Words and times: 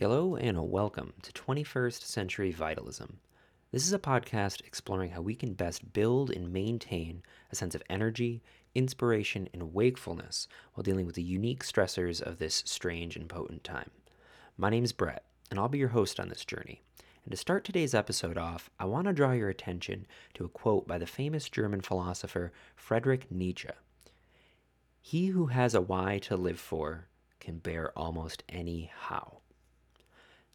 Hello 0.00 0.34
and 0.34 0.70
welcome 0.70 1.12
to 1.20 1.30
21st 1.30 2.04
Century 2.04 2.52
Vitalism. 2.52 3.18
This 3.70 3.86
is 3.86 3.92
a 3.92 3.98
podcast 3.98 4.64
exploring 4.64 5.10
how 5.10 5.20
we 5.20 5.34
can 5.34 5.52
best 5.52 5.92
build 5.92 6.30
and 6.30 6.50
maintain 6.50 7.22
a 7.52 7.54
sense 7.54 7.74
of 7.74 7.82
energy, 7.90 8.42
inspiration, 8.74 9.46
and 9.52 9.74
wakefulness 9.74 10.48
while 10.72 10.82
dealing 10.82 11.04
with 11.04 11.16
the 11.16 11.22
unique 11.22 11.62
stressors 11.62 12.22
of 12.22 12.38
this 12.38 12.62
strange 12.64 13.14
and 13.14 13.28
potent 13.28 13.62
time. 13.62 13.90
My 14.56 14.70
name 14.70 14.84
is 14.84 14.94
Brett, 14.94 15.22
and 15.50 15.60
I'll 15.60 15.68
be 15.68 15.76
your 15.76 15.88
host 15.88 16.18
on 16.18 16.30
this 16.30 16.46
journey. 16.46 16.80
And 17.26 17.32
to 17.32 17.36
start 17.36 17.62
today's 17.62 17.92
episode 17.92 18.38
off, 18.38 18.70
I 18.78 18.86
want 18.86 19.06
to 19.06 19.12
draw 19.12 19.32
your 19.32 19.50
attention 19.50 20.06
to 20.32 20.46
a 20.46 20.48
quote 20.48 20.88
by 20.88 20.96
the 20.96 21.06
famous 21.06 21.50
German 21.50 21.82
philosopher 21.82 22.52
Friedrich 22.74 23.30
Nietzsche. 23.30 23.68
He 25.02 25.26
who 25.26 25.48
has 25.48 25.74
a 25.74 25.82
why 25.82 26.20
to 26.20 26.38
live 26.38 26.58
for 26.58 27.08
can 27.38 27.58
bear 27.58 27.92
almost 27.98 28.44
any 28.48 28.90
how. 28.96 29.39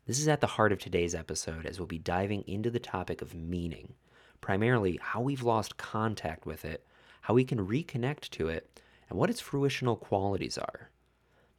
This 0.07 0.19
is 0.19 0.27
at 0.27 0.39
the 0.39 0.45
heart 0.45 0.71
of 0.71 0.77
today's 0.77 1.15
episode 1.15 1.65
as 1.65 1.79
we'll 1.79 1.87
be 1.87 1.97
diving 1.97 2.43
into 2.45 2.69
the 2.69 2.79
topic 2.79 3.23
of 3.23 3.33
meaning, 3.33 3.95
primarily 4.39 4.99
how 5.01 5.19
we've 5.19 5.41
lost 5.41 5.77
contact 5.77 6.45
with 6.45 6.63
it, 6.63 6.85
how 7.21 7.33
we 7.33 7.43
can 7.43 7.65
reconnect 7.65 8.29
to 8.29 8.47
it, 8.47 8.79
and 9.09 9.17
what 9.17 9.31
its 9.31 9.41
fruitional 9.41 9.95
qualities 9.95 10.59
are. 10.59 10.91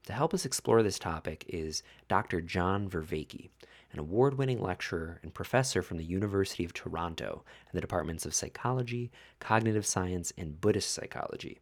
To 0.05 0.13
help 0.13 0.33
us 0.33 0.45
explore 0.45 0.85
this 0.85 1.01
topic 1.01 1.45
is 1.49 1.83
Dr. 2.07 2.41
John 2.41 2.89
Vervaeke, 2.89 3.51
an 3.93 3.99
award 3.99 4.39
winning 4.39 4.63
lecturer 4.63 5.19
and 5.25 5.35
professor 5.35 5.83
from 5.83 5.97
the 5.97 6.05
University 6.05 6.65
of 6.65 6.73
Toronto 6.73 7.43
in 7.65 7.71
the 7.75 7.81
departments 7.81 8.25
of 8.25 8.33
psychology, 8.33 9.11
cognitive 9.41 9.85
science, 9.85 10.33
and 10.39 10.61
Buddhist 10.61 10.95
psychology. 10.95 11.59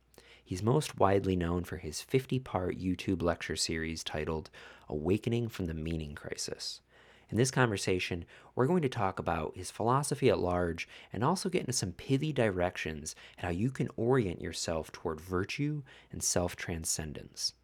He's 0.54 0.62
most 0.62 1.00
widely 1.00 1.34
known 1.34 1.64
for 1.64 1.78
his 1.78 2.00
50 2.00 2.38
part 2.38 2.78
YouTube 2.78 3.22
lecture 3.22 3.56
series 3.56 4.04
titled 4.04 4.50
Awakening 4.88 5.48
from 5.48 5.66
the 5.66 5.74
Meaning 5.74 6.14
Crisis. 6.14 6.80
In 7.28 7.36
this 7.36 7.50
conversation, 7.50 8.24
we're 8.54 8.68
going 8.68 8.82
to 8.82 8.88
talk 8.88 9.18
about 9.18 9.56
his 9.56 9.72
philosophy 9.72 10.30
at 10.30 10.38
large 10.38 10.86
and 11.12 11.24
also 11.24 11.48
get 11.48 11.62
into 11.62 11.72
some 11.72 11.90
pithy 11.90 12.32
directions 12.32 13.16
and 13.36 13.46
how 13.46 13.50
you 13.50 13.72
can 13.72 13.88
orient 13.96 14.40
yourself 14.40 14.92
toward 14.92 15.20
virtue 15.20 15.82
and 16.12 16.22
self 16.22 16.54
transcendence. 16.54 17.54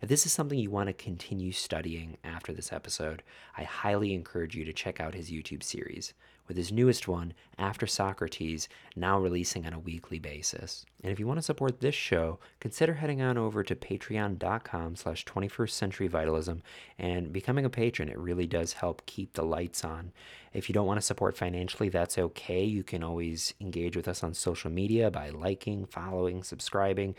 If 0.00 0.08
this 0.08 0.24
is 0.24 0.32
something 0.32 0.56
you 0.56 0.70
want 0.70 0.86
to 0.86 0.92
continue 0.92 1.50
studying 1.50 2.16
after 2.22 2.52
this 2.52 2.72
episode, 2.72 3.24
I 3.58 3.64
highly 3.64 4.14
encourage 4.14 4.54
you 4.54 4.64
to 4.66 4.72
check 4.72 5.00
out 5.00 5.14
his 5.14 5.32
YouTube 5.32 5.64
series, 5.64 6.14
with 6.50 6.56
his 6.56 6.72
newest 6.72 7.06
one, 7.06 7.32
After 7.58 7.86
Socrates, 7.86 8.68
now 8.96 9.20
releasing 9.20 9.66
on 9.66 9.72
a 9.72 9.78
weekly 9.78 10.18
basis. 10.18 10.84
And 11.04 11.12
if 11.12 11.20
you 11.20 11.26
want 11.28 11.38
to 11.38 11.42
support 11.42 11.78
this 11.78 11.94
show, 11.94 12.40
consider 12.58 12.94
heading 12.94 13.22
on 13.22 13.38
over 13.38 13.62
to 13.62 13.76
patreon.com 13.76 14.96
slash 14.96 15.24
21st 15.26 15.70
century 15.70 16.08
vitalism 16.08 16.64
and 16.98 17.32
becoming 17.32 17.64
a 17.64 17.70
patron. 17.70 18.08
It 18.08 18.18
really 18.18 18.48
does 18.48 18.72
help 18.72 19.06
keep 19.06 19.34
the 19.34 19.44
lights 19.44 19.84
on. 19.84 20.10
If 20.52 20.68
you 20.68 20.72
don't 20.72 20.86
want 20.86 20.98
to 20.98 21.06
support 21.06 21.36
financially, 21.36 21.88
that's 21.88 22.18
okay. 22.18 22.64
You 22.64 22.82
can 22.82 23.04
always 23.04 23.54
engage 23.60 23.96
with 23.96 24.08
us 24.08 24.24
on 24.24 24.34
social 24.34 24.70
media 24.70 25.10
by 25.10 25.30
liking, 25.30 25.86
following, 25.86 26.42
subscribing. 26.42 27.14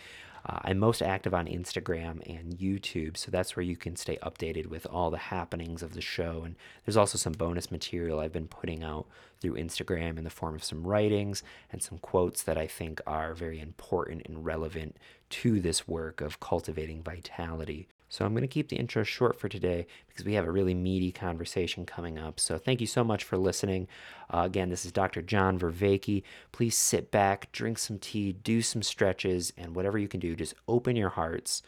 Uh, 0.45 0.59
I'm 0.63 0.79
most 0.79 1.01
active 1.01 1.33
on 1.33 1.45
Instagram 1.45 2.21
and 2.27 2.57
YouTube, 2.57 3.15
so 3.15 3.31
that's 3.31 3.55
where 3.55 3.63
you 3.63 3.77
can 3.77 3.95
stay 3.95 4.17
updated 4.17 4.65
with 4.65 4.85
all 4.87 5.11
the 5.11 5.17
happenings 5.17 5.81
of 5.81 5.93
the 5.93 6.01
show. 6.01 6.41
And 6.43 6.55
there's 6.85 6.97
also 6.97 7.17
some 7.17 7.33
bonus 7.33 7.71
material 7.71 8.19
I've 8.19 8.33
been 8.33 8.47
putting 8.47 8.83
out 8.83 9.05
through 9.39 9.55
Instagram 9.55 10.17
in 10.17 10.23
the 10.23 10.29
form 10.29 10.55
of 10.55 10.63
some 10.63 10.83
writings 10.85 11.43
and 11.71 11.81
some 11.81 11.99
quotes 11.99 12.43
that 12.43 12.57
I 12.57 12.67
think 12.67 12.99
are 13.07 13.33
very 13.33 13.59
important 13.59 14.23
and 14.25 14.43
relevant 14.43 14.97
to 15.29 15.61
this 15.61 15.87
work 15.87 16.19
of 16.19 16.39
cultivating 16.39 17.01
vitality. 17.01 17.87
So 18.11 18.25
I'm 18.25 18.33
going 18.33 18.41
to 18.41 18.47
keep 18.47 18.67
the 18.67 18.75
intro 18.75 19.03
short 19.03 19.39
for 19.39 19.47
today 19.47 19.87
because 20.09 20.25
we 20.25 20.33
have 20.33 20.45
a 20.45 20.51
really 20.51 20.73
meaty 20.73 21.13
conversation 21.13 21.85
coming 21.85 22.19
up. 22.19 22.41
So 22.41 22.57
thank 22.57 22.81
you 22.81 22.87
so 22.87 23.05
much 23.05 23.23
for 23.23 23.37
listening. 23.37 23.87
Uh, 24.29 24.41
again, 24.45 24.67
this 24.67 24.83
is 24.83 24.91
Dr. 24.91 25.21
John 25.21 25.57
Vervaeke. 25.57 26.21
Please 26.51 26.77
sit 26.77 27.09
back, 27.09 27.49
drink 27.53 27.77
some 27.77 27.99
tea, 27.99 28.33
do 28.33 28.61
some 28.61 28.83
stretches, 28.83 29.53
and 29.57 29.77
whatever 29.77 29.97
you 29.97 30.09
can 30.09 30.19
do, 30.19 30.35
just 30.35 30.55
open 30.67 30.97
your 30.97 31.07
hearts 31.07 31.63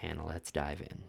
and 0.00 0.24
let's 0.24 0.50
dive 0.50 0.80
in. 0.80 1.04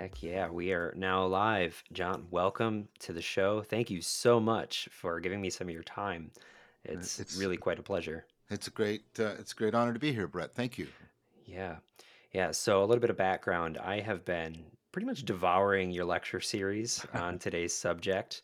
Heck 0.00 0.22
yeah, 0.22 0.48
we 0.48 0.72
are 0.72 0.94
now 0.96 1.26
live. 1.26 1.84
John, 1.92 2.26
welcome 2.30 2.88
to 3.00 3.12
the 3.12 3.20
show. 3.20 3.60
Thank 3.60 3.90
you 3.90 4.00
so 4.00 4.40
much 4.40 4.88
for 4.90 5.20
giving 5.20 5.42
me 5.42 5.50
some 5.50 5.68
of 5.68 5.74
your 5.74 5.82
time. 5.82 6.30
It's, 6.86 7.20
it's 7.20 7.36
really 7.36 7.58
quite 7.58 7.78
a 7.78 7.82
pleasure. 7.82 8.24
It's 8.48 8.66
a 8.66 8.70
great 8.70 9.02
uh, 9.18 9.34
it's 9.38 9.52
a 9.52 9.54
great 9.54 9.74
honor 9.74 9.92
to 9.92 9.98
be 9.98 10.10
here, 10.10 10.26
Brett. 10.26 10.54
Thank 10.54 10.78
you. 10.78 10.86
Yeah. 11.44 11.76
Yeah, 12.32 12.50
so 12.52 12.82
a 12.82 12.86
little 12.86 13.02
bit 13.02 13.10
of 13.10 13.18
background. 13.18 13.76
I 13.76 14.00
have 14.00 14.24
been 14.24 14.64
pretty 14.90 15.04
much 15.04 15.26
devouring 15.26 15.90
your 15.90 16.06
lecture 16.06 16.40
series 16.40 17.04
on 17.12 17.38
today's 17.38 17.74
subject. 17.74 18.40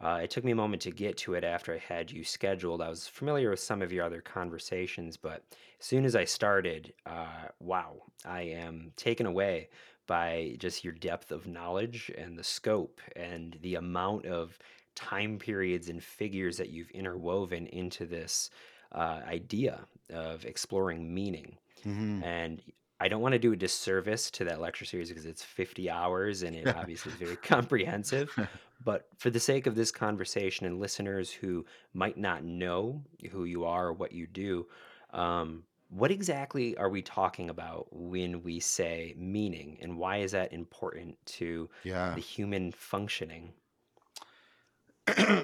Uh, 0.00 0.20
it 0.22 0.30
took 0.30 0.44
me 0.44 0.52
a 0.52 0.54
moment 0.54 0.80
to 0.82 0.92
get 0.92 1.16
to 1.16 1.34
it 1.34 1.42
after 1.42 1.74
I 1.74 1.78
had 1.78 2.12
you 2.12 2.22
scheduled. 2.22 2.80
I 2.80 2.88
was 2.88 3.08
familiar 3.08 3.50
with 3.50 3.58
some 3.58 3.82
of 3.82 3.92
your 3.92 4.04
other 4.04 4.20
conversations, 4.20 5.16
but 5.16 5.42
as 5.80 5.86
soon 5.86 6.04
as 6.04 6.14
I 6.14 6.24
started, 6.24 6.94
uh, 7.04 7.48
wow, 7.58 7.96
I 8.24 8.42
am 8.42 8.92
taken 8.96 9.26
away 9.26 9.70
by 10.10 10.56
just 10.58 10.82
your 10.82 10.92
depth 10.92 11.30
of 11.30 11.46
knowledge 11.46 12.10
and 12.18 12.36
the 12.36 12.42
scope 12.42 13.00
and 13.14 13.56
the 13.62 13.76
amount 13.76 14.26
of 14.26 14.58
time 14.96 15.38
periods 15.38 15.88
and 15.88 16.02
figures 16.02 16.56
that 16.56 16.68
you've 16.68 16.90
interwoven 16.90 17.68
into 17.68 18.04
this 18.06 18.50
uh, 18.90 19.20
idea 19.24 19.78
of 20.12 20.44
exploring 20.44 21.14
meaning. 21.14 21.56
hmm 21.84 22.20
And 22.24 22.60
I 22.98 23.06
don't 23.06 23.22
want 23.22 23.34
to 23.34 23.38
do 23.38 23.52
a 23.52 23.56
disservice 23.56 24.32
to 24.32 24.44
that 24.46 24.60
lecture 24.60 24.84
series 24.84 25.10
because 25.10 25.26
it's 25.26 25.44
50 25.44 25.88
hours 25.88 26.42
and 26.42 26.56
it 26.56 26.66
obviously 26.76 27.12
is 27.12 27.18
very 27.18 27.36
comprehensive. 27.36 28.36
But 28.84 29.06
for 29.16 29.30
the 29.30 29.38
sake 29.38 29.68
of 29.68 29.76
this 29.76 29.92
conversation 29.92 30.66
and 30.66 30.80
listeners 30.80 31.30
who 31.30 31.64
might 31.94 32.18
not 32.18 32.42
know 32.42 33.04
who 33.30 33.44
you 33.44 33.64
are 33.64 33.86
or 33.86 33.92
what 33.92 34.10
you 34.10 34.26
do, 34.26 34.66
um, 35.12 35.62
what 35.90 36.10
exactly 36.10 36.76
are 36.76 36.88
we 36.88 37.02
talking 37.02 37.50
about 37.50 37.88
when 37.90 38.42
we 38.42 38.60
say 38.60 39.14
meaning, 39.18 39.76
and 39.82 39.98
why 39.98 40.18
is 40.18 40.32
that 40.32 40.52
important 40.52 41.16
to 41.26 41.68
Yeah. 41.82 42.14
the 42.14 42.20
human 42.20 42.72
functioning? 42.72 43.52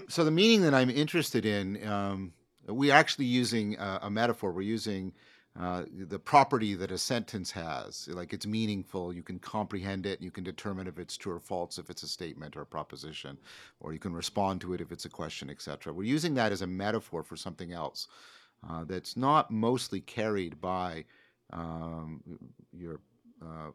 so 0.09 0.25
the 0.25 0.31
meaning 0.31 0.63
that 0.63 0.75
I'm 0.75 0.91
interested 0.91 1.45
in, 1.45 1.87
um, 1.87 2.33
we're 2.69 2.95
actually 2.95 3.25
using 3.27 3.77
a, 3.77 4.01
a 4.03 4.11
metaphor. 4.11 4.53
We're 4.53 4.63
using 4.63 5.13
uh, 5.59 5.85
the 5.91 6.19
property 6.19 6.75
that 6.75 6.91
a 6.91 6.99
sentence 6.99 7.51
has, 7.53 8.09
like 8.09 8.33
it's 8.33 8.47
meaningful. 8.47 9.13
You 9.13 9.23
can 9.23 9.39
comprehend 9.39 10.07
it. 10.07 10.21
You 10.21 10.31
can 10.31 10.45
determine 10.45 10.87
if 10.87 10.99
it's 10.99 11.17
true 11.17 11.33
or 11.35 11.41
false, 11.41 11.79
if 11.79 11.91
it's 11.91 12.03
a 12.03 12.09
statement 12.09 12.57
or 12.57 12.61
a 12.61 12.67
proposition, 12.67 13.39
or 13.81 13.93
you 13.93 13.99
can 13.99 14.13
respond 14.13 14.61
to 14.61 14.75
it 14.75 14.81
if 14.81 14.93
it's 14.93 15.07
a 15.07 15.11
question, 15.11 15.49
etc. 15.51 15.93
We're 15.93 16.05
using 16.05 16.35
that 16.35 16.53
as 16.53 16.63
a 16.63 16.67
metaphor 16.67 17.23
for 17.23 17.37
something 17.37 17.73
else 17.73 18.07
uh, 18.69 18.85
that's 18.85 19.17
not 19.17 19.51
mostly 19.51 20.01
carried 20.01 20.61
by 20.61 21.05
um, 21.53 22.23
your 22.73 23.01
uh, 23.43 23.71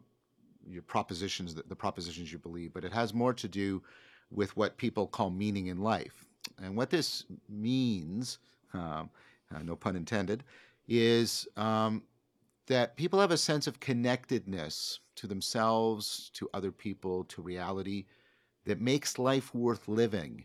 your 0.68 0.82
propositions, 0.82 1.54
the, 1.54 1.76
propositions 1.76 2.30
you 2.30 2.38
believe, 2.38 2.72
but 2.72 2.84
it 2.84 2.92
has 2.92 3.12
more 3.12 3.34
to 3.34 3.48
do 3.48 3.82
with 4.30 4.56
what 4.56 4.76
people 4.76 5.06
call 5.06 5.30
meaning 5.30 5.66
in 5.66 5.78
life. 5.78 6.24
And 6.62 6.76
what 6.76 6.90
this 6.90 7.24
means, 7.48 8.38
um, 8.72 9.10
uh, 9.54 9.62
no 9.62 9.76
pun 9.76 9.96
intended, 9.96 10.44
is 10.88 11.48
um, 11.56 12.02
that 12.66 12.96
people 12.96 13.20
have 13.20 13.30
a 13.30 13.36
sense 13.36 13.66
of 13.66 13.80
connectedness 13.80 15.00
to 15.16 15.26
themselves, 15.26 16.30
to 16.34 16.48
other 16.54 16.72
people, 16.72 17.24
to 17.24 17.42
reality 17.42 18.06
that 18.64 18.80
makes 18.80 19.18
life 19.18 19.54
worth 19.54 19.88
living, 19.88 20.44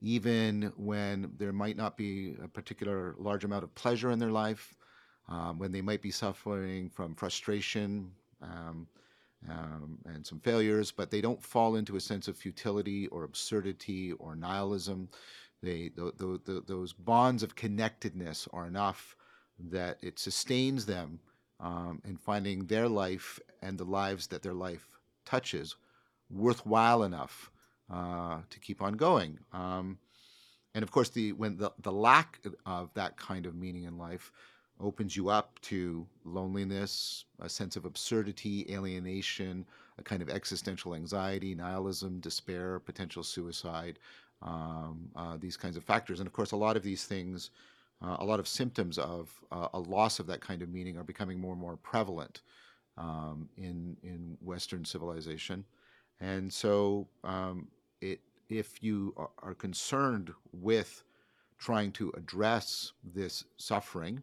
even 0.00 0.72
when 0.76 1.32
there 1.38 1.52
might 1.52 1.76
not 1.76 1.96
be 1.96 2.36
a 2.42 2.48
particular 2.48 3.14
large 3.18 3.44
amount 3.44 3.64
of 3.64 3.74
pleasure 3.74 4.10
in 4.10 4.18
their 4.18 4.30
life, 4.30 4.74
um, 5.28 5.58
when 5.58 5.72
they 5.72 5.82
might 5.82 6.02
be 6.02 6.10
suffering 6.10 6.88
from 6.90 7.14
frustration. 7.14 8.10
Um, 8.42 8.86
um, 9.48 9.98
and 10.04 10.26
some 10.26 10.40
failures, 10.40 10.90
but 10.90 11.10
they 11.10 11.20
don't 11.20 11.42
fall 11.42 11.76
into 11.76 11.96
a 11.96 12.00
sense 12.00 12.28
of 12.28 12.36
futility 12.36 13.06
or 13.08 13.24
absurdity 13.24 14.12
or 14.12 14.36
nihilism. 14.36 15.08
They, 15.62 15.90
th- 15.90 16.18
th- 16.18 16.44
th- 16.44 16.66
those 16.66 16.92
bonds 16.92 17.42
of 17.42 17.56
connectedness 17.56 18.48
are 18.52 18.66
enough 18.66 19.16
that 19.58 19.98
it 20.02 20.18
sustains 20.18 20.86
them 20.86 21.20
um, 21.58 22.00
in 22.04 22.16
finding 22.16 22.66
their 22.66 22.88
life 22.88 23.38
and 23.62 23.76
the 23.78 23.84
lives 23.84 24.26
that 24.28 24.42
their 24.42 24.54
life 24.54 24.88
touches 25.24 25.76
worthwhile 26.30 27.02
enough 27.02 27.50
uh, 27.92 28.38
to 28.48 28.58
keep 28.60 28.82
on 28.82 28.94
going. 28.94 29.38
Um, 29.52 29.98
and 30.74 30.82
of 30.82 30.90
course, 30.90 31.08
the 31.08 31.32
when 31.32 31.56
the, 31.56 31.72
the 31.82 31.92
lack 31.92 32.40
of 32.66 32.92
that 32.94 33.16
kind 33.16 33.46
of 33.46 33.54
meaning 33.54 33.84
in 33.84 33.98
life 33.98 34.30
opens 34.80 35.16
you 35.16 35.28
up 35.28 35.60
to 35.60 36.06
loneliness, 36.24 37.24
a 37.40 37.48
sense 37.48 37.76
of 37.76 37.84
absurdity, 37.84 38.66
alienation, 38.70 39.66
a 39.98 40.02
kind 40.02 40.22
of 40.22 40.30
existential 40.30 40.94
anxiety, 40.94 41.54
nihilism, 41.54 42.18
despair, 42.20 42.78
potential 42.80 43.22
suicide, 43.22 43.98
um, 44.42 45.10
uh, 45.16 45.36
these 45.38 45.56
kinds 45.56 45.76
of 45.76 45.84
factors. 45.84 46.20
And 46.20 46.26
of 46.26 46.32
course, 46.32 46.52
a 46.52 46.56
lot 46.56 46.76
of 46.76 46.82
these 46.82 47.04
things, 47.04 47.50
uh, 48.02 48.16
a 48.20 48.24
lot 48.24 48.40
of 48.40 48.48
symptoms 48.48 48.96
of 48.96 49.30
uh, 49.52 49.68
a 49.74 49.78
loss 49.78 50.18
of 50.18 50.26
that 50.28 50.40
kind 50.40 50.62
of 50.62 50.70
meaning 50.70 50.96
are 50.96 51.04
becoming 51.04 51.38
more 51.38 51.52
and 51.52 51.60
more 51.60 51.76
prevalent 51.76 52.40
um, 52.96 53.48
in 53.56 53.96
in 54.02 54.38
Western 54.40 54.84
civilization. 54.84 55.64
And 56.20 56.52
so, 56.52 57.08
um, 57.24 57.68
if 58.50 58.82
you 58.82 59.14
are 59.42 59.54
concerned 59.54 60.32
with 60.52 61.04
trying 61.58 61.92
to 61.92 62.12
address 62.16 62.92
this 63.14 63.44
suffering 63.56 64.22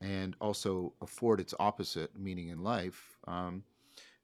and 0.00 0.34
also 0.40 0.92
afford 1.02 1.40
its 1.40 1.54
opposite 1.60 2.10
meaning 2.18 2.48
in 2.48 2.62
life, 2.62 3.16
um, 3.26 3.62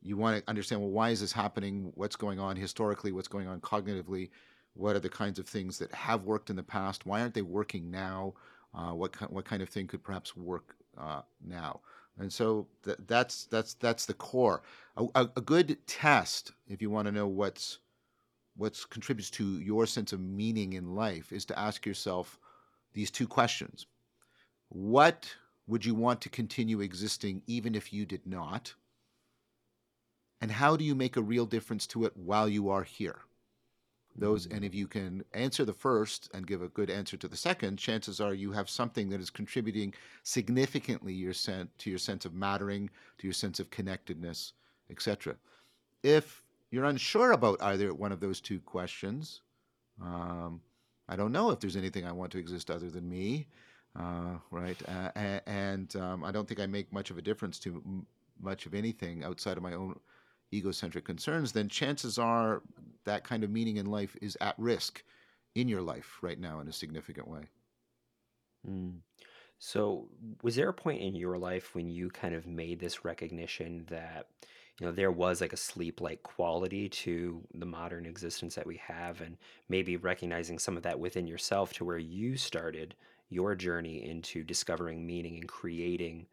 you 0.03 0.17
want 0.17 0.39
to 0.39 0.49
understand 0.49 0.81
well, 0.81 0.91
why 0.91 1.11
is 1.11 1.21
this 1.21 1.33
happening? 1.33 1.93
What's 1.95 2.17
going 2.17 2.39
on 2.39 2.57
historically? 2.57 3.13
What's 3.13 3.29
going 3.29 3.49
on 3.49 3.61
cognitively? 3.61 4.31
What 4.75 4.97
are 4.97 5.01
the 5.01 5.09
kinds 5.09 5.39
of 5.39 5.49
things 5.49 5.79
that 5.79 5.93
have 5.95 6.25
worked 6.25 6.51
in 6.51 6.57
the 6.57 6.63
past? 6.63 7.07
Why 7.07 7.21
aren't 7.21 7.35
they 7.35 7.43
working 7.43 7.91
now? 7.91 8.35
Uh, 8.75 8.93
what 8.93 9.15
what 9.33 9.45
kind 9.45 9.63
of 9.63 9.69
thing 9.69 9.87
could 9.87 10.03
perhaps 10.03 10.37
work 10.37 10.77
uh, 10.99 11.23
now? 11.45 11.81
And 12.19 12.33
so 12.33 12.67
th- 12.85 12.99
that's 13.07 13.47
that's 13.47 13.75
that's 13.75 14.07
the 14.07 14.15
core. 14.15 14.63
A, 14.97 15.07
a, 15.15 15.31
a 15.37 15.41
good 15.41 15.79
test, 15.87 16.53
if 16.69 16.81
you 16.83 16.91
want 16.91 17.07
to 17.07 17.13
know 17.13 17.27
what's 17.27 17.79
what 18.57 18.79
contributes 18.91 19.31
to 19.31 19.61
your 19.61 19.87
sense 19.87 20.13
of 20.13 20.21
meaning 20.21 20.75
in 20.75 20.95
life, 20.95 21.33
is 21.33 21.45
to 21.47 21.59
ask 21.59 21.87
yourself 21.87 22.39
these 22.93 23.11
two 23.11 23.27
questions: 23.27 23.87
What 24.69 25.35
would 25.67 25.85
you 25.85 25.95
want 25.95 26.21
to 26.23 26.29
continue 26.29 26.81
existing 26.81 27.43
even 27.47 27.75
if 27.75 27.93
you 27.93 28.07
did 28.07 28.27
not? 28.27 28.75
And 30.41 30.51
how 30.51 30.77
do 30.77 30.85
you 30.85 30.95
make 30.95 31.17
a 31.17 31.23
real 31.23 31.47
difference 31.47 31.87
to 31.89 32.05
it 32.05 32.17
while 32.17 32.49
you 32.49 32.69
are 32.69 32.83
here? 32.83 33.21
Those, 34.19 34.47
and 34.47 34.63
mm. 34.63 34.67
if 34.67 34.75
you 34.75 34.87
can 34.87 35.25
answer 35.35 35.65
the 35.65 35.73
first 35.73 36.31
and 36.33 36.47
give 36.47 36.63
a 36.63 36.69
good 36.69 36.89
answer 36.89 37.17
to 37.19 37.29
the 37.29 37.37
second, 37.37 37.79
chances 37.79 38.21
are 38.21 38.33
you 38.33 38.53
have 38.53 38.71
something 38.71 39.11
that 39.11 39.21
is 39.21 39.29
contributing 39.29 39.93
significantly 40.23 41.13
your 41.13 41.35
sen- 41.35 41.69
to 41.79 41.91
your 41.91 41.99
sense 41.99 42.25
of 42.25 42.35
mattering, 42.35 42.89
to 43.19 43.27
your 43.27 43.35
sense 43.35 43.61
of 43.61 43.71
connectedness, 43.71 44.55
etc. 44.91 45.37
If 46.03 46.43
you're 46.71 46.85
unsure 46.85 47.33
about 47.33 47.63
either 47.63 47.95
one 47.95 48.13
of 48.13 48.21
those 48.21 48.41
two 48.41 48.61
questions, 48.61 49.43
um, 50.03 50.61
I 51.09 51.17
don't 51.17 51.33
know 51.33 51.51
if 51.51 51.61
there's 51.61 51.77
anything 51.77 52.05
I 52.05 52.13
want 52.13 52.33
to 52.33 52.39
exist 52.39 52.71
other 52.71 52.91
than 52.91 53.09
me, 53.09 53.49
uh, 53.99 54.39
right? 54.51 54.81
Uh, 54.89 55.11
and 55.47 55.95
um, 55.97 56.25
I 56.25 56.33
don't 56.33 56.49
think 56.49 56.61
I 56.61 56.67
make 56.67 56.93
much 56.93 57.11
of 57.11 57.19
a 57.19 57.23
difference 57.23 57.59
to 57.61 57.83
m- 57.85 58.07
much 58.41 58.67
of 58.67 58.75
anything 58.75 59.25
outside 59.25 59.57
of 59.57 59.63
my 59.63 59.75
own 59.75 59.99
egocentric 60.53 61.05
concerns, 61.05 61.53
then 61.53 61.69
chances 61.69 62.19
are 62.19 62.63
that 63.05 63.25
kind 63.25 63.45
of 63.45 63.51
meaning 63.51 63.77
in 63.77 63.87
life 63.87 64.17
is 64.21 64.37
at 64.41 64.59
risk 64.59 65.03
in 65.55 65.69
your 65.69 65.83
life 65.83 66.19
right 66.23 66.39
now 66.39 66.61
in 66.61 66.69
a 66.69 66.73
significant 66.73 67.29
way. 67.29 67.43
Mm. 68.69 68.99
So, 69.59 70.09
was 70.43 70.55
there 70.55 70.69
a 70.69 70.75
point 70.75 71.01
in 71.01 71.15
your 71.15 71.39
life 71.39 71.75
when 71.75 71.89
you 71.89 72.11
kind 72.11 72.35
of 72.35 72.47
made 72.47 72.79
this 72.79 73.05
recognition 73.05 73.87
that, 73.89 74.29
you 74.79 74.87
know, 74.87 74.93
there 74.93 75.11
was 75.11 75.41
like 75.41 75.53
a 75.53 75.57
sleep-like 75.57 76.23
quality 76.23 76.89
to 76.89 77.41
the 77.55 77.67
modern 77.67 78.05
existence 78.07 78.55
that 78.55 78.67
we 78.67 78.77
have, 78.77 79.21
and 79.21 79.37
maybe 79.69 79.97
recognizing 79.97 80.59
some 80.59 80.77
of 80.77 80.83
that 80.83 80.99
within 80.99 81.27
yourself 81.27 81.73
to 81.75 81.85
where 81.85 81.99
you 81.99 82.37
started 82.37 82.95
your 83.29 83.55
journey 83.55 84.09
into 84.09 84.45
discovering 84.45 85.07
meaning 85.07 85.37
and 85.37 85.49
creating 85.49 86.27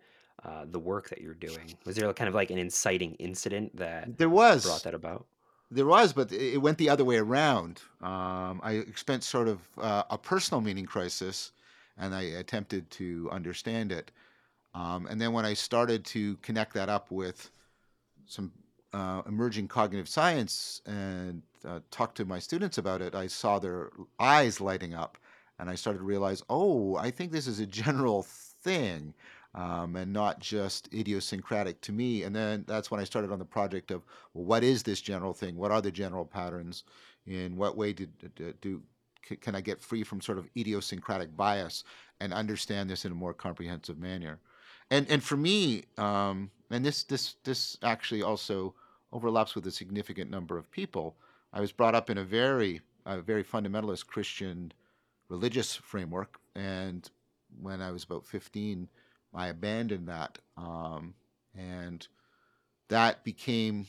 uh, 0.44 0.66
the 0.69 0.80
work 0.80 1.10
that 1.10 1.22
you're 1.22 1.34
doing? 1.34 1.74
Was 1.86 1.95
there 1.95 2.12
kind 2.13 2.28
of 2.28 2.36
like 2.36 2.51
an 2.51 2.57
inciting 2.57 3.16
incident 3.16 3.75
that 3.78 4.18
There 4.18 4.30
was 4.30 4.66
brought 4.66 4.84
that 4.84 4.94
about? 4.94 5.25
there 5.72 5.86
was, 5.86 6.13
but 6.13 6.31
it 6.31 6.62
went 6.62 6.78
the 6.78 6.90
other 6.90 7.04
way 7.04 7.18
around. 7.18 7.81
Um, 8.01 8.62
I 8.63 8.74
experienced 8.74 9.30
sort 9.30 9.48
of 9.48 9.60
uh, 9.80 10.04
a 10.10 10.18
personal 10.18 10.62
meaning 10.62 10.86
crisis, 10.86 11.51
and 11.98 12.13
I 12.13 12.22
attempted 12.22 12.90
to 12.92 13.30
understand 13.31 13.92
it. 13.92 14.12
Um, 14.75 15.07
and 15.07 15.19
then 15.19 15.34
when 15.34 15.45
I 15.45 15.54
started 15.54 16.06
to 16.06 16.36
connect 16.38 16.74
that 16.74 16.90
up 16.90 17.10
with 17.10 17.50
some 18.25 18.52
uh, 18.94 19.22
emerging 19.28 19.68
cognitive 19.68 20.08
science 20.08 20.81
and 20.86 21.42
uh, 21.68 21.80
talk 21.92 22.14
to 22.16 22.25
my 22.25 22.40
students 22.40 22.78
about 22.78 23.02
it, 23.02 23.16
I 23.16 23.28
saw 23.28 23.60
their 23.60 23.90
eyes 24.20 24.62
lighting 24.62 24.94
up, 24.94 25.18
and 25.60 25.70
I 25.70 25.75
started 25.75 26.00
to 26.00 26.06
realize, 26.06 26.44
oh, 26.50 26.96
I 26.98 27.12
think 27.12 27.31
this 27.31 27.48
is 27.48 27.60
a 27.60 27.66
general 27.66 28.24
thing. 28.24 29.14
Um, 29.56 29.96
and 29.96 30.12
not 30.12 30.40
just 30.40 30.92
idiosyncratic 30.92 31.80
to 31.81 31.92
me. 31.92 32.24
And 32.24 32.36
then 32.36 32.64
that's 32.68 32.90
when 32.90 33.00
I 33.00 33.04
started 33.04 33.31
on 33.31 33.38
the 33.38 33.46
project 33.46 33.92
of 33.92 34.02
well, 34.34 34.46
what 34.46 34.64
is 34.64 34.81
this 34.81 35.00
general 35.00 35.31
thing? 35.31 35.58
What 35.58 35.69
are 35.69 35.80
the 35.80 35.92
general 35.92 36.26
patterns? 36.26 36.86
In 37.28 37.56
what 37.56 37.78
way 37.78 37.94
did, 37.94 38.10
do, 38.34 38.52
do 38.62 38.81
can 39.42 39.54
I 39.54 39.62
get 39.62 39.80
free 39.80 40.04
from 40.04 40.22
sort 40.22 40.40
of 40.40 40.50
idiosyncratic 40.58 41.38
bias 41.38 41.84
and 42.19 42.34
understand 42.34 42.90
this 42.90 43.06
in 43.06 43.12
a 43.12 43.16
more 43.16 43.34
comprehensive 43.34 44.00
manner? 44.00 44.40
And 44.94 45.10
and 45.10 45.24
for 45.24 45.36
me, 45.36 45.86
um, 45.98 46.51
and 46.69 46.86
this 46.86 47.01
this 47.04 47.38
this 47.44 47.80
actually 47.81 48.22
also 48.22 48.75
overlaps 49.12 49.56
with 49.56 49.66
a 49.66 49.72
significant 49.72 50.30
number 50.30 50.56
of 50.56 50.69
people. 50.69 51.16
I 51.51 51.62
was 51.62 51.72
brought 51.72 51.95
up 51.95 52.12
in 52.12 52.19
a 52.19 52.24
very 52.24 52.81
a 53.07 53.19
very 53.19 53.44
fundamentalist 53.44 54.06
Christian 54.06 54.72
religious 55.30 55.75
framework, 55.75 56.40
and 56.54 57.10
when 57.60 57.81
I 57.81 57.90
was 57.90 58.04
about 58.04 58.24
15, 58.28 58.88
I 59.34 59.48
abandoned 59.48 60.07
that, 60.10 60.38
um, 60.57 61.16
and 61.57 62.07
that 62.90 63.24
became. 63.24 63.88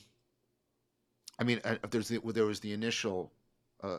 I 1.39 1.45
mean, 1.45 1.61
uh, 1.65 1.77
there's 1.91 2.09
the, 2.09 2.21
there 2.33 2.47
was 2.47 2.61
the 2.61 2.73
initial 2.73 3.31
uh, 3.83 3.99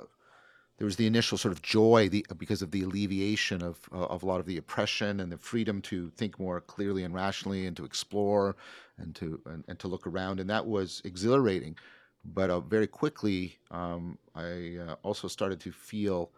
there 0.77 0.85
was 0.85 0.97
the 0.97 1.07
initial 1.07 1.37
sort 1.37 1.51
of 1.51 1.61
joy 1.61 2.09
the, 2.09 2.25
because 2.37 2.61
of 2.61 2.71
the 2.71 2.83
alleviation 2.83 3.61
of, 3.61 3.79
uh, 3.93 4.05
of 4.05 4.23
a 4.23 4.25
lot 4.25 4.39
of 4.39 4.45
the 4.45 4.57
oppression 4.57 5.19
and 5.19 5.31
the 5.31 5.37
freedom 5.37 5.81
to 5.81 6.09
think 6.11 6.39
more 6.39 6.59
clearly 6.61 7.03
and 7.03 7.13
rationally 7.13 7.65
and 7.65 7.77
to 7.77 7.85
explore 7.85 8.55
and 8.97 9.15
to 9.15 9.39
and, 9.45 9.63
and 9.67 9.79
to 9.79 9.87
look 9.87 10.05
around. 10.05 10.39
And 10.39 10.49
that 10.49 10.65
was 10.65 11.01
exhilarating. 11.05 11.77
But 12.25 12.49
uh, 12.49 12.59
very 12.59 12.87
quickly 12.87 13.57
um, 13.71 14.17
i 14.33 14.77
uh, 14.87 14.95
also 15.03 15.27
started 15.27 15.59
to 15.61 15.71
feel 15.71 16.31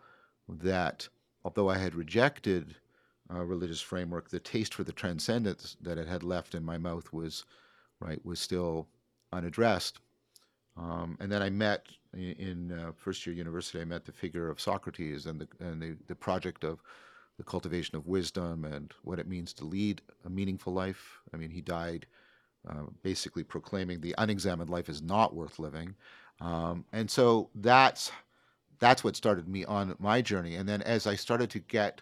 that 0.50 1.07
although 1.45 1.69
i 1.69 1.77
had 1.77 1.95
rejected 1.95 2.75
uh, 3.33 3.43
religious 3.43 3.81
framework 3.81 4.29
the 4.29 4.39
taste 4.39 4.73
for 4.73 4.83
the 4.83 4.91
transcendence 4.91 5.77
that 5.81 5.97
it 5.97 6.07
had 6.07 6.23
left 6.23 6.55
in 6.55 6.63
my 6.63 6.77
mouth 6.77 7.12
was 7.13 7.45
right 8.01 8.23
was 8.25 8.39
still 8.39 8.88
unaddressed. 9.31 10.00
Um, 10.75 11.17
and 11.19 11.31
then 11.31 11.41
I 11.41 11.50
met 11.50 11.88
in 12.13 12.71
uh, 12.71 12.91
first 12.95 13.25
year 13.25 13.35
university. 13.35 13.81
I 13.81 13.85
met 13.85 14.05
the 14.05 14.11
figure 14.11 14.49
of 14.49 14.59
Socrates 14.59 15.25
and 15.25 15.41
the 15.41 15.47
and 15.59 15.81
the, 15.81 15.97
the 16.07 16.15
project 16.15 16.63
of 16.63 16.81
the 17.37 17.43
cultivation 17.43 17.95
of 17.95 18.07
wisdom 18.07 18.65
and 18.65 18.93
what 19.03 19.19
it 19.19 19.27
means 19.27 19.53
to 19.53 19.65
lead 19.65 20.01
a 20.25 20.29
meaningful 20.29 20.73
life. 20.73 21.19
I 21.33 21.37
mean, 21.37 21.51
he 21.51 21.61
died 21.61 22.07
uh, 22.67 22.83
basically 23.03 23.43
proclaiming 23.43 24.01
the 24.01 24.15
unexamined 24.17 24.69
life 24.69 24.89
is 24.89 25.01
not 25.01 25.35
worth 25.35 25.59
living, 25.59 25.95
um, 26.41 26.85
and 26.91 27.09
so 27.09 27.49
that's 27.55 28.11
that's 28.79 29.03
what 29.03 29.15
started 29.15 29.47
me 29.47 29.65
on 29.65 29.95
my 29.99 30.21
journey. 30.21 30.55
And 30.55 30.67
then 30.67 30.81
as 30.83 31.07
I 31.07 31.15
started 31.15 31.49
to 31.51 31.59
get 31.59 32.01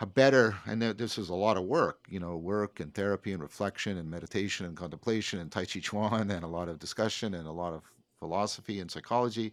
a 0.00 0.06
better 0.06 0.56
and 0.66 0.80
this 0.80 1.18
is 1.18 1.28
a 1.28 1.34
lot 1.34 1.58
of 1.58 1.64
work 1.64 2.06
you 2.08 2.18
know 2.18 2.36
work 2.36 2.80
and 2.80 2.94
therapy 2.94 3.32
and 3.32 3.42
reflection 3.42 3.98
and 3.98 4.10
meditation 4.10 4.64
and 4.64 4.76
contemplation 4.76 5.38
and 5.40 5.52
tai 5.52 5.64
chi 5.66 5.78
chuan 5.78 6.30
and 6.30 6.42
a 6.42 6.48
lot 6.48 6.68
of 6.68 6.78
discussion 6.78 7.34
and 7.34 7.46
a 7.46 7.52
lot 7.52 7.74
of 7.74 7.82
philosophy 8.20 8.80
and 8.80 8.90
psychology 8.90 9.52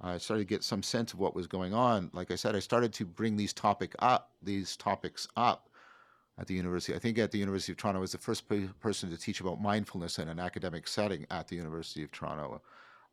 i 0.00 0.16
started 0.16 0.42
to 0.42 0.54
get 0.54 0.64
some 0.64 0.82
sense 0.82 1.12
of 1.12 1.18
what 1.18 1.34
was 1.34 1.46
going 1.46 1.74
on 1.74 2.10
like 2.12 2.30
i 2.30 2.34
said 2.34 2.56
i 2.56 2.60
started 2.60 2.92
to 2.92 3.04
bring 3.04 3.36
these 3.36 3.52
topic 3.52 3.94
up 3.98 4.30
these 4.42 4.76
topics 4.76 5.28
up 5.36 5.68
at 6.38 6.46
the 6.46 6.54
university 6.54 6.94
i 6.94 6.98
think 6.98 7.18
at 7.18 7.30
the 7.30 7.38
university 7.38 7.72
of 7.72 7.76
toronto 7.76 7.98
I 7.98 8.00
was 8.00 8.12
the 8.12 8.18
first 8.18 8.44
person 8.80 9.10
to 9.10 9.16
teach 9.18 9.40
about 9.40 9.60
mindfulness 9.60 10.18
in 10.18 10.28
an 10.28 10.40
academic 10.40 10.88
setting 10.88 11.26
at 11.30 11.48
the 11.48 11.56
university 11.56 12.02
of 12.02 12.10
toronto 12.10 12.62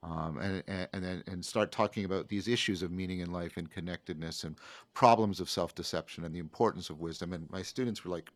um, 0.04 0.38
and, 0.40 0.64
and, 0.68 0.88
and 0.94 1.04
then 1.04 1.24
and 1.28 1.46
start 1.46 1.72
talking 1.72 2.06
about 2.06 2.28
these 2.28 2.48
issues 2.48 2.82
of 2.82 2.92
meaning 2.92 3.20
in 3.20 3.32
life 3.32 3.58
and 3.58 3.70
connectedness 3.70 4.44
and 4.44 4.58
problems 4.94 5.40
of 5.40 5.50
self-deception 5.50 6.24
and 6.24 6.34
the 6.34 6.40
importance 6.40 6.90
of 6.90 7.00
wisdom. 7.00 7.34
And 7.34 7.50
my 7.52 7.62
students 7.62 8.04
were 8.04 8.12
like, 8.12 8.32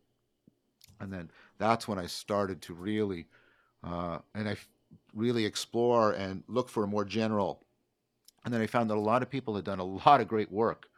and 1.00 1.12
then 1.12 1.30
that's 1.58 1.88
when 1.88 1.98
I 1.98 2.06
started 2.06 2.62
to 2.62 2.74
really, 2.74 3.26
uh, 3.82 4.18
and 4.34 4.48
I 4.48 4.56
really 5.14 5.44
explore 5.44 6.12
and 6.12 6.42
look 6.48 6.68
for 6.68 6.84
a 6.84 6.86
more 6.86 7.04
general. 7.04 7.64
And 8.44 8.52
then 8.52 8.60
I 8.60 8.66
found 8.66 8.90
that 8.90 8.96
a 8.96 9.00
lot 9.00 9.22
of 9.22 9.30
people 9.30 9.54
had 9.56 9.64
done 9.64 9.78
a 9.78 9.84
lot 9.84 10.20
of 10.20 10.28
great 10.28 10.50
work 10.50 10.88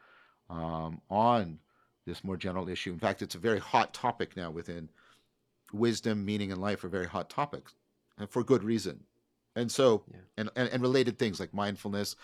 um, 0.51 1.01
on 1.11 1.59
this 2.07 2.25
more 2.25 2.37
general 2.37 2.69
issue. 2.69 2.93
In 2.93 2.99
fact, 2.99 3.23
it's 3.23 3.35
a 3.35 3.39
very 3.39 3.59
hot 3.59 3.95
topic 3.95 4.37
now 4.37 4.51
within 4.51 4.89
wisdom, 5.73 6.25
meaning, 6.25 6.53
and 6.53 6.61
life 6.61 6.83
are 6.85 6.89
very 6.89 7.07
hot 7.07 7.29
topics, 7.29 7.75
and 8.19 8.29
for 8.29 8.43
good 8.43 8.65
reason. 8.65 9.01
And 9.57 9.71
so, 9.71 10.05
yeah. 10.11 10.19
and, 10.39 10.51
and, 10.57 10.69
and 10.71 10.83
related 10.83 11.19
things 11.19 11.41
like 11.41 11.53
mindfulness, 11.53 12.17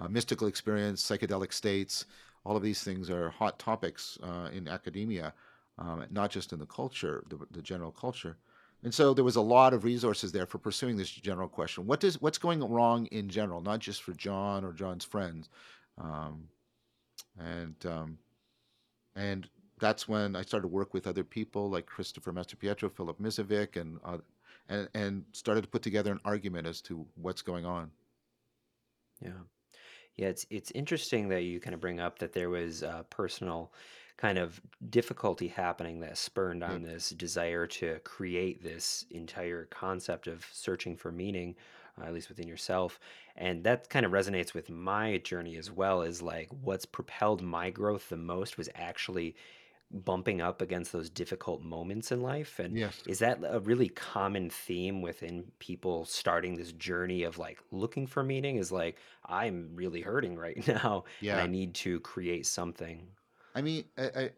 uh, 0.00 0.08
mystical 0.08 0.46
experience, 0.46 1.02
psychedelic 1.02 1.52
states, 1.52 2.06
all 2.44 2.56
of 2.56 2.62
these 2.62 2.82
things 2.82 3.10
are 3.10 3.30
hot 3.30 3.58
topics 3.58 4.18
uh, 4.22 4.48
in 4.52 4.68
academia, 4.68 5.32
um, 5.78 6.04
not 6.10 6.30
just 6.30 6.52
in 6.52 6.58
the 6.58 6.66
culture, 6.66 7.24
the, 7.28 7.38
the, 7.50 7.62
general 7.62 7.92
culture. 7.92 8.36
And 8.82 8.92
so 8.94 9.14
there 9.14 9.24
was 9.24 9.36
a 9.36 9.40
lot 9.40 9.74
of 9.74 9.84
resources 9.84 10.32
there 10.32 10.46
for 10.46 10.58
pursuing 10.58 10.96
this 10.96 11.10
general 11.10 11.48
question: 11.48 11.86
what 11.86 12.00
does 12.00 12.20
what's 12.20 12.38
going 12.38 12.60
wrong 12.64 13.06
in 13.06 13.28
general, 13.28 13.60
not 13.60 13.80
just 13.80 14.02
for 14.02 14.12
John 14.12 14.64
or 14.64 14.72
John's 14.72 15.04
friends, 15.04 15.48
Um, 15.98 16.48
and 17.38 17.84
um, 17.86 18.18
and 19.14 19.48
that's 19.78 20.08
when 20.08 20.36
I 20.36 20.42
started 20.42 20.62
to 20.62 20.68
work 20.68 20.94
with 20.94 21.06
other 21.06 21.24
people 21.24 21.70
like 21.70 21.86
Christopher 21.86 22.32
Mastropietro, 22.32 22.92
Filip 22.92 23.18
Miscevic, 23.18 23.76
and 23.80 23.98
uh, 24.04 24.18
and 24.68 24.88
and 24.94 25.24
started 25.32 25.62
to 25.62 25.68
put 25.68 25.82
together 25.82 26.12
an 26.12 26.20
argument 26.24 26.66
as 26.66 26.80
to 26.82 27.06
what's 27.16 27.42
going 27.42 27.66
on. 27.66 27.90
Yeah. 29.20 29.42
Yeah, 30.16 30.28
it's 30.28 30.46
it's 30.50 30.70
interesting 30.72 31.28
that 31.28 31.42
you 31.42 31.60
kind 31.60 31.74
of 31.74 31.80
bring 31.80 32.00
up 32.00 32.18
that 32.18 32.32
there 32.32 32.50
was 32.50 32.82
a 32.82 33.06
personal 33.10 33.72
kind 34.22 34.38
of 34.38 34.60
difficulty 34.88 35.48
happening 35.48 36.00
that 36.00 36.16
spurned 36.16 36.62
on 36.62 36.82
this 36.82 37.10
desire 37.10 37.66
to 37.66 37.98
create 38.00 38.62
this 38.62 39.04
entire 39.10 39.66
concept 39.66 40.28
of 40.28 40.44
searching 40.52 40.96
for 40.96 41.10
meaning, 41.12 41.56
uh, 42.00 42.04
at 42.04 42.14
least 42.14 42.28
within 42.28 42.46
yourself. 42.48 43.00
And 43.36 43.64
that 43.64 43.90
kind 43.90 44.06
of 44.06 44.12
resonates 44.12 44.54
with 44.54 44.70
my 44.70 45.18
journey 45.18 45.56
as 45.56 45.70
well, 45.72 46.02
is 46.02 46.22
like 46.22 46.48
what's 46.50 46.86
propelled 46.86 47.42
my 47.42 47.70
growth 47.70 48.08
the 48.10 48.16
most 48.16 48.56
was 48.58 48.68
actually 48.74 49.36
bumping 49.90 50.40
up 50.40 50.62
against 50.62 50.92
those 50.92 51.10
difficult 51.10 51.62
moments 51.62 52.12
in 52.12 52.22
life? 52.22 52.58
And 52.58 52.78
Yes. 52.80 53.04
is 53.06 53.18
that 53.20 53.40
a 53.44 53.60
really 53.60 53.88
common 53.88 54.50
theme 54.50 55.02
within 55.02 55.52
people 55.58 56.04
starting 56.06 56.56
this 56.56 56.72
journey 56.72 57.22
of 57.24 57.38
like 57.38 57.60
looking 57.70 58.06
for 58.06 58.22
meaning? 58.22 58.56
Is 58.56 58.72
like, 58.72 58.98
I'm 59.26 59.74
really 59.76 60.00
hurting 60.02 60.36
right 60.36 60.66
now 60.68 61.04
and 61.28 61.40
I 61.40 61.46
Yeah. 61.46 61.48
need 61.48 61.74
to 61.76 62.00
create 62.00 62.46
something. 62.46 63.14
I 63.54 63.62
mean, 63.62 63.84
I, 63.98 64.02
I 64.02 64.30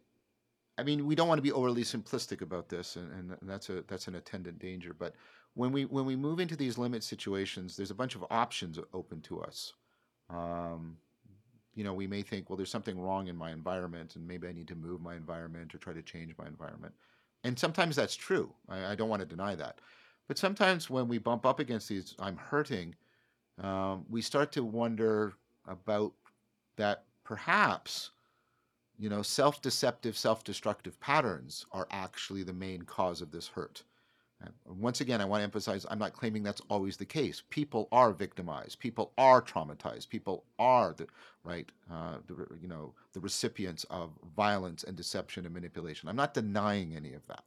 I 0.76 0.82
mean, 0.82 1.06
we 1.06 1.14
don't 1.14 1.28
want 1.28 1.38
to 1.38 1.42
be 1.42 1.52
overly 1.52 1.82
simplistic 1.82 2.42
about 2.42 2.68
this, 2.68 2.96
and, 2.96 3.12
and 3.12 3.36
that's 3.42 3.68
a 3.68 3.82
that's 3.86 4.08
an 4.08 4.16
attendant 4.16 4.58
danger. 4.58 4.92
But 4.92 5.14
when 5.54 5.70
we 5.72 5.84
when 5.84 6.04
we 6.04 6.16
move 6.16 6.40
into 6.40 6.56
these 6.56 6.78
limit 6.78 7.04
situations, 7.04 7.76
there's 7.76 7.92
a 7.92 7.94
bunch 7.94 8.16
of 8.16 8.24
options 8.30 8.78
open 8.92 9.20
to 9.22 9.40
us. 9.40 9.72
Um, 10.30 10.96
you 11.74 11.84
know, 11.84 11.94
we 11.94 12.06
may 12.06 12.22
think, 12.22 12.48
well, 12.48 12.56
there's 12.56 12.70
something 12.70 12.98
wrong 12.98 13.28
in 13.28 13.36
my 13.36 13.50
environment, 13.50 14.16
and 14.16 14.26
maybe 14.26 14.48
I 14.48 14.52
need 14.52 14.68
to 14.68 14.76
move 14.76 15.00
my 15.00 15.14
environment 15.14 15.74
or 15.74 15.78
try 15.78 15.92
to 15.92 16.02
change 16.02 16.34
my 16.38 16.46
environment. 16.46 16.94
And 17.44 17.58
sometimes 17.58 17.96
that's 17.96 18.16
true. 18.16 18.52
I, 18.68 18.92
I 18.92 18.94
don't 18.94 19.08
want 19.08 19.20
to 19.20 19.26
deny 19.26 19.54
that. 19.56 19.80
But 20.26 20.38
sometimes 20.38 20.88
when 20.88 21.08
we 21.08 21.18
bump 21.18 21.44
up 21.44 21.58
against 21.60 21.88
these, 21.88 22.14
I'm 22.18 22.36
hurting, 22.36 22.94
um, 23.62 24.06
we 24.08 24.22
start 24.22 24.50
to 24.52 24.64
wonder 24.64 25.34
about 25.68 26.12
that 26.76 27.04
perhaps 27.24 28.10
you 28.98 29.08
know, 29.08 29.22
self 29.22 29.60
deceptive, 29.60 30.16
self 30.16 30.44
destructive 30.44 30.98
patterns 31.00 31.66
are 31.72 31.88
actually 31.90 32.42
the 32.42 32.52
main 32.52 32.82
cause 32.82 33.20
of 33.20 33.30
this 33.30 33.48
hurt. 33.48 33.82
And 34.40 34.52
once 34.80 35.00
again, 35.00 35.20
I 35.20 35.24
want 35.24 35.40
to 35.40 35.44
emphasize 35.44 35.86
I'm 35.88 35.98
not 35.98 36.12
claiming 36.12 36.42
that's 36.42 36.60
always 36.68 36.96
the 36.96 37.04
case. 37.04 37.42
People 37.50 37.88
are 37.92 38.12
victimized. 38.12 38.78
People 38.78 39.12
are 39.16 39.40
traumatized. 39.40 40.08
People 40.08 40.44
are 40.58 40.92
the 40.96 41.06
right, 41.44 41.70
uh, 41.90 42.16
the, 42.26 42.46
you 42.60 42.68
know, 42.68 42.92
the 43.12 43.20
recipients 43.20 43.84
of 43.84 44.10
violence 44.36 44.84
and 44.84 44.96
deception 44.96 45.44
and 45.44 45.54
manipulation. 45.54 46.08
I'm 46.08 46.16
not 46.16 46.34
denying 46.34 46.94
any 46.94 47.14
of 47.14 47.26
that. 47.28 47.44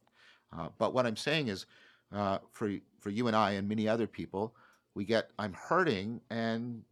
Uh, 0.56 0.68
but 0.78 0.94
what 0.94 1.06
I'm 1.06 1.16
saying 1.16 1.48
is, 1.48 1.66
uh, 2.10 2.38
for 2.52 2.72
for 2.98 3.10
you 3.10 3.26
and 3.26 3.36
I 3.36 3.52
and 3.52 3.68
many 3.68 3.86
other 3.86 4.06
people, 4.06 4.54
we 4.94 5.04
get 5.04 5.30
I'm 5.38 5.52
hurting 5.52 6.20
and 6.30 6.82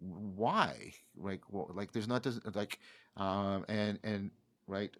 why? 0.00 0.94
Like, 1.16 1.42
well, 1.50 1.70
like 1.74 1.92
there's 1.92 2.08
not 2.08 2.26
like, 2.54 2.78
um, 3.16 3.64
and 3.68 3.98
and 4.04 4.30
right. 4.66 4.94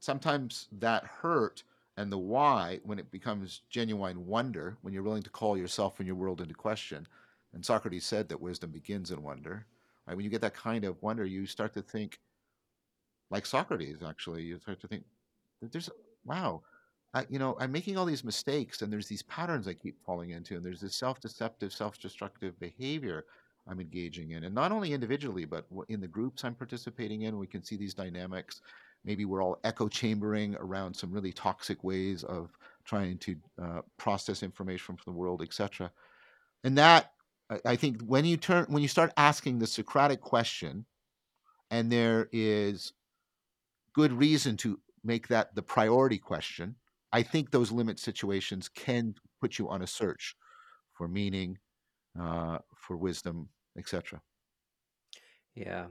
Sometimes 0.00 0.68
that 0.72 1.04
hurt 1.04 1.62
and 1.96 2.10
the 2.10 2.18
why, 2.18 2.80
when 2.82 2.98
it 2.98 3.10
becomes 3.10 3.62
genuine 3.70 4.26
wonder, 4.26 4.76
when 4.82 4.92
you're 4.92 5.02
willing 5.02 5.22
to 5.22 5.30
call 5.30 5.56
yourself 5.56 5.98
and 5.98 6.06
your 6.06 6.16
world 6.16 6.40
into 6.40 6.54
question, 6.54 7.06
and 7.54 7.64
Socrates 7.64 8.04
said 8.04 8.28
that 8.28 8.40
wisdom 8.40 8.70
begins 8.70 9.10
in 9.12 9.22
wonder. 9.22 9.64
Right? 10.06 10.16
When 10.16 10.24
you 10.24 10.30
get 10.30 10.42
that 10.42 10.54
kind 10.54 10.84
of 10.84 11.00
wonder, 11.02 11.24
you 11.24 11.46
start 11.46 11.72
to 11.74 11.82
think, 11.82 12.18
like 13.30 13.46
Socrates, 13.46 13.98
actually, 14.06 14.42
you 14.42 14.58
start 14.58 14.80
to 14.80 14.88
think, 14.88 15.04
there's 15.62 15.88
wow, 16.26 16.62
I, 17.14 17.24
you 17.30 17.38
know, 17.38 17.56
I'm 17.60 17.72
making 17.72 17.96
all 17.96 18.04
these 18.04 18.24
mistakes, 18.24 18.82
and 18.82 18.92
there's 18.92 19.08
these 19.08 19.22
patterns 19.22 19.68
I 19.68 19.74
keep 19.74 20.04
falling 20.04 20.30
into, 20.30 20.56
and 20.56 20.64
there's 20.64 20.80
this 20.80 20.96
self-deceptive, 20.96 21.72
self-destructive 21.72 22.58
behavior 22.58 23.24
I'm 23.68 23.80
engaging 23.80 24.32
in, 24.32 24.44
and 24.44 24.54
not 24.54 24.72
only 24.72 24.92
individually, 24.92 25.44
but 25.44 25.66
in 25.88 26.00
the 26.00 26.08
groups 26.08 26.44
I'm 26.44 26.54
participating 26.54 27.22
in, 27.22 27.38
we 27.38 27.46
can 27.46 27.64
see 27.64 27.76
these 27.76 27.94
dynamics. 27.94 28.60
Maybe 29.04 29.24
we're 29.24 29.42
all 29.42 29.58
echo 29.64 29.88
chambering 29.88 30.56
around 30.56 30.94
some 30.94 31.12
really 31.12 31.32
toxic 31.32 31.82
ways 31.84 32.24
of 32.24 32.50
trying 32.84 33.18
to 33.18 33.36
uh, 33.62 33.80
process 33.96 34.42
information 34.42 34.96
from 34.96 35.12
the 35.12 35.18
world, 35.18 35.42
etc. 35.42 35.90
And 36.62 36.76
that, 36.78 37.12
I 37.64 37.76
think, 37.76 38.02
when 38.02 38.24
you 38.24 38.36
turn, 38.36 38.66
when 38.68 38.82
you 38.82 38.88
start 38.88 39.12
asking 39.16 39.58
the 39.58 39.66
Socratic 39.66 40.20
question, 40.20 40.86
and 41.70 41.90
there 41.90 42.28
is 42.32 42.92
good 43.94 44.12
reason 44.12 44.56
to 44.58 44.78
make 45.02 45.28
that 45.28 45.54
the 45.54 45.62
priority 45.62 46.18
question, 46.18 46.76
I 47.12 47.22
think 47.22 47.50
those 47.50 47.70
limit 47.70 47.98
situations 47.98 48.68
can 48.68 49.14
put 49.40 49.58
you 49.58 49.68
on 49.68 49.82
a 49.82 49.86
search 49.86 50.36
for 50.92 51.06
meaning, 51.08 51.58
uh, 52.18 52.58
for 52.76 52.96
wisdom, 52.96 53.50
etc. 53.76 54.22
Yeah. 55.54 55.88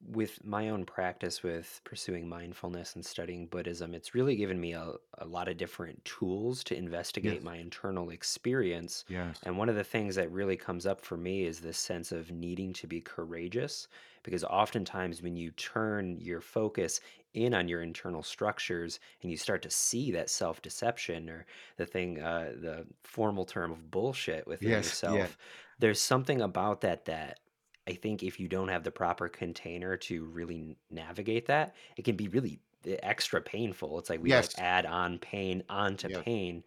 With 0.00 0.44
my 0.44 0.68
own 0.68 0.84
practice 0.84 1.42
with 1.42 1.80
pursuing 1.84 2.28
mindfulness 2.28 2.94
and 2.94 3.04
studying 3.04 3.46
Buddhism, 3.46 3.94
it's 3.94 4.14
really 4.14 4.36
given 4.36 4.60
me 4.60 4.72
a, 4.74 4.92
a 5.16 5.24
lot 5.24 5.48
of 5.48 5.56
different 5.56 6.04
tools 6.04 6.62
to 6.64 6.76
investigate 6.76 7.42
Yes. 7.42 7.42
my 7.42 7.56
internal 7.56 8.10
experience. 8.10 9.04
Yes. 9.08 9.42
And 9.42 9.56
one 9.56 9.70
of 9.70 9.74
the 9.74 9.84
things 9.84 10.14
that 10.16 10.30
really 10.30 10.56
comes 10.56 10.84
up 10.84 11.00
for 11.00 11.16
me 11.16 11.44
is 11.44 11.60
this 11.60 11.78
sense 11.78 12.12
of 12.12 12.30
needing 12.30 12.74
to 12.74 12.86
be 12.86 13.00
courageous. 13.00 13.88
Because 14.26 14.44
oftentimes, 14.44 15.22
when 15.22 15.36
you 15.36 15.50
turn 15.52 16.18
your 16.20 16.42
focus 16.42 17.00
in 17.34 17.54
on 17.54 17.68
your 17.68 17.82
internal 17.82 18.22
structures 18.22 19.00
and 19.22 19.30
you 19.30 19.38
start 19.38 19.62
to 19.62 19.70
see 19.70 20.10
that 20.12 20.28
self 20.30 20.60
deception 20.62 21.30
or 21.30 21.46
the 21.78 21.86
thing, 21.86 22.20
uh, 22.20 22.52
the 22.60 22.86
formal 23.04 23.46
term 23.46 23.72
of 23.72 23.90
bullshit 23.90 24.46
within 24.46 24.76
Yes. 24.76 25.02
Yeah. 25.06 25.28
yourself, 25.28 25.38
there's 25.78 26.00
something 26.00 26.42
about 26.42 26.82
that 26.82 27.06
that 27.06 27.40
I 27.86 27.94
think 27.94 28.22
if 28.22 28.40
you 28.40 28.48
don't 28.48 28.68
have 28.68 28.84
the 28.84 28.90
proper 28.90 29.28
container 29.28 29.96
to 29.98 30.24
really 30.24 30.76
navigate 30.90 31.46
that, 31.46 31.74
it 31.96 32.04
can 32.04 32.16
be 32.16 32.28
really 32.28 32.60
eh, 32.84 32.96
extra 33.02 33.40
painful. 33.40 33.98
It's 33.98 34.10
like 34.10 34.22
we 34.22 34.34
like 34.34 34.52
add 34.58 34.86
on 34.86 35.18
pain 35.18 35.62
onto 35.68 36.08
Yes. 36.08 36.24
pain. 36.24 36.64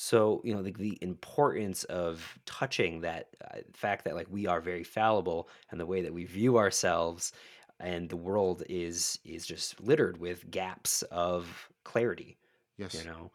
So, 0.00 0.40
you 0.44 0.54
know, 0.54 0.62
the, 0.62 0.70
the 0.70 0.96
importance 1.02 1.82
of 1.84 2.38
touching 2.46 3.00
that 3.00 3.34
uh, 3.50 3.58
fact 3.72 4.04
that 4.04 4.14
like 4.14 4.28
we 4.30 4.46
are 4.46 4.60
very 4.60 4.84
fallible 4.84 5.48
and 5.70 5.80
the 5.80 5.86
way 5.86 6.02
that 6.02 6.14
we 6.14 6.24
view 6.24 6.56
ourselves 6.56 7.32
and 7.80 8.08
the 8.08 8.16
world 8.16 8.62
is 8.68 9.18
is 9.24 9.44
just 9.44 9.80
littered 9.80 10.18
with 10.18 10.48
gaps 10.52 11.02
of 11.02 11.68
clarity, 11.82 12.38
Yes. 12.78 12.94
you 12.94 13.02
Yes. 13.02 13.06
know. 13.06 13.32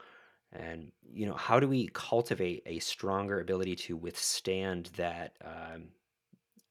And 0.51 0.91
you 1.03 1.25
know, 1.25 1.35
how 1.35 1.59
do 1.59 1.67
we 1.67 1.87
cultivate 1.89 2.63
a 2.65 2.79
stronger 2.79 3.41
ability 3.41 3.75
to 3.77 3.97
withstand 3.97 4.87
that 4.97 5.37
um, 5.43 5.93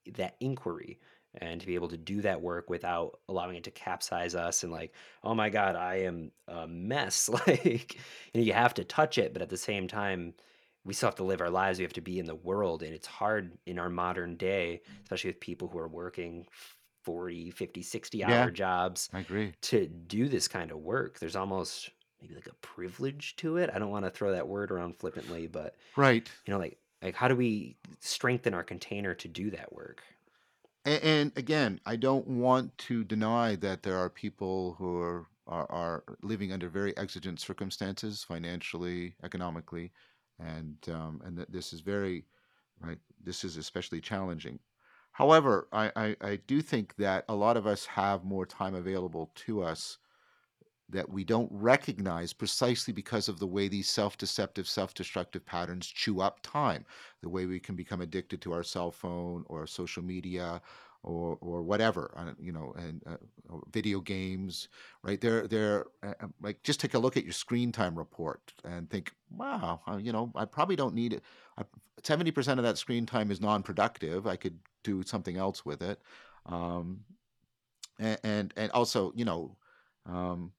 that 0.07 0.37
inquiry 0.41 1.01
and 1.37 1.61
to 1.61 1.67
be 1.67 1.75
able 1.75 1.89
to 1.89 1.97
do 1.97 2.21
that 2.21 2.41
work 2.43 2.69
without 2.69 3.19
allowing 3.29 3.57
it 3.57 3.65
to 3.65 3.71
capsize 3.71 4.35
us 4.35 4.62
and 4.62 4.73
like 4.73 4.93
oh 5.25 5.35
my 5.35 5.49
god 5.51 5.77
i 5.77 5.97
am 5.97 6.31
a 6.49 6.67
mess 6.67 7.29
like 7.47 7.95
you, 7.95 8.41
know, 8.41 8.41
you 8.43 8.53
have 8.53 8.75
to 8.75 8.85
touch 8.85 9.19
it 9.19 9.33
but 9.33 9.43
at 9.43 9.49
the 9.49 9.57
same 9.57 9.89
time 9.89 10.35
we 10.85 10.93
still 10.95 11.07
have 11.09 11.15
to 11.15 11.25
live 11.25 11.41
our 11.41 11.51
lives 11.51 11.79
we 11.79 11.85
have 11.85 11.93
to 11.93 12.01
be 12.01 12.19
in 12.19 12.27
the 12.27 12.35
world 12.35 12.83
and 12.83 12.93
it's 12.93 13.07
hard 13.07 13.57
in 13.67 13.79
our 13.79 13.89
modern 13.91 14.37
day 14.37 14.81
especially 15.05 15.31
with 15.31 15.41
people 15.41 15.69
who 15.69 15.79
are 15.79 15.89
working 15.89 16.47
40 17.05 17.51
50 17.51 17.83
60 17.83 18.19
Yeah. 18.19 18.43
hour 18.43 18.51
jobs 18.51 19.09
I 19.12 19.21
agree. 19.21 19.53
to 19.62 19.87
do 19.87 20.29
this 20.29 20.49
kind 20.49 20.71
of 20.71 20.79
work 20.79 21.19
there's 21.19 21.37
almost 21.37 21.91
maybe 22.21 22.35
like 22.35 22.47
a 22.47 22.55
privilege 22.67 23.35
to 23.37 23.57
it 23.57 23.71
i 23.75 23.79
don't 23.79 23.91
want 23.91 24.05
to 24.05 24.11
throw 24.11 24.33
that 24.33 24.47
word 24.47 24.71
around 24.71 24.97
flippantly 24.99 25.47
but 25.47 25.77
Right. 25.97 26.31
you 26.47 26.53
know 26.53 26.59
like 26.61 26.79
like 27.03 27.15
how 27.17 27.27
do 27.27 27.35
we 27.35 27.77
strengthen 28.01 28.55
our 28.55 28.62
container 28.62 29.15
to 29.15 29.27
do 29.29 29.51
that 29.51 29.73
work 29.73 30.03
And, 30.85 31.03
and 31.03 31.33
again, 31.37 31.81
I 31.87 31.97
don't 31.97 32.27
want 32.27 32.77
to 32.79 33.05
deny 33.05 33.57
that 33.57 33.83
there 33.83 33.99
are 33.99 34.11
people 34.11 34.75
who 34.79 35.01
are, 35.01 35.27
are 35.47 35.67
are 35.71 36.05
living 36.23 36.53
under 36.53 36.69
very 36.69 36.97
exigent 36.97 37.41
circumstances, 37.41 38.25
financially, 38.25 39.15
economically, 39.23 39.93
and 40.39 40.77
um, 40.89 41.21
and 41.25 41.37
that 41.39 41.53
this 41.53 41.73
is 41.73 41.81
very 41.81 42.27
right. 42.81 42.99
This 43.23 43.45
is 43.45 43.57
especially 43.57 44.01
challenging. 44.01 44.59
However, 45.12 45.69
I, 45.73 45.93
I, 45.95 46.17
I 46.23 46.37
do 46.47 46.62
think 46.62 46.97
that 46.97 47.27
a 47.29 47.35
lot 47.35 47.59
of 47.59 47.67
us 47.67 47.85
have 47.87 48.25
more 48.25 48.47
time 48.47 48.75
available 48.75 49.31
to 49.47 49.62
us 49.62 49.99
that 50.93 51.09
we 51.09 51.25
don't 51.25 51.51
recognize 51.53 52.33
precisely 52.33 52.93
because 52.93 53.29
of 53.29 53.39
the 53.39 53.47
way 53.47 53.69
these 53.69 53.89
self-deceptive, 53.89 54.69
self-destructive 54.69 55.45
patterns 55.45 55.87
chew 55.87 56.21
up 56.21 56.41
time, 56.43 56.85
the 57.23 57.29
way 57.29 57.47
we 57.47 57.59
can 57.59 57.75
become 57.75 58.01
addicted 58.03 58.41
to 58.43 58.53
our 58.53 58.63
cell 58.63 58.91
phone 58.91 59.45
or 59.49 59.67
social 59.67 60.05
media 60.05 60.61
or 61.05 61.37
or 61.41 61.63
whatever, 61.63 62.13
uh, 62.17 62.33
you 62.39 62.53
know, 62.53 62.73
and 62.77 63.03
uh, 63.07 63.17
video 63.73 63.99
games, 64.01 64.69
right? 65.03 65.21
They're 65.21 65.49
they're 65.49 65.87
uh, 66.03 66.15
uh, 66.21 66.29
like 66.41 66.63
just 66.63 66.79
take 66.79 66.95
a 66.95 66.99
look 66.99 67.17
at 67.17 67.25
your 67.25 67.33
screen 67.33 67.73
time 67.73 67.99
report 67.99 68.53
and 68.65 68.89
think, 68.89 69.13
wow, 69.31 69.81
you 69.99 70.13
know, 70.13 70.31
I 70.37 70.45
probably 70.45 70.77
don't 70.77 70.95
need 70.95 71.13
it. 71.15 71.23
Seventy 72.05 72.31
percent 72.31 72.61
of 72.61 72.65
that 72.65 72.79
screen 72.79 73.07
time 73.07 73.33
is 73.33 73.41
non-productive. 73.41 74.27
I 74.27 74.37
could 74.37 74.59
do 74.85 75.03
something 75.03 75.37
else 75.37 75.65
with 75.65 75.83
it. 75.83 76.01
Um, 76.47 77.01
and, 77.99 78.19
and, 78.25 78.55
and 78.57 78.71
also, 78.73 79.13
you 79.15 79.25
know, 79.25 79.57
um, 80.07 80.53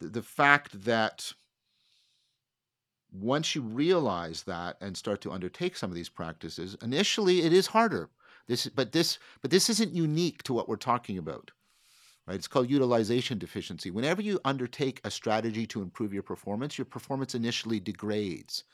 the, 0.00 0.22
fact 0.22 0.84
that 0.84 1.32
once 3.12 3.54
you 3.54 3.62
realize 3.62 4.42
that 4.44 4.76
and 4.80 4.96
start 4.96 5.20
to 5.22 5.32
undertake 5.32 5.76
some 5.76 5.90
of 5.90 5.96
these 5.96 6.08
practices, 6.08 6.76
initially 6.82 7.42
it 7.42 7.52
is 7.52 7.68
harder. 7.68 8.08
This, 8.46 8.66
but 8.66 8.92
this, 8.92 9.18
but 9.42 9.50
this 9.50 9.70
isn't 9.70 9.92
unique 9.92 10.42
to 10.44 10.52
what 10.52 10.68
we're 10.68 10.76
talking 10.76 11.18
about. 11.18 11.50
Right? 12.26 12.36
It's 12.36 12.48
called 12.48 12.70
utilization 12.70 13.38
deficiency. 13.38 13.90
Whenever 13.90 14.22
you 14.22 14.40
undertake 14.44 15.00
a 15.04 15.10
strategy 15.10 15.66
to 15.66 15.82
improve 15.82 16.12
your 16.12 16.22
performance, 16.22 16.78
your 16.78 16.84
performance 16.84 17.34
initially 17.34 17.80
degrades, 17.80 18.64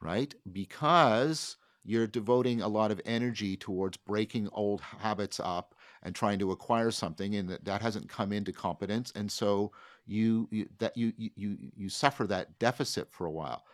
right? 0.00 0.34
Because 0.50 1.56
you're 1.84 2.06
devoting 2.06 2.62
a 2.62 2.68
lot 2.68 2.90
of 2.90 3.00
energy 3.04 3.56
towards 3.56 3.96
breaking 3.96 4.48
old 4.52 4.80
habits 4.80 5.38
up 5.38 5.73
and 6.04 6.14
trying 6.14 6.38
to 6.38 6.52
acquire 6.52 6.90
something 6.90 7.34
and 7.36 7.48
that, 7.48 7.64
that 7.64 7.80
hasn't 7.80 8.08
come 8.08 8.32
into 8.32 8.52
competence 8.52 9.12
and 9.14 9.30
so 9.30 9.72
you, 10.06 10.48
you 10.50 10.68
that 10.78 10.96
you 10.96 11.12
you 11.16 11.56
you 11.76 11.88
suffer 11.88 12.26
that 12.26 12.58
deficit 12.58 13.10
for 13.10 13.26
a 13.26 13.30
while. 13.30 13.64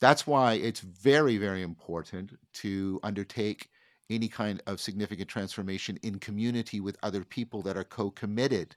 That's 0.00 0.26
why 0.26 0.54
it's 0.54 0.80
very 0.80 1.36
very 1.36 1.62
important 1.62 2.38
to 2.54 3.00
undertake 3.02 3.68
any 4.08 4.28
kind 4.28 4.62
of 4.66 4.80
significant 4.80 5.28
transformation 5.28 5.98
in 6.02 6.18
community 6.18 6.80
with 6.80 6.96
other 7.02 7.24
people 7.24 7.60
that 7.62 7.76
are 7.76 7.84
co-committed 7.84 8.76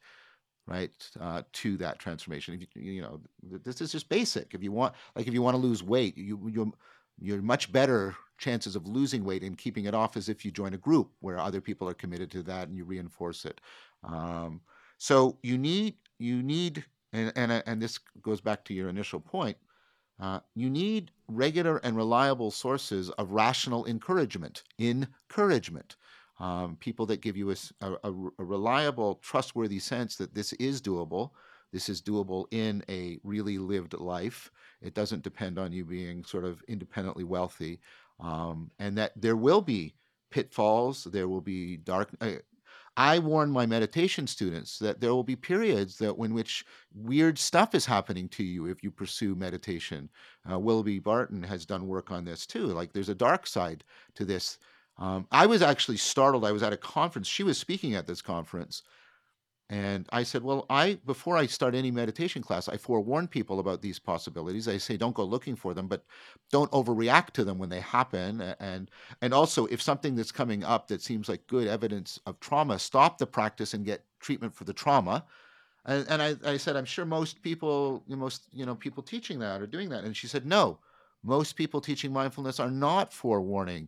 right 0.65 0.91
uh, 1.20 1.44
to 1.53 1.77
that 1.77 2.00
transformation. 2.00 2.60
You, 2.75 2.91
you, 2.91 3.01
know 3.01 3.22
this 3.41 3.82
is 3.82 3.91
just 3.91 4.10
basic. 4.10 4.53
If 4.53 4.62
you 4.63 4.72
want 4.72 4.94
like 5.15 5.27
if 5.27 5.34
you 5.34 5.41
want 5.41 5.56
to 5.56 5.62
lose 5.62 5.84
weight 5.84 6.18
you 6.18 6.39
you 6.51 6.74
you're 7.22 7.42
much 7.42 7.72
better 7.72 8.16
chances 8.38 8.76
of 8.76 8.88
losing 8.88 9.24
weight 9.24 9.44
and 9.44 9.58
keeping 9.58 9.86
it 9.86 9.94
off 9.94 10.18
as 10.18 10.30
if 10.30 10.46
you 10.46 10.52
join 10.52 10.74
a 10.74 10.78
group 10.78 11.12
where 11.20 11.38
other 11.40 11.62
people 11.62 11.88
are 11.88 11.94
committed 11.94 12.32
to 12.32 12.44
that 12.44 12.68
and 12.68 12.78
you 12.78 12.86
reinforce 12.86 13.46
it. 13.46 13.60
Um, 14.04 14.62
so 14.98 15.38
you 15.44 15.58
need 15.58 15.96
you 16.18 16.42
need 16.42 16.86
and 17.14 17.32
and 17.36 17.64
and 17.66 17.82
this 17.82 18.00
goes 18.22 18.42
back 18.42 18.64
to 18.66 18.74
your 18.74 18.90
initial 18.90 19.20
point. 19.20 19.58
Uh, 20.20 20.40
you 20.56 20.70
need 20.70 21.12
regular 21.30 21.78
and 21.78 21.96
reliable 21.96 22.52
sources 22.52 23.10
of 23.12 23.32
rational 23.32 23.86
encouragement. 23.86 24.64
Encouragement. 24.80 25.96
Um, 26.40 26.78
people 26.80 27.06
that 27.08 27.22
give 27.22 27.36
you 27.36 27.52
a, 27.52 27.56
a, 27.82 27.96
a 28.04 28.44
reliable, 28.44 29.16
trustworthy 29.16 29.80
sense 29.80 30.16
that 30.18 30.34
this 30.34 30.54
is 30.54 30.82
doable, 30.82 31.32
this 31.72 31.90
is 31.90 32.02
doable 32.02 32.46
in 32.52 32.84
a 32.90 33.20
really 33.24 33.58
lived 33.58 33.94
life. 33.94 34.52
It 34.82 34.94
doesn't 34.94 35.24
depend 35.24 35.60
on 35.60 35.72
you 35.72 35.86
being 35.86 36.24
sort 36.24 36.46
of 36.46 36.64
independently 36.68 37.24
wealthy, 37.24 37.80
um, 38.20 38.72
and 38.80 38.98
that 38.98 39.14
there 39.16 39.36
will 39.36 39.62
be 39.62 39.96
pitfalls. 40.32 41.04
There 41.06 41.28
will 41.28 41.42
be 41.42 41.78
dark. 41.78 42.10
Uh, 42.22 42.34
I 42.98 43.20
warn 43.20 43.50
my 43.50 43.66
meditation 43.66 44.28
students 44.28 44.78
that 44.80 45.00
there 45.00 45.14
will 45.14 45.24
be 45.24 45.36
periods 45.36 45.98
that 46.00 46.18
in 46.18 46.34
which 46.34 46.66
weird 46.94 47.38
stuff 47.38 47.74
is 47.74 47.86
happening 47.86 48.28
to 48.30 48.44
you 48.44 48.66
if 48.66 48.84
you 48.84 48.92
pursue 48.92 49.36
meditation. 49.36 50.10
Uh, 50.50 50.60
Willoughby 50.60 51.00
Britton 51.00 51.44
has 51.44 51.66
done 51.66 51.88
work 51.88 52.12
on 52.12 52.26
this 52.26 52.46
too. 52.46 52.66
Like 52.68 52.92
there's 52.92 53.10
a 53.10 53.16
dark 53.16 53.48
side 53.48 53.84
to 54.16 54.26
this. 54.26 54.58
Um, 54.98 55.28
I 55.32 55.46
was 55.46 55.62
actually 55.62 55.96
startled. 55.96 56.44
I 56.44 56.51
was 56.51 56.62
at 56.62 56.74
a 56.74 56.77
conference. 56.77 57.27
She 57.27 57.44
was 57.44 57.58
speaking 57.58 57.96
at 57.96 58.05
this 58.05 58.22
conference, 58.22 58.84
and 59.70 60.08
I 60.12 60.24
said, 60.24 60.44
well, 60.44 60.66
I 60.70 60.98
before 61.05 61.38
I 61.38 61.46
start 61.46 61.75
any 61.75 61.92
meditation 61.92 62.42
class, 62.42 62.68
I 62.68 62.77
forewarn 62.77 63.27
people 63.27 63.60
about 63.60 63.84
these 63.84 64.00
possibilities. 64.00 64.68
I 64.68 64.77
say, 64.77 64.98
don't 64.98 65.14
go 65.14 65.24
looking 65.24 65.55
for 65.55 65.75
them, 65.75 65.88
but 65.88 66.03
don't 66.51 66.72
overreact 66.72 67.32
to 67.32 67.44
them 67.44 67.60
when 67.60 67.70
they 67.70 67.79
happen. 67.82 68.42
And 68.60 68.90
and 69.22 69.34
also, 69.34 69.68
if 69.68 69.79
something 69.79 70.16
that's 70.16 70.32
coming 70.32 70.64
up 70.64 70.88
that 70.88 71.03
seems 71.03 71.29
like 71.29 71.46
good 71.46 71.68
evidence 71.68 72.20
of 72.25 72.40
trauma, 72.40 72.79
stop 72.79 73.20
the 73.20 73.27
practice 73.27 73.75
and 73.75 73.86
get 73.86 74.03
treatment 74.20 74.55
for 74.55 74.64
the 74.64 74.74
trauma. 74.74 75.24
And, 75.86 76.05
and 76.10 76.22
I, 76.22 76.36
I 76.44 76.58
said, 76.58 76.75
I'm 76.75 76.86
sure 76.86 77.05
most 77.05 77.42
people, 77.42 78.03
most 78.08 78.44
you 78.51 78.66
know, 78.66 78.75
people 78.75 79.03
teaching 79.03 79.40
that 79.40 79.62
are 79.62 79.68
doing 79.68 79.90
that. 79.90 80.03
And 80.03 80.18
she 80.18 80.27
said, 80.27 80.46
no, 80.46 80.79
most 81.24 81.55
people 81.55 81.79
teaching 81.79 82.12
mindfulness 82.12 82.60
are 82.60 82.72
not 82.72 83.14
forewarning 83.14 83.88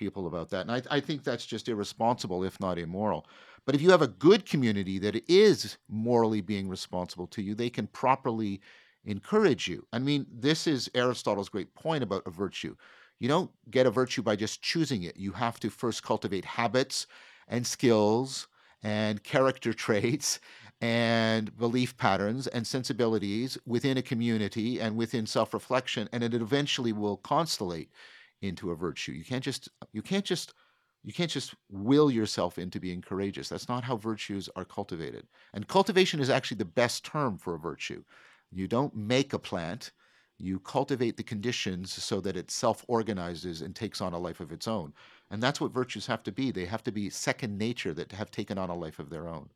people 0.00 0.26
about 0.26 0.48
that. 0.48 0.62
And 0.62 0.72
I, 0.72 0.82
I 0.96 0.98
think 0.98 1.22
that's 1.22 1.44
just 1.44 1.68
irresponsible, 1.68 2.42
if 2.42 2.58
not 2.58 2.78
immoral. 2.78 3.26
But 3.66 3.74
if 3.74 3.82
you 3.82 3.90
have 3.90 4.00
a 4.00 4.08
good 4.08 4.46
community 4.46 4.98
that 4.98 5.22
is 5.30 5.76
morally 5.88 6.40
being 6.40 6.68
responsible 6.68 7.26
to 7.28 7.42
you, 7.42 7.54
they 7.54 7.68
can 7.68 7.86
properly 7.86 8.62
encourage 9.04 9.68
you. 9.68 9.86
I 9.92 9.98
mean, 9.98 10.26
this 10.32 10.66
is 10.66 10.90
Aristotle's 10.94 11.50
great 11.50 11.74
point 11.74 12.02
about 12.02 12.26
a 12.26 12.30
virtue. 12.30 12.74
You 13.18 13.28
don't 13.28 13.50
get 13.70 13.86
a 13.86 13.90
virtue 13.90 14.22
by 14.22 14.36
just 14.36 14.62
choosing 14.62 15.02
it. 15.02 15.18
You 15.18 15.32
have 15.32 15.60
to 15.60 15.68
first 15.68 16.02
cultivate 16.02 16.46
habits 16.46 17.06
and 17.46 17.66
skills 17.66 18.48
and 18.82 19.22
character 19.22 19.74
traits 19.86 20.40
and 20.80 21.54
belief 21.58 21.94
patterns 21.98 22.46
and 22.46 22.66
sensibilities 22.66 23.58
within 23.66 23.98
a 23.98 24.02
community 24.02 24.80
and 24.80 24.96
within 24.96 25.26
self-reflection 25.26 26.08
and 26.10 26.24
it 26.24 26.32
eventually 26.32 26.92
will 26.92 27.18
constellate 27.18 27.88
into 28.42 28.70
a 28.70 28.76
virtue. 28.76 29.12
You 29.12 29.24
can't 29.24 29.44
just 29.44 29.68
you 29.92 30.02
can't 30.02 30.24
just 30.24 30.54
you 31.02 31.12
can't 31.12 31.30
just 31.30 31.54
will 31.70 32.10
yourself 32.10 32.58
into 32.58 32.80
being 32.80 33.00
courageous. 33.00 33.48
That's 33.48 33.68
not 33.68 33.84
how 33.84 33.96
virtues 33.96 34.48
are 34.56 34.64
cultivated. 34.64 35.26
And 35.54 35.66
cultivation 35.66 36.20
is 36.20 36.30
actually 36.30 36.58
the 36.58 36.64
best 36.66 37.04
term 37.04 37.38
for 37.38 37.54
a 37.54 37.58
virtue. 37.58 38.04
You 38.52 38.68
don't 38.68 38.94
make 38.94 39.32
a 39.32 39.38
plant, 39.38 39.92
you 40.38 40.58
cultivate 40.60 41.16
the 41.16 41.22
conditions 41.22 41.92
so 41.92 42.20
that 42.20 42.36
it 42.36 42.50
self 42.50 42.84
organizes 42.88 43.62
and 43.62 43.74
takes 43.74 44.00
on 44.00 44.12
a 44.12 44.18
life 44.18 44.40
of 44.40 44.52
its 44.52 44.66
own. 44.68 44.92
And 45.30 45.42
that's 45.42 45.60
what 45.60 45.72
virtues 45.72 46.06
have 46.06 46.22
to 46.24 46.32
be. 46.32 46.50
They 46.50 46.66
have 46.66 46.82
to 46.84 46.92
be 46.92 47.10
second 47.10 47.58
nature 47.58 47.94
that 47.94 48.12
have 48.12 48.30
taken 48.30 48.58
on 48.58 48.70
a 48.70 48.74
life 48.74 48.98
of 48.98 49.10
their 49.10 49.28
own. 49.28 49.50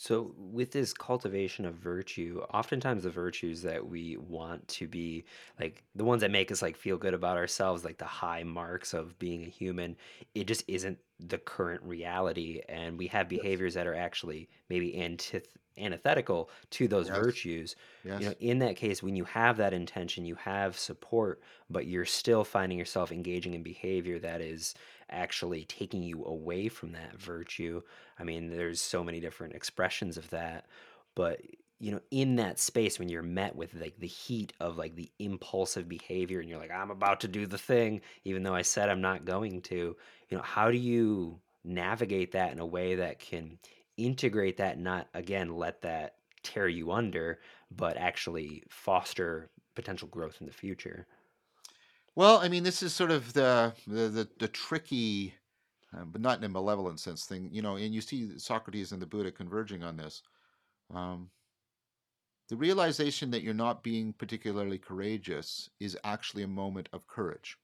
So, 0.00 0.32
with 0.36 0.70
this 0.70 0.92
cultivation 0.92 1.64
of 1.64 1.74
virtue, 1.74 2.40
oftentimes 2.54 3.02
the 3.02 3.10
virtues 3.10 3.62
that 3.62 3.84
we 3.88 4.16
want 4.16 4.68
to 4.68 4.86
be 4.86 5.24
like 5.58 5.82
the 5.96 6.04
ones 6.04 6.20
that 6.20 6.30
make 6.30 6.52
us 6.52 6.62
like 6.62 6.76
feel 6.76 6.96
good 6.98 7.14
about 7.14 7.36
ourselves, 7.36 7.84
like 7.84 7.98
the 7.98 8.04
high 8.04 8.44
marks 8.44 8.94
of 8.94 9.18
being 9.18 9.42
a 9.44 9.48
human, 9.48 9.96
it 10.36 10.44
just 10.44 10.62
isn't 10.68 11.00
the 11.18 11.38
current 11.38 11.82
reality. 11.82 12.60
And 12.68 12.96
we 12.96 13.08
have 13.08 13.28
Yes. 13.28 13.28
behaviors 13.28 13.74
that 13.74 13.88
are 13.88 13.94
actually 13.94 14.48
maybe 14.68 14.92
antith- 14.92 15.56
antithetical 15.76 16.48
to 16.70 16.86
those 16.86 17.08
Yes. 17.08 17.08
virtues. 17.08 17.74
You 18.18 18.26
know, 18.26 18.34
Yes. 18.34 18.38
in 18.38 18.58
that 18.60 18.76
case, 18.76 19.02
when 19.02 19.16
you 19.16 19.24
have 19.24 19.56
that 19.56 19.72
intention, 19.72 20.24
you 20.24 20.34
have 20.36 20.76
support, 20.78 21.42
but 21.70 21.86
you're 21.86 22.04
still 22.04 22.44
finding 22.44 22.78
yourself 22.78 23.10
engaging 23.12 23.54
in 23.54 23.62
behavior 23.64 24.18
that 24.20 24.40
is 24.40 24.74
actually 25.10 25.64
taking 25.64 26.02
you 26.02 26.24
away 26.24 26.68
from 26.68 26.92
that 26.92 27.16
virtue. 27.16 27.82
I 28.18 28.24
mean, 28.24 28.50
there's 28.50 28.80
so 28.80 29.04
many 29.04 29.20
different 29.20 29.54
expressions 29.54 30.16
of 30.16 30.28
that, 30.30 30.66
but 31.14 31.40
you 31.80 31.92
know, 31.92 32.00
in 32.10 32.36
that 32.36 32.58
space 32.58 32.98
when 32.98 33.08
you're 33.08 33.22
met 33.22 33.54
with 33.54 33.72
like 33.74 33.98
the 34.00 34.06
heat 34.06 34.52
of 34.58 34.76
like 34.76 34.96
the 34.96 35.10
impulsive 35.20 35.88
behavior 35.88 36.40
and 36.40 36.48
you're 36.48 36.58
like, 36.58 36.72
I'm 36.72 36.90
about 36.90 37.20
to 37.20 37.28
do 37.28 37.46
the 37.46 37.58
thing, 37.58 38.00
even 38.24 38.42
though 38.42 38.54
I 38.54 38.62
said 38.62 38.88
I'm 38.88 39.00
not 39.00 39.24
going 39.24 39.62
to, 39.62 39.76
you 39.76 40.36
know, 40.36 40.42
how 40.42 40.70
do 40.70 40.76
you 40.76 41.38
navigate 41.64 42.32
that 42.32 42.52
in 42.52 42.58
a 42.58 42.66
way 42.66 42.96
that 42.96 43.20
can 43.20 43.58
integrate 43.96 44.56
that, 44.56 44.78
not 44.78 45.08
again 45.14 45.54
let 45.56 45.82
that 45.82 46.14
tear 46.42 46.68
you 46.68 46.90
under, 46.90 47.38
but 47.70 47.96
actually 47.96 48.64
foster 48.68 49.48
potential 49.74 50.08
growth 50.08 50.38
in 50.40 50.46
the 50.46 50.52
future? 50.52 51.06
Well, 52.16 52.38
I 52.38 52.48
mean, 52.48 52.64
this 52.64 52.82
is 52.82 52.92
sort 52.92 53.12
of 53.12 53.32
the 53.34 53.72
the 53.86 54.08
the, 54.08 54.28
the 54.40 54.48
tricky, 54.48 55.34
uh, 55.96 56.04
but 56.04 56.20
not 56.20 56.38
in 56.38 56.44
a 56.44 56.48
malevolent 56.48 57.00
sense 57.00 57.24
thing, 57.24 57.48
you 57.52 57.62
know. 57.62 57.76
And 57.76 57.94
you 57.94 58.00
see 58.00 58.38
Socrates 58.38 58.92
and 58.92 59.00
the 59.00 59.06
Buddha 59.06 59.30
converging 59.30 59.82
on 59.82 59.96
this. 59.96 60.22
Um, 60.92 61.30
the 62.48 62.56
realization 62.56 63.30
that 63.30 63.42
you're 63.42 63.54
not 63.54 63.82
being 63.82 64.12
particularly 64.12 64.78
courageous 64.78 65.68
is 65.80 65.98
actually 66.04 66.42
a 66.42 66.48
moment 66.48 66.88
of 66.92 67.06
courage. 67.06 67.58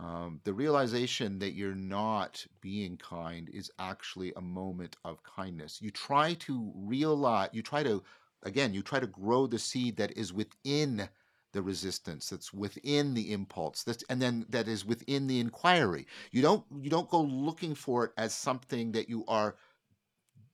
Um, 0.00 0.40
the 0.44 0.54
realization 0.54 1.38
that 1.40 1.52
you're 1.52 1.74
not 1.74 2.46
being 2.60 2.96
kind 2.96 3.50
is 3.52 3.70
actually 3.78 4.32
a 4.36 4.40
moment 4.40 4.96
of 5.04 5.22
kindness. 5.22 5.80
You 5.82 5.90
try 5.90 6.34
to 6.34 6.72
realize, 6.74 7.50
you 7.52 7.62
try 7.62 7.82
to, 7.82 8.02
again, 8.42 8.72
you 8.72 8.82
try 8.82 9.00
to 9.00 9.06
grow 9.06 9.46
the 9.46 9.58
seed 9.58 9.96
that 9.98 10.16
is 10.16 10.32
within 10.32 11.08
the 11.52 11.62
resistance, 11.62 12.30
that's 12.30 12.52
within 12.52 13.14
the 13.14 13.32
impulse, 13.32 13.82
that's, 13.82 14.04
and 14.10 14.20
then 14.20 14.46
that 14.48 14.68
is 14.68 14.84
within 14.84 15.26
the 15.26 15.40
inquiry. 15.40 16.06
You 16.30 16.42
don't, 16.42 16.64
you 16.80 16.90
don't 16.90 17.10
go 17.10 17.22
looking 17.22 17.74
for 17.74 18.04
it 18.06 18.12
as 18.16 18.34
something 18.34 18.92
that 18.92 19.08
you 19.08 19.24
are 19.28 19.56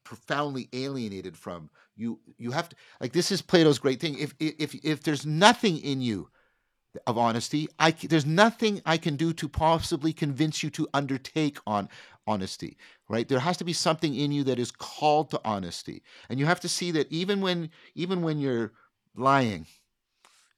profoundly 0.05 0.69
alienated 0.73 1.37
from. 1.37 1.71
You, 1.97 2.19
you 2.37 2.51
have 2.53 2.69
to, 2.69 2.77
like, 3.01 3.13
this 3.13 3.31
is 3.31 3.43
Plato's 3.43 3.79
great 3.79 4.01
thing. 4.01 4.19
If, 4.19 4.35
if, 4.39 4.75
if 4.85 5.03
there's 5.03 5.27
nothing 5.27 5.79
in 5.79 6.01
you 6.01 6.29
of 7.07 7.19
honesty. 7.19 7.69
I 7.79 7.91
there's 7.91 8.27
nothing 8.27 8.81
I 8.87 8.97
can 8.97 9.17
do 9.17 9.33
to 9.35 9.49
possibly 9.49 10.13
convince 10.13 10.63
you 10.63 10.71
to 10.71 10.89
undertake 10.95 11.59
on 11.67 11.89
honesty, 12.27 12.77
right? 13.09 13.29
There 13.29 13.41
has 13.41 13.57
to 13.59 13.65
be 13.65 13.73
something 13.73 14.15
in 14.15 14.33
you 14.33 14.45
that 14.45 14.59
is 14.59 14.71
called 14.71 15.31
to 15.31 15.41
honesty, 15.45 16.03
and 16.29 16.39
you 16.39 16.47
have 16.47 16.61
to 16.61 16.69
see 16.69 16.91
that 16.93 17.11
even 17.11 17.41
when 17.41 17.71
even 17.95 18.23
when 18.23 18.39
you're 18.39 18.73
lying, 19.17 19.67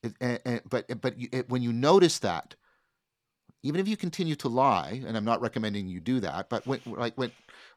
it, 0.02 0.14
and, 0.20 0.40
and, 0.44 0.60
but 0.68 1.00
but 1.00 1.18
you, 1.18 1.28
it, 1.32 1.48
when 1.48 1.62
you 1.62 1.72
notice 1.72 2.18
that, 2.20 2.54
even 3.62 3.80
if 3.80 3.88
you 3.88 3.96
continue 3.96 4.34
to 4.36 4.48
lie, 4.48 5.02
and 5.06 5.16
I'm 5.16 5.24
not 5.24 5.40
recommending 5.40 5.88
you 5.88 6.00
do 6.00 6.20
that, 6.20 6.48
but 6.48 6.66
when 6.66 6.80
like 6.86 7.16
when 7.16 7.30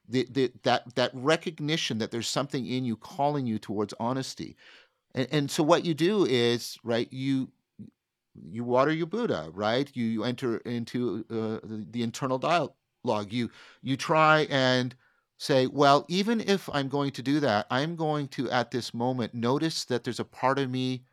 the, 0.08 0.28
the 0.32 0.52
that 0.64 0.96
that 0.96 1.12
recognition 1.14 1.98
that 2.00 2.12
there's 2.12 2.28
something 2.28 2.66
in 2.66 2.86
you 2.86 2.96
calling 2.96 3.46
you 3.46 3.60
towards 3.60 3.94
honesty, 4.00 4.56
and, 5.16 5.28
and 5.32 5.52
so 5.52 5.64
what 5.64 5.86
you 5.86 5.94
do 5.94 6.26
is 6.26 6.78
right 6.84 7.12
you 7.12 7.50
you 8.50 8.64
water 8.64 8.92
your 8.92 9.06
Buddha, 9.06 9.50
right? 9.54 9.90
You, 9.94 10.06
you 10.06 10.24
enter 10.24 10.58
into 10.58 11.26
uh, 11.30 11.68
the, 11.68 11.86
the 11.92 12.04
internal 12.04 12.40
dialogue. 12.40 13.32
You 13.32 13.50
you 13.82 13.98
try 13.98 14.48
and 14.50 14.96
say, 15.38 15.68
well, 15.68 16.06
even 16.08 16.40
if 16.42 16.70
I'm 16.72 16.88
going 16.88 17.12
to 17.12 17.22
do 17.22 17.40
that, 17.42 17.68
I'm 17.70 17.96
going 17.96 18.30
to 18.30 18.50
at 18.50 18.72
this 18.72 18.94
moment 18.94 19.34
notice 19.34 19.86
that 19.86 20.04
there's 20.04 20.20
a 20.22 20.26
part 20.26 20.58
of 20.58 20.70
me 20.70 21.04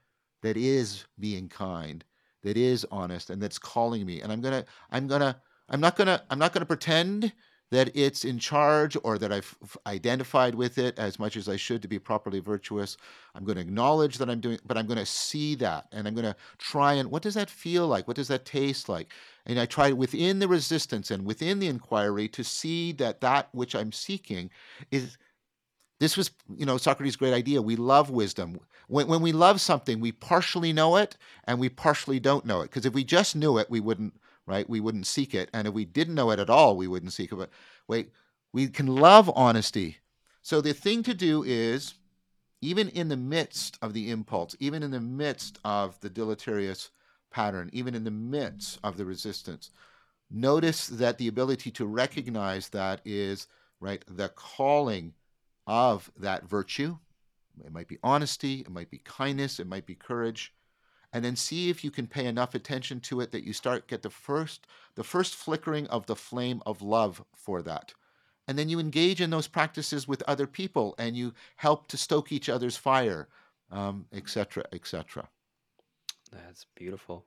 that 0.42 0.56
is 0.56 1.04
being 1.18 1.48
kind, 1.48 2.04
that 2.42 2.56
is 2.56 2.86
honest, 2.90 3.30
and 3.30 3.42
that's 3.42 3.58
calling 3.58 4.06
me. 4.06 4.20
And 4.20 4.32
I'm 4.32 4.40
gonna, 4.40 4.64
I'm 4.90 5.06
gonna, 5.06 5.40
I'm 5.68 5.80
not 5.80 5.96
gonna, 5.96 6.22
I'm 6.30 6.38
not 6.38 6.52
gonna 6.52 6.66
pretend 6.66 7.32
that 7.70 7.90
it's 7.94 8.24
in 8.24 8.38
charge 8.38 8.96
or 9.04 9.16
that 9.18 9.32
I've 9.32 9.56
identified 9.86 10.54
with 10.54 10.78
it 10.78 10.98
as 10.98 11.18
much 11.18 11.36
as 11.36 11.48
I 11.48 11.56
should 11.56 11.82
to 11.82 11.88
be 11.88 11.98
properly 11.98 12.40
virtuous. 12.40 12.96
I'm 13.34 13.44
going 13.44 13.56
to 13.56 13.62
acknowledge 13.62 14.18
that 14.18 14.28
I'm 14.28 14.40
doing, 14.40 14.58
but 14.66 14.76
I'm 14.76 14.86
going 14.86 14.98
to 14.98 15.06
see 15.06 15.54
that 15.56 15.86
and 15.92 16.06
I'm 16.06 16.14
going 16.14 16.26
to 16.26 16.34
try 16.58 16.94
and 16.94 17.10
what 17.10 17.22
does 17.22 17.34
that 17.34 17.48
feel 17.48 17.86
like? 17.86 18.08
What 18.08 18.16
does 18.16 18.28
that 18.28 18.44
taste 18.44 18.88
like? 18.88 19.12
And 19.46 19.58
I 19.58 19.66
try 19.66 19.92
within 19.92 20.40
the 20.40 20.48
resistance 20.48 21.10
and 21.10 21.24
within 21.24 21.60
the 21.60 21.68
inquiry 21.68 22.28
to 22.28 22.42
see 22.42 22.92
that 22.92 23.20
that 23.20 23.48
which 23.52 23.74
I'm 23.74 23.92
seeking 23.92 24.50
is. 24.90 25.16
This 26.00 26.16
was, 26.16 26.30
you 26.56 26.64
know, 26.64 26.78
Socrates' 26.78 27.16
great 27.16 27.34
idea. 27.34 27.60
We 27.60 27.76
love 27.76 28.08
wisdom. 28.08 28.58
When, 28.90 29.06
when 29.06 29.22
we 29.22 29.32
love 29.32 29.60
something, 29.60 30.00
we 30.00 30.12
partially 30.12 30.72
know 30.72 30.96
it 30.96 31.16
and 31.44 31.58
we 31.58 31.68
partially 31.68 32.20
don't 32.20 32.44
know 32.44 32.60
it. 32.60 32.64
Because 32.64 32.84
if 32.84 32.92
we 32.92 33.04
just 33.04 33.36
knew 33.36 33.58
it, 33.58 33.70
we 33.70 33.80
wouldn't 33.80 34.14
right? 34.50 34.68
We 34.68 34.80
wouldn't 34.80 35.06
seek 35.06 35.32
it. 35.32 35.48
And 35.52 35.68
if 35.68 35.74
we 35.74 35.84
didn't 35.84 36.16
know 36.16 36.30
it 36.30 36.40
at 36.40 36.50
all, 36.50 36.76
we 36.76 36.88
wouldn't 36.88 37.12
seek 37.12 37.32
it. 37.32 37.36
But 37.36 37.50
wait, 37.86 38.10
we 38.52 38.66
can 38.66 38.86
love 38.86 39.30
honesty. 39.34 39.98
So 40.42 40.60
the 40.60 40.74
thing 40.74 41.04
to 41.04 41.14
do 41.14 41.44
is, 41.44 41.94
even 42.60 42.88
in 42.88 43.08
the 43.08 43.16
midst 43.16 43.78
of 43.80 43.94
the 43.94 44.10
impulse, 44.10 44.56
even 44.58 44.82
in 44.82 44.90
the 44.90 45.00
midst 45.00 45.58
of 45.64 46.00
the 46.00 46.10
deleterious 46.10 46.90
pattern, 47.30 47.70
even 47.72 47.94
in 47.94 48.02
the 48.02 48.10
midst 48.10 48.80
of 48.82 48.96
the 48.96 49.04
resistance, 49.04 49.70
notice 50.30 50.88
that 50.88 51.18
the 51.18 51.28
ability 51.28 51.70
to 51.70 51.86
recognize 51.86 52.70
that 52.70 53.00
is, 53.04 53.46
right, 53.78 54.02
the 54.08 54.28
calling 54.30 55.14
of 55.66 56.10
that 56.18 56.44
virtue. 56.44 56.98
It 57.64 57.72
might 57.72 57.88
be 57.88 57.98
honesty, 58.02 58.60
it 58.60 58.70
might 58.70 58.90
be 58.90 58.98
kindness, 58.98 59.60
it 59.60 59.66
might 59.66 59.86
be 59.86 59.94
courage. 59.94 60.52
And 61.12 61.24
then 61.24 61.34
see 61.34 61.70
if 61.70 61.82
you 61.82 61.90
can 61.90 62.06
pay 62.06 62.26
enough 62.26 62.54
attention 62.54 63.00
to 63.00 63.20
it 63.20 63.32
that 63.32 63.42
you 63.42 63.52
start 63.52 63.88
get 63.88 64.02
the 64.02 64.10
first 64.10 64.66
the 64.94 65.02
first 65.04 65.34
flickering 65.34 65.86
of 65.88 66.06
the 66.06 66.14
flame 66.14 66.62
of 66.64 66.82
love 66.82 67.24
for 67.34 67.62
that. 67.62 67.94
And 68.46 68.58
then 68.58 68.68
you 68.68 68.78
engage 68.78 69.20
in 69.20 69.30
those 69.30 69.48
practices 69.48 70.08
with 70.08 70.22
other 70.26 70.46
people 70.46 70.94
and 70.98 71.16
you 71.16 71.34
help 71.56 71.88
to 71.88 71.96
stoke 71.96 72.32
each 72.32 72.48
other's 72.48 72.76
fire 72.76 73.28
etc 73.72 73.88
um, 73.88 74.06
etc 74.12 74.64
et 74.72 74.82
that's 76.32 76.66
beautiful 76.74 77.26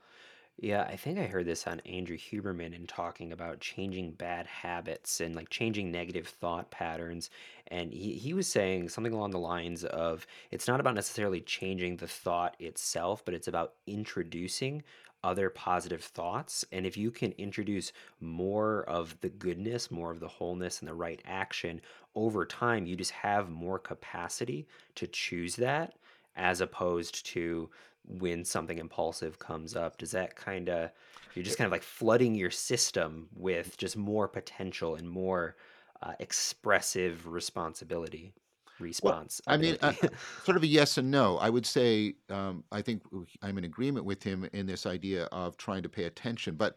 yeah, 0.57 0.83
I 0.83 0.95
think 0.95 1.17
I 1.17 1.25
heard 1.25 1.45
this 1.45 1.65
on 1.65 1.79
Andrew 1.81 2.17
Huberman 2.17 2.75
in 2.75 2.85
talking 2.85 3.31
about 3.31 3.59
changing 3.59 4.11
bad 4.11 4.45
habits 4.45 5.19
and 5.19 5.35
like 5.35 5.49
changing 5.49 5.91
negative 5.91 6.27
thought 6.27 6.69
patterns. 6.69 7.29
And 7.67 7.91
he, 7.91 8.13
he 8.13 8.33
was 8.33 8.47
saying 8.47 8.89
something 8.89 9.13
along 9.13 9.31
the 9.31 9.39
lines 9.39 9.83
of 9.83 10.27
it's 10.51 10.67
not 10.67 10.79
about 10.79 10.95
necessarily 10.95 11.41
changing 11.41 11.97
the 11.97 12.07
thought 12.07 12.55
itself, 12.59 13.25
but 13.25 13.33
it's 13.33 13.47
about 13.47 13.73
introducing 13.87 14.83
other 15.23 15.49
positive 15.49 16.03
thoughts. 16.03 16.63
And 16.71 16.85
if 16.85 16.97
you 16.97 17.09
can 17.09 17.31
introduce 17.33 17.91
more 18.19 18.83
of 18.83 19.19
the 19.21 19.29
goodness, 19.29 19.89
more 19.89 20.11
of 20.11 20.19
the 20.19 20.27
wholeness, 20.27 20.81
and 20.81 20.87
the 20.87 20.93
right 20.93 21.21
action 21.25 21.81
over 22.13 22.45
time, 22.45 22.85
you 22.85 22.95
just 22.95 23.11
have 23.11 23.49
more 23.49 23.79
capacity 23.79 24.67
to 24.95 25.07
choose 25.07 25.55
that 25.55 25.93
as 26.35 26.61
opposed 26.61 27.25
to 27.27 27.69
when 28.05 28.43
something 28.43 28.77
impulsive 28.77 29.39
comes 29.39 29.75
up 29.75 29.97
does 29.97 30.11
that 30.11 30.35
kind 30.35 30.69
of 30.69 30.89
you're 31.35 31.43
just 31.43 31.57
kind 31.57 31.65
of 31.65 31.71
like 31.71 31.83
flooding 31.83 32.35
your 32.35 32.51
system 32.51 33.27
with 33.33 33.77
just 33.77 33.97
more 33.97 34.27
potential 34.27 34.95
and 34.95 35.09
more 35.09 35.55
uh, 36.01 36.13
expressive 36.19 37.27
responsibility 37.27 38.33
response 38.79 39.41
well, 39.47 39.55
i 39.55 39.57
mean 39.57 39.77
uh, 39.81 39.93
sort 40.43 40.57
of 40.57 40.63
a 40.63 40.67
yes 40.67 40.97
and 40.97 41.09
no. 41.09 41.37
I 41.37 41.49
would 41.49 41.65
say 41.65 42.15
um, 42.29 42.63
i 42.71 42.81
think 42.81 43.03
i'm 43.41 43.57
in 43.57 43.63
agreement 43.63 44.05
with 44.05 44.21
him 44.21 44.47
in 44.53 44.65
this 44.65 44.85
idea 44.85 45.25
of 45.25 45.57
trying 45.57 45.83
to 45.83 45.89
pay 45.89 46.05
attention 46.05 46.55
but 46.55 46.75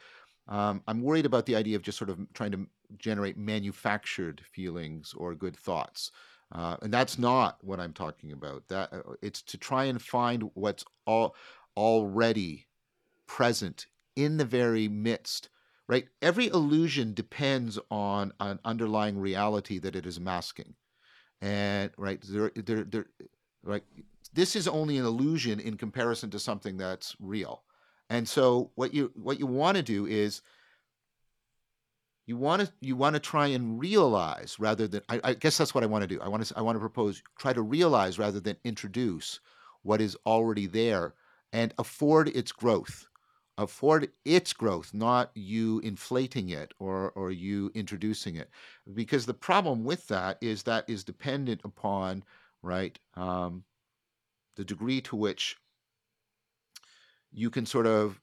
um, 0.48 0.82
i'm 0.86 1.02
worried 1.02 1.26
about 1.26 1.46
the 1.46 1.56
idea 1.56 1.74
of 1.74 1.82
just 1.82 1.98
sort 1.98 2.10
of 2.10 2.20
trying 2.34 2.52
to 2.52 2.66
generate 2.98 3.36
manufactured 3.36 4.40
feelings 4.44 5.14
or 5.16 5.34
good 5.34 5.56
thoughts 5.56 6.12
uh, 6.52 6.76
and 6.82 6.92
that's 6.92 7.18
not 7.18 7.58
what 7.62 7.80
I'm 7.80 7.92
talking 7.92 8.32
about. 8.32 8.68
That 8.68 8.92
uh, 8.92 9.14
it's 9.22 9.42
to 9.42 9.58
try 9.58 9.84
and 9.84 10.00
find 10.00 10.50
what's 10.54 10.84
all 11.06 11.34
already 11.76 12.66
present 13.26 13.86
in 14.14 14.36
the 14.36 14.44
very 14.44 14.88
midst. 14.88 15.48
Right. 15.88 16.08
Every 16.20 16.48
illusion 16.48 17.14
depends 17.14 17.78
on 17.92 18.32
an 18.40 18.58
underlying 18.64 19.18
reality 19.18 19.78
that 19.78 19.94
it 19.94 20.04
is 20.04 20.18
masking, 20.18 20.74
and 21.40 21.92
right 21.96 22.20
there, 22.28 22.50
there, 22.56 22.82
there, 22.82 23.06
right. 23.62 23.84
This 24.32 24.56
is 24.56 24.66
only 24.66 24.98
an 24.98 25.04
illusion 25.04 25.60
in 25.60 25.76
comparison 25.76 26.28
to 26.30 26.40
something 26.40 26.76
that's 26.76 27.14
real. 27.20 27.62
And 28.10 28.28
so 28.28 28.70
what 28.74 28.94
you 28.94 29.12
what 29.14 29.38
you 29.38 29.46
want 29.46 29.76
to 29.76 29.82
do 29.82 30.06
is 30.06 30.42
you 32.26 32.36
want 32.36 32.62
to 32.62 32.72
you 32.80 32.96
want 32.96 33.14
to 33.14 33.20
try 33.20 33.46
and 33.46 33.78
realize 33.78 34.56
rather 34.58 34.88
than 34.88 35.02
I, 35.08 35.20
I 35.22 35.34
guess 35.34 35.56
that's 35.56 35.74
what 35.74 35.84
I 35.84 35.86
want 35.86 36.02
to 36.02 36.08
do. 36.08 36.20
I 36.20 36.28
want 36.28 36.44
to 36.44 36.58
I 36.58 36.60
want 36.60 36.76
to 36.76 36.80
propose 36.80 37.22
try 37.38 37.52
to 37.52 37.62
realize 37.62 38.18
rather 38.18 38.40
than 38.40 38.56
introduce 38.64 39.40
what 39.82 40.00
is 40.00 40.16
already 40.26 40.66
there 40.66 41.14
and 41.52 41.72
afford 41.78 42.28
its 42.28 42.52
growth. 42.52 43.06
Afford 43.58 44.10
its 44.26 44.52
growth, 44.52 44.92
not 44.92 45.30
you 45.34 45.78
inflating 45.80 46.50
it 46.50 46.74
or 46.78 47.12
or 47.12 47.30
you 47.30 47.70
introducing 47.74 48.36
it. 48.36 48.50
Because 48.92 49.24
the 49.24 49.32
problem 49.32 49.84
with 49.84 50.08
that 50.08 50.36
is 50.42 50.64
that 50.64 50.84
is 50.90 51.04
dependent 51.04 51.60
upon 51.64 52.24
right 52.60 52.98
um, 53.14 53.64
the 54.56 54.64
degree 54.64 55.00
to 55.02 55.16
which 55.16 55.56
you 57.32 57.50
can 57.50 57.66
sort 57.66 57.86
of 57.86 58.20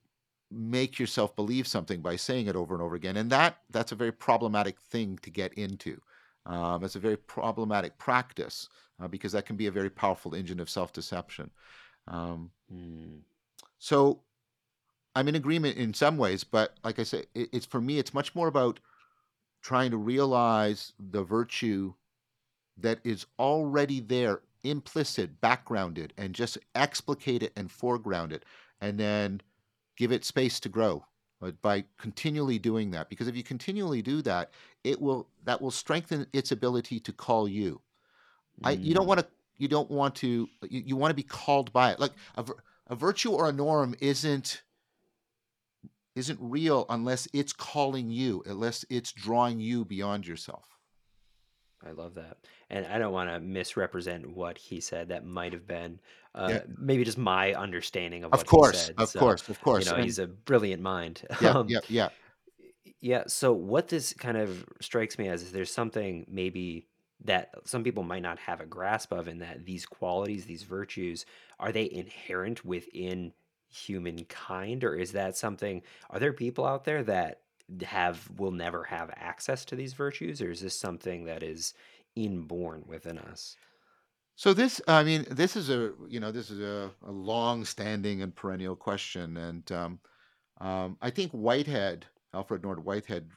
make 0.53 0.99
yourself 0.99 1.35
believe 1.35 1.67
something 1.67 2.01
by 2.01 2.15
saying 2.15 2.47
it 2.47 2.55
over 2.55 2.73
and 2.73 2.83
over 2.83 2.95
again 2.95 3.17
and 3.17 3.29
that 3.29 3.57
that's 3.71 3.91
a 3.91 3.95
very 3.95 4.11
problematic 4.11 4.79
thing 4.79 5.17
to 5.21 5.29
get 5.29 5.53
into 5.53 5.99
um, 6.45 6.83
it's 6.83 6.95
a 6.95 6.99
very 6.99 7.17
problematic 7.17 7.97
practice 7.97 8.69
uh, 9.01 9.07
because 9.07 9.31
that 9.31 9.45
can 9.45 9.55
be 9.55 9.67
a 9.67 9.71
very 9.71 9.89
powerful 9.89 10.35
engine 10.35 10.59
of 10.59 10.69
self-deception 10.69 11.49
um, 12.07 12.51
mm. 12.73 13.19
so 13.79 14.19
i'm 15.15 15.27
in 15.27 15.35
agreement 15.35 15.77
in 15.77 15.93
some 15.93 16.17
ways 16.17 16.43
but 16.43 16.77
like 16.83 16.99
i 16.99 17.03
say 17.03 17.23
it, 17.33 17.49
it's 17.51 17.65
for 17.65 17.81
me 17.81 17.97
it's 17.97 18.13
much 18.13 18.35
more 18.35 18.47
about 18.47 18.79
trying 19.61 19.89
to 19.91 19.97
realize 19.97 20.93
the 20.99 21.23
virtue 21.23 21.93
that 22.77 22.99
is 23.03 23.25
already 23.39 23.99
there 23.99 24.41
implicit 24.63 25.41
backgrounded 25.41 26.13
and 26.17 26.35
just 26.35 26.57
explicate 26.75 27.43
it 27.43 27.53
and 27.55 27.71
foreground 27.71 28.31
it 28.31 28.43
and 28.81 28.99
then 28.99 29.41
give 29.95 30.11
it 30.11 30.25
space 30.25 30.59
to 30.59 30.69
grow 30.69 31.05
uh, 31.41 31.51
by 31.61 31.83
continually 31.97 32.59
doing 32.59 32.91
that 32.91 33.09
because 33.09 33.27
if 33.27 33.35
you 33.35 33.43
continually 33.43 34.01
do 34.01 34.21
that 34.21 34.51
it 34.83 34.99
will 34.99 35.27
that 35.43 35.61
will 35.61 35.71
strengthen 35.71 36.25
its 36.33 36.51
ability 36.51 36.99
to 36.99 37.11
call 37.11 37.47
you 37.47 37.81
mm. 38.61 38.67
I, 38.67 38.71
you 38.71 38.93
don't 38.93 39.07
want 39.07 39.19
to 39.19 39.27
you 39.57 39.67
don't 39.67 39.91
want 39.91 40.15
to 40.15 40.47
you, 40.69 40.83
you 40.85 40.95
want 40.95 41.11
to 41.11 41.15
be 41.15 41.23
called 41.23 41.71
by 41.73 41.91
it 41.91 41.99
like 41.99 42.13
a, 42.35 42.45
a 42.87 42.95
virtue 42.95 43.31
or 43.31 43.49
a 43.49 43.53
norm 43.53 43.95
isn't 44.01 44.63
isn't 46.15 46.39
real 46.41 46.85
unless 46.89 47.27
it's 47.33 47.53
calling 47.53 48.09
you 48.09 48.43
unless 48.45 48.85
it's 48.89 49.11
drawing 49.11 49.59
you 49.59 49.85
beyond 49.85 50.27
yourself 50.27 50.73
I 51.85 51.91
love 51.91 52.15
that. 52.15 52.37
And 52.69 52.85
I 52.85 52.97
don't 52.97 53.13
want 53.13 53.29
to 53.29 53.39
misrepresent 53.39 54.29
what 54.29 54.57
he 54.57 54.79
said. 54.79 55.09
That 55.09 55.25
might 55.25 55.53
have 55.53 55.67
been 55.67 55.99
uh, 56.35 56.47
yeah. 56.49 56.61
maybe 56.77 57.03
just 57.03 57.17
my 57.17 57.53
understanding 57.53 58.23
of, 58.23 58.33
of 58.33 58.45
course, 58.45 58.87
said. 58.87 58.95
Of 58.97 59.09
so, 59.09 59.19
course, 59.19 59.47
of 59.49 59.61
course. 59.61 59.85
You 59.85 59.91
know, 59.91 59.97
and, 59.97 60.05
he's 60.05 60.19
a 60.19 60.27
brilliant 60.27 60.81
mind. 60.81 61.21
Yeah, 61.41 61.51
um, 61.51 61.69
yeah, 61.69 61.79
yeah. 61.87 62.09
Yeah. 63.01 63.23
So 63.27 63.51
what 63.51 63.89
this 63.89 64.13
kind 64.13 64.37
of 64.37 64.65
strikes 64.79 65.17
me 65.17 65.27
as 65.27 65.43
is 65.43 65.51
there's 65.51 65.73
something 65.73 66.25
maybe 66.29 66.87
that 67.25 67.51
some 67.65 67.83
people 67.83 68.03
might 68.03 68.21
not 68.21 68.39
have 68.39 68.61
a 68.61 68.65
grasp 68.65 69.11
of 69.11 69.27
in 69.27 69.39
that 69.39 69.65
these 69.65 69.85
qualities, 69.85 70.45
these 70.45 70.63
virtues, 70.63 71.25
are 71.59 71.71
they 71.71 71.89
inherent 71.91 72.63
within 72.65 73.33
humankind 73.73 74.83
or 74.83 74.95
is 74.95 75.13
that 75.13 75.35
something 75.35 75.81
are 76.11 76.19
there 76.19 76.33
people 76.33 76.65
out 76.65 76.85
there 76.85 77.03
that 77.03 77.41
have 77.81 78.29
will 78.37 78.51
never 78.51 78.83
have 78.83 79.09
access 79.15 79.65
to 79.65 79.75
these 79.75 79.93
virtues 79.93 80.41
or 80.41 80.51
is 80.51 80.61
this 80.61 80.79
something 80.79 81.25
that 81.25 81.41
is 81.41 81.73
inborn 82.15 82.83
within 82.87 83.17
us 83.17 83.57
so 84.35 84.53
this 84.53 84.81
i 84.87 85.03
mean 85.03 85.25
this 85.29 85.55
is 85.55 85.69
a 85.69 85.91
you 86.07 86.19
know 86.19 86.31
this 86.31 86.49
is 86.49 86.59
a, 86.59 86.89
a 87.05 87.11
long 87.11 87.63
standing 87.65 88.21
and 88.21 88.35
perennial 88.35 88.75
question 88.75 89.37
and 89.37 89.71
um, 89.71 89.99
um, 90.61 90.97
i 91.01 91.09
think 91.09 91.31
whitehead 91.31 92.05
Alfred 92.33 92.63
North 92.63 92.79
Whitehead 92.79 93.29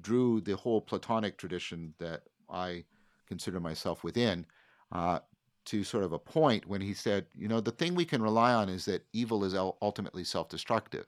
drew 0.00 0.40
the 0.40 0.56
whole 0.56 0.80
Platonic 0.80 1.36
tradition 1.36 1.94
that 1.98 2.22
I 2.48 2.84
consider 3.26 3.60
myself 3.60 4.02
within 4.02 4.46
uh, 4.92 5.20
to 5.66 5.84
sort 5.84 6.04
of 6.04 6.12
a 6.12 6.18
point 6.18 6.66
when 6.66 6.80
he 6.80 6.94
said, 6.94 7.26
you 7.34 7.48
know, 7.48 7.60
the 7.60 7.70
thing 7.70 7.94
we 7.94 8.04
can 8.04 8.22
rely 8.22 8.54
on 8.54 8.68
is 8.68 8.86
that 8.86 9.04
evil 9.12 9.44
is 9.44 9.54
ultimately 9.54 10.24
self 10.24 10.48
destructive. 10.48 11.06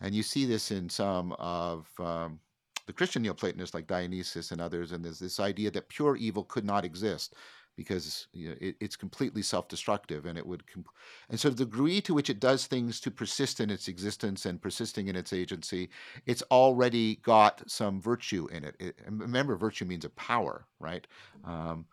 And 0.00 0.14
you 0.14 0.22
see 0.22 0.46
this 0.46 0.70
in 0.70 0.88
some 0.88 1.32
of 1.32 1.88
um, 1.98 2.40
the 2.86 2.92
Christian 2.92 3.22
Neoplatonists 3.22 3.74
like 3.74 3.86
Dionysius 3.86 4.50
and 4.50 4.60
others, 4.60 4.92
and 4.92 5.04
there's 5.04 5.18
this 5.18 5.40
idea 5.40 5.70
that 5.72 5.88
pure 5.88 6.16
evil 6.16 6.44
could 6.44 6.64
not 6.64 6.84
exist 6.84 7.34
because 7.80 8.26
you 8.34 8.50
know, 8.50 8.54
it, 8.60 8.76
it's 8.78 8.94
completely 8.94 9.40
self-destructive 9.40 10.26
and 10.26 10.36
it 10.36 10.46
would 10.46 10.66
comp- 10.66 10.90
and 11.30 11.40
so 11.40 11.48
the 11.48 11.64
degree 11.64 11.98
to 11.98 12.12
which 12.12 12.28
it 12.28 12.38
does 12.38 12.66
things 12.66 13.00
to 13.00 13.10
persist 13.10 13.58
in 13.58 13.70
its 13.70 13.88
existence 13.88 14.44
and 14.44 14.60
persisting 14.60 15.08
in 15.08 15.16
its 15.16 15.32
agency 15.32 15.88
it's 16.26 16.42
already 16.50 17.16
got 17.16 17.62
some 17.66 17.98
virtue 17.98 18.46
in 18.52 18.64
it, 18.64 18.76
it 18.78 19.00
remember 19.08 19.56
virtue 19.56 19.86
means 19.86 20.04
a 20.04 20.10
power 20.10 20.66
right? 20.78 21.06
Um, 21.42 21.86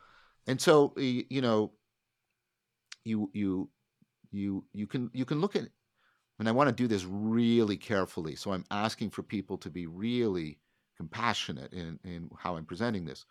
and 0.46 0.60
so 0.60 0.92
you 0.98 1.40
know 1.40 1.72
you 3.06 3.30
you 3.32 3.70
you 4.30 4.66
you 4.74 4.88
can 4.88 5.10
you 5.14 5.24
can 5.24 5.40
look 5.40 5.56
at 5.56 5.70
and 6.38 6.50
I 6.50 6.52
want 6.52 6.68
to 6.68 6.76
do 6.76 6.90
this 6.90 7.06
really 7.06 7.78
carefully 7.78 8.36
so 8.36 8.52
I'm 8.52 8.66
asking 8.72 9.12
for 9.12 9.24
people 9.24 9.58
to 9.60 9.70
be 9.70 9.88
really 9.88 10.60
compassionate 10.98 11.72
in 11.72 11.98
in 12.04 12.30
how 12.38 12.58
I'm 12.58 12.66
presenting 12.66 13.06
this 13.06 13.26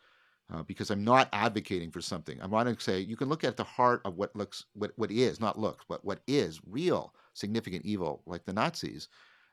uh, 0.52 0.62
because 0.62 0.90
I'm 0.90 1.04
not 1.04 1.28
advocating 1.32 1.90
for 1.90 2.00
something. 2.00 2.40
I 2.40 2.46
want 2.46 2.68
to 2.68 2.84
say 2.84 3.00
you 3.00 3.16
can 3.16 3.28
look 3.28 3.44
at 3.44 3.56
the 3.56 3.64
heart 3.64 4.00
of 4.04 4.16
what 4.16 4.34
looks, 4.36 4.64
what, 4.74 4.92
what 4.96 5.10
is, 5.10 5.40
not 5.40 5.58
looks, 5.58 5.84
but 5.88 6.04
what 6.04 6.20
is 6.26 6.60
real 6.66 7.14
significant 7.34 7.84
evil, 7.84 8.22
like 8.26 8.44
the 8.44 8.52
Nazis, 8.52 9.08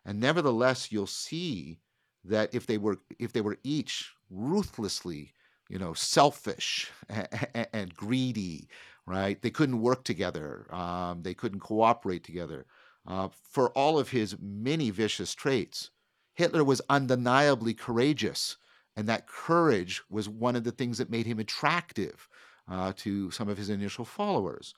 and 0.05 0.19
nevertheless 0.19 0.91
you'll 0.91 1.07
see 1.07 1.79
that 2.25 2.53
if 2.53 2.67
they 2.67 2.77
were 2.77 2.99
if 3.19 3.33
they 3.33 3.41
were 3.41 3.57
each 3.63 4.11
ruthlessly, 4.29 5.33
you 5.69 5.77
know, 5.77 5.93
selfish 5.93 6.91
and, 7.09 7.67
and 7.73 7.95
greedy, 7.95 8.67
right? 9.05 9.41
They 9.41 9.49
couldn't 9.49 9.81
work 9.81 10.03
together. 10.03 10.73
Um, 10.73 11.23
they 11.23 11.33
couldn't 11.33 11.59
cooperate 11.59 12.23
together. 12.23 12.65
Uh, 13.05 13.27
for 13.49 13.71
all 13.71 13.99
of 13.99 14.09
his 14.09 14.37
many 14.39 14.89
vicious 14.89 15.33
traits, 15.33 15.89
Hitler 16.35 16.63
was 16.63 16.81
undeniably 16.89 17.73
courageous 17.73 18.57
and 18.95 19.07
that 19.07 19.27
courage 19.27 20.01
was 20.09 20.29
one 20.29 20.55
of 20.55 20.63
the 20.63 20.71
things 20.71 20.97
that 20.97 21.09
made 21.09 21.25
him 21.25 21.39
attractive 21.39 22.27
uh, 22.69 22.93
to 22.97 23.31
some 23.31 23.49
of 23.49 23.57
his 23.57 23.69
initial 23.69 24.05
followers. 24.05 24.73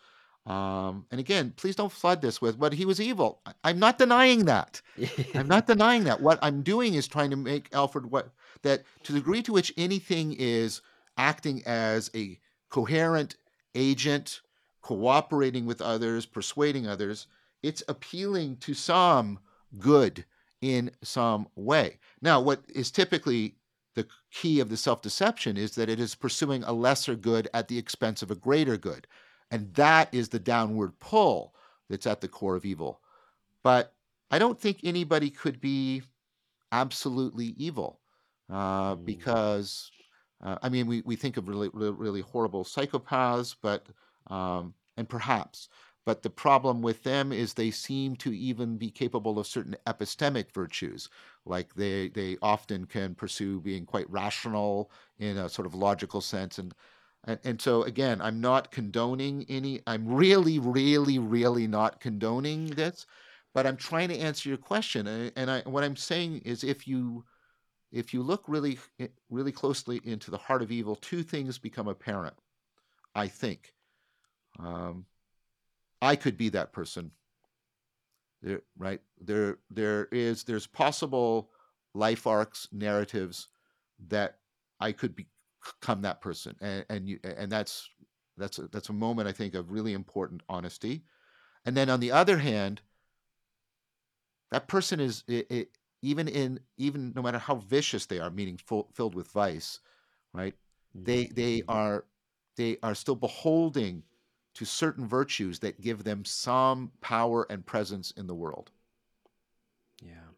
Um, 0.45 1.06
and 1.10 1.19
again, 1.19 1.54
please 1.56 1.75
don't 1.75 1.91
flood 1.91 2.21
this 2.21 2.39
with, 2.39 2.60
but 2.60 2.73
he 2.73 2.86
was 2.86 3.01
evil. 3.01 3.41
I, 3.63 3.71
am 3.71 3.80
not 3.80 3.97
denying 3.97 4.45
that. 4.45 4.82
I'm 5.36 5.47
not 5.47 5.65
denying 5.65 6.04
that. 6.04 6.21
What 6.21 6.38
I'm 6.41 6.62
doing 6.62 6.93
is 6.93 7.08
trying 7.08 7.32
to 7.32 7.36
make 7.36 7.69
Alfred 7.73 8.06
what 8.12 8.30
that 8.62 8.84
to 9.04 9.13
the 9.13 9.19
degree 9.19 9.41
to 9.43 9.54
which 9.54 9.73
anything 9.75 10.36
is 10.38 10.82
acting 11.17 11.63
as 11.65 12.12
a 12.13 12.39
coherent 12.69 13.38
agent, 13.73 14.41
cooperating 14.82 15.65
with 15.65 15.82
others, 15.82 16.28
persuading 16.28 16.88
others, 16.88 17.25
it's 17.63 17.84
appealing 17.88 18.58
to 18.58 18.75
some 18.75 19.39
good 19.80 20.25
in 20.62 20.91
some 21.04 21.47
way. 21.56 21.97
Now, 22.21 22.39
what 22.39 22.62
is 22.69 22.91
typically 22.91 23.56
the 23.95 24.08
key 24.31 24.60
of 24.60 24.69
the 24.69 24.77
self 24.77 25.01
deception 25.01 25.58
is 25.58 25.75
that 25.75 25.89
it 25.89 25.99
is 25.99 26.15
pursuing 26.15 26.63
a 26.63 26.73
lesser 26.73 27.15
good 27.15 27.49
at 27.53 27.67
the 27.67 27.77
expense 27.77 28.21
of 28.21 28.29
a 28.29 28.36
greater 28.36 28.77
good. 28.77 29.08
And 29.51 29.73
that 29.75 30.13
is 30.13 30.29
the 30.29 30.39
downward 30.39 30.99
pull 30.99 31.53
that's 31.89 32.08
at 32.08 32.21
the 32.21 32.27
core 32.27 32.55
of 32.55 32.65
evil. 32.65 32.99
But 33.63 33.93
I 34.31 34.39
don't 34.39 34.60
think 34.60 34.79
anybody 34.84 35.29
could 35.29 35.62
be 35.62 36.03
absolutely 36.71 37.55
evil 37.58 37.99
uh, 38.49 38.95
mm. 38.95 39.05
because, 39.05 39.91
uh, 40.43 40.58
I 40.62 40.69
mean, 40.69 40.88
we, 40.88 41.01
we 41.05 41.15
think 41.15 41.38
of 41.38 41.47
really, 41.47 41.69
really, 41.73 41.91
really 41.91 42.21
horrible 42.21 42.63
psychopaths, 42.63 43.55
but, 43.62 43.86
um, 44.27 44.73
and 44.97 45.08
perhaps, 45.08 45.69
but 46.05 46.21
the 46.21 46.29
problem 46.29 46.83
with 46.83 47.01
them 47.03 47.31
is 47.31 47.53
they 47.53 47.71
seem 47.71 48.15
to 48.17 48.31
even 48.31 48.77
be 48.77 48.91
capable 48.91 49.39
of 49.39 49.47
certain 49.47 49.75
epistemic 49.87 50.53
virtues. 50.53 51.09
Like 51.45 51.73
they, 51.73 52.09
they 52.09 52.37
often 52.43 52.85
can 52.85 53.15
pursue 53.15 53.59
being 53.59 53.85
quite 53.85 54.09
rational 54.09 54.91
in 55.17 55.37
a 55.37 55.49
sort 55.49 55.65
of 55.65 55.73
logical 55.73 56.21
sense. 56.21 56.59
And, 56.59 56.73
and, 57.23 57.39
and 57.43 57.61
so, 57.61 57.83
again, 57.83 58.21
I'm 58.21 58.39
not 58.39 58.71
condoning 58.71 59.45
any, 59.49 59.81
I'm 59.87 60.07
really, 60.07 60.59
really, 60.59 61.17
really 61.17 61.65
not 61.65 61.99
condoning 61.99 62.67
this, 62.67 63.07
but 63.55 63.65
I'm 63.65 63.77
trying 63.77 64.09
to 64.09 64.19
answer 64.19 64.47
your 64.47 64.59
question. 64.59 65.07
And, 65.35 65.49
I, 65.49 65.61
what 65.61 65.83
I'm 65.83 65.95
saying 65.95 66.43
is 66.45 66.63
if 66.63 66.87
you, 66.87 67.25
if 67.91 68.13
you 68.13 68.21
look 68.21 68.43
really, 68.47 68.77
really 69.31 69.51
closely 69.51 70.01
into 70.03 70.29
the 70.29 70.37
heart 70.37 70.61
of 70.61 70.71
evil, 70.71 70.95
two 70.97 71.23
things 71.23 71.57
become 71.57 71.87
apparent, 71.87 72.35
I 73.15 73.27
think. 73.27 73.73
Um, 74.59 75.05
I 76.05 76.15
could 76.15 76.37
be 76.37 76.49
that 76.49 76.71
person. 76.71 77.11
There, 78.41 78.61
right? 78.77 79.01
There, 79.19 79.57
there 79.69 80.07
is, 80.11 80.43
there's 80.43 80.67
possible 80.67 81.49
life 81.93 82.27
arcs, 82.27 82.67
narratives 82.71 83.47
that 84.07 84.37
I 84.79 84.91
could 84.91 85.15
become 85.15 86.01
that 86.01 86.21
person, 86.21 86.55
and 86.61 86.85
and 86.89 87.09
you, 87.09 87.19
and 87.23 87.51
that's 87.51 87.89
that's 88.37 88.59
a, 88.59 88.67
that's 88.67 88.89
a 88.89 88.93
moment 88.93 89.27
I 89.27 89.31
think 89.31 89.55
of 89.55 89.71
really 89.71 89.93
important 89.93 90.41
honesty. 90.49 91.03
And 91.65 91.75
then 91.75 91.89
on 91.89 91.99
the 91.99 92.11
other 92.11 92.37
hand, 92.37 92.81
that 94.51 94.67
person 94.67 94.99
is 94.99 95.23
it, 95.27 95.47
it, 95.49 95.69
even 96.01 96.27
in 96.27 96.59
even 96.77 97.13
no 97.15 97.21
matter 97.21 97.39
how 97.39 97.55
vicious 97.55 98.05
they 98.05 98.19
are, 98.19 98.29
meaning 98.29 98.57
full, 98.57 98.89
filled 98.93 99.15
with 99.15 99.27
vice, 99.29 99.79
right? 100.33 100.53
They 100.93 101.27
they 101.27 101.59
mm-hmm. 101.59 101.71
are 101.71 102.05
they 102.57 102.77
are 102.83 102.95
still 102.95 103.15
beholding 103.15 104.03
to 104.55 104.65
certain 104.65 105.07
virtues 105.07 105.59
that 105.59 105.81
give 105.81 106.03
them 106.03 106.25
some 106.25 106.91
power 107.01 107.45
and 107.49 107.65
presence 107.65 108.11
in 108.11 108.27
the 108.27 108.35
world. 108.35 108.71
Yeah. 110.01 110.34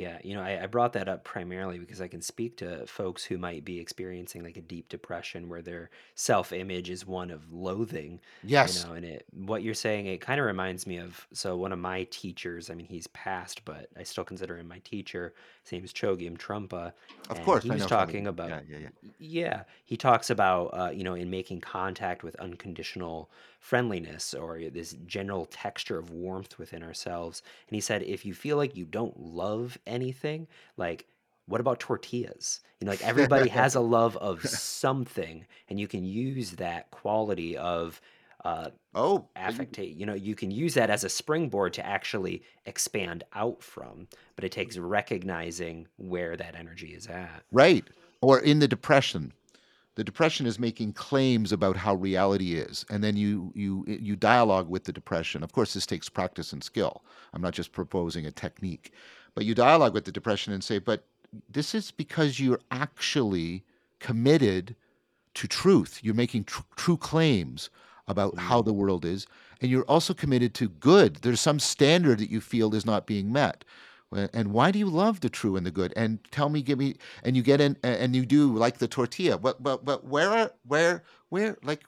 Yeah, 0.00 0.18
you 0.24 0.34
know, 0.34 0.40
I, 0.42 0.62
I 0.62 0.66
brought 0.66 0.92
that 0.94 1.08
up 1.08 1.24
primarily 1.24 1.78
because 1.78 2.00
I 2.00 2.08
can 2.08 2.22
speak 2.22 2.56
to 2.58 2.86
folks 2.86 3.24
who 3.24 3.36
might 3.38 3.64
be 3.64 3.78
experiencing 3.78 4.42
like 4.42 4.56
a 4.56 4.62
deep 4.62 4.88
depression 4.88 5.48
where 5.48 5.62
their 5.62 5.90
self-image 6.14 6.88
is 6.88 7.04
one 7.06 7.30
of 7.30 7.52
loathing, 7.52 8.20
you 8.62 8.72
Yes. 8.72 8.86
know, 8.86 8.92
and 8.92 9.04
it 9.04 9.26
what 9.32 9.62
you're 9.62 9.74
saying, 9.74 10.06
it 10.06 10.20
kind 10.20 10.40
of 10.40 10.46
reminds 10.46 10.86
me 10.86 10.98
of 10.98 11.26
so 11.32 11.56
one 11.56 11.72
of 11.72 11.78
my 11.78 12.04
teachers, 12.04 12.70
I 12.70 12.74
mean, 12.74 12.86
he's 12.86 13.08
passed, 13.08 13.64
but 13.64 13.90
I 13.96 14.02
still 14.04 14.24
consider 14.24 14.56
him 14.58 14.68
my 14.68 14.78
teacher. 14.80 15.34
His 15.64 15.72
name 15.72 15.84
is 15.84 15.92
Chogyam 15.92 16.38
Trungpa, 16.38 16.92
Of 17.30 17.40
and 17.40 17.40
course, 17.40 17.64
he 17.64 17.70
I 17.70 17.74
was 17.74 17.84
know 17.84 17.86
talking 17.86 18.26
about 18.26 18.52
Yeah, 18.52 18.60
yeah, 18.66 18.78
yeah. 18.78 18.90
yeah, 19.18 19.64
he 19.86 19.96
talks 19.96 20.28
about 20.30 20.66
uh, 20.68 20.90
you 20.90 21.04
know, 21.04 21.14
in 21.14 21.30
making 21.30 21.60
contact 21.60 22.22
with 22.22 22.34
unconditional 22.36 23.30
friendliness 23.60 24.34
or 24.34 24.60
this 24.70 24.92
general 25.06 25.46
texture 25.46 25.98
of 25.98 26.10
warmth 26.10 26.58
within 26.58 26.82
ourselves. 26.82 27.42
And 27.68 27.74
he 27.74 27.80
said, 27.80 28.02
if 28.02 28.24
you 28.26 28.34
feel 28.34 28.56
like 28.56 28.76
you 28.76 28.84
don't 28.84 29.18
love 29.18 29.78
anything, 29.90 30.46
like 30.76 31.06
what 31.46 31.60
about 31.60 31.80
tortillas? 31.80 32.60
You 32.80 32.86
know, 32.86 32.92
like 32.92 33.04
everybody 33.04 33.48
has 33.48 33.74
a 33.74 33.80
love 33.98 34.16
of 34.18 34.42
something, 34.46 35.44
and 35.68 35.80
you 35.80 35.88
can 35.88 36.04
use 36.04 36.52
that 36.52 36.90
quality 36.90 37.56
of 37.56 38.00
uh, 38.44 38.70
Oh, 38.94 39.28
affectate. 39.36 39.96
You 39.98 40.06
know, 40.06 40.14
you 40.14 40.34
can 40.34 40.50
use 40.50 40.74
that 40.74 40.90
as 40.90 41.04
a 41.04 41.08
springboard 41.08 41.72
to 41.74 41.84
actually 41.84 42.42
expand 42.66 43.24
out 43.34 43.62
from, 43.62 44.08
but 44.36 44.44
it 44.44 44.52
takes 44.52 44.78
recognizing 44.78 45.86
where 45.96 46.36
that 46.36 46.54
energy 46.54 46.88
is 46.94 47.06
at. 47.06 47.42
right. 47.52 47.84
Or 48.22 48.38
in 48.38 48.58
the 48.58 48.68
depression, 48.68 49.32
the 49.94 50.04
depression 50.04 50.46
is 50.46 50.58
making 50.58 50.92
claims 50.92 51.52
about 51.52 51.76
how 51.76 51.94
reality 51.94 52.54
is 52.54 52.86
and 52.90 53.02
then 53.04 53.16
you 53.16 53.52
you 53.54 53.84
you 53.86 54.16
dialogue 54.16 54.68
with 54.68 54.84
the 54.84 54.92
depression 54.92 55.42
of 55.42 55.52
course 55.52 55.74
this 55.74 55.84
takes 55.84 56.08
practice 56.08 56.52
and 56.52 56.64
skill 56.64 57.04
i'm 57.34 57.42
not 57.42 57.52
just 57.52 57.72
proposing 57.72 58.24
a 58.24 58.30
technique 58.30 58.94
but 59.34 59.44
you 59.44 59.54
dialogue 59.54 59.94
with 59.94 60.04
the 60.04 60.12
depression 60.12 60.52
and 60.52 60.62
say 60.62 60.78
but 60.78 61.04
this 61.48 61.74
is 61.74 61.90
because 61.90 62.40
you're 62.40 62.60
actually 62.70 63.62
committed 64.00 64.74
to 65.34 65.46
truth. 65.46 66.00
You're 66.02 66.14
making 66.14 66.44
tr- 66.44 66.62
true 66.76 66.96
claims 66.96 67.70
about 68.08 68.36
how 68.38 68.60
mm. 68.62 68.64
the 68.64 68.72
world 68.72 69.04
is 69.04 69.26
and 69.60 69.70
you're 69.70 69.84
also 69.84 70.14
committed 70.14 70.54
to 70.54 70.68
good. 70.68 71.16
There's 71.16 71.40
some 71.40 71.60
standard 71.60 72.18
that 72.18 72.30
you 72.30 72.40
feel 72.40 72.74
is 72.74 72.86
not 72.86 73.06
being 73.06 73.32
met. 73.32 73.64
And 74.32 74.52
why 74.52 74.72
do 74.72 74.78
you 74.78 74.88
love 74.88 75.20
the 75.20 75.28
true 75.28 75.54
and 75.54 75.64
the 75.64 75.70
good? 75.70 75.92
And 75.94 76.18
tell 76.32 76.48
me 76.48 76.62
give 76.62 76.78
me 76.80 76.96
and 77.22 77.36
you 77.36 77.44
get 77.44 77.60
in 77.60 77.76
and 77.84 78.16
you 78.16 78.26
do 78.26 78.52
like 78.56 78.78
the 78.78 78.88
tortilla. 78.88 79.38
But 79.38 79.62
but 79.62 79.84
but 79.84 80.04
where 80.04 80.30
are 80.30 80.52
where 80.66 81.04
where 81.28 81.56
like 81.62 81.84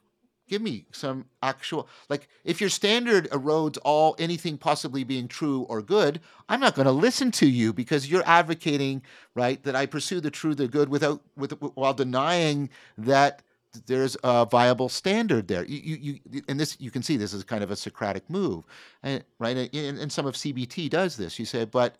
give 0.52 0.60
me 0.60 0.84
some 0.92 1.24
actual 1.42 1.88
like 2.10 2.28
if 2.44 2.60
your 2.60 2.68
standard 2.68 3.26
erodes 3.30 3.78
all 3.84 4.14
anything 4.18 4.58
possibly 4.58 5.02
being 5.02 5.26
true 5.26 5.62
or 5.62 5.80
good 5.80 6.20
i'm 6.50 6.60
not 6.60 6.74
going 6.74 6.84
to 6.84 6.92
listen 6.92 7.30
to 7.30 7.46
you 7.46 7.72
because 7.72 8.10
you're 8.10 8.22
advocating 8.26 9.00
right 9.34 9.62
that 9.62 9.74
i 9.74 9.86
pursue 9.86 10.20
the 10.20 10.30
true 10.30 10.54
the 10.54 10.68
good 10.68 10.90
without 10.90 11.22
with 11.38 11.52
while 11.74 11.94
denying 11.94 12.68
that 12.98 13.42
there's 13.86 14.18
a 14.22 14.44
viable 14.44 14.90
standard 14.90 15.48
there. 15.48 15.64
You, 15.64 15.78
you, 15.78 16.20
you, 16.30 16.42
and 16.46 16.60
this 16.60 16.76
you 16.78 16.90
can 16.90 17.02
see 17.02 17.16
this 17.16 17.32
is 17.32 17.42
kind 17.42 17.64
of 17.64 17.70
a 17.70 17.76
Socratic 17.76 18.28
move, 18.28 18.64
and, 19.02 19.24
right? 19.38 19.56
And, 19.56 19.98
and 19.98 20.12
some 20.12 20.26
of 20.26 20.34
CBT 20.34 20.90
does 20.90 21.16
this. 21.16 21.38
You 21.38 21.46
say, 21.46 21.64
but 21.64 21.96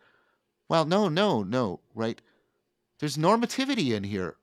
well, 0.69 0.85
no, 0.85 1.09
no, 1.09 1.43
no, 1.43 1.81
right? 1.95 2.21
There's 2.99 3.17
normativity 3.17 3.95
in 3.95 4.05
here. 4.05 4.37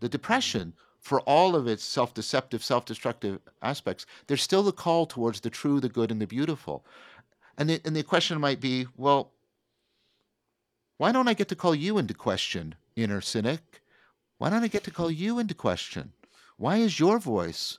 The 0.00 0.08
depression, 0.08 0.74
for 1.06 1.20
all 1.20 1.54
of 1.54 1.68
its 1.68 1.84
self 1.84 2.12
deceptive, 2.14 2.64
self 2.64 2.84
destructive 2.84 3.38
aspects, 3.62 4.06
there's 4.26 4.42
still 4.42 4.64
the 4.64 4.72
call 4.72 5.06
towards 5.06 5.40
the 5.40 5.50
true, 5.50 5.78
the 5.78 5.88
good, 5.88 6.10
and 6.10 6.20
the 6.20 6.26
beautiful. 6.26 6.84
And 7.56 7.70
the, 7.70 7.80
and 7.84 7.94
the 7.94 8.02
question 8.02 8.40
might 8.40 8.60
be 8.60 8.88
well, 8.96 9.30
why 10.98 11.12
don't 11.12 11.28
I 11.28 11.34
get 11.34 11.46
to 11.48 11.54
call 11.54 11.76
you 11.76 11.96
into 11.98 12.12
question, 12.12 12.74
inner 12.96 13.20
cynic? 13.20 13.82
Why 14.38 14.50
don't 14.50 14.64
I 14.64 14.68
get 14.68 14.82
to 14.84 14.90
call 14.90 15.10
you 15.10 15.38
into 15.38 15.54
question? 15.54 16.12
Why 16.56 16.78
is 16.78 16.98
your 16.98 17.20
voice 17.20 17.78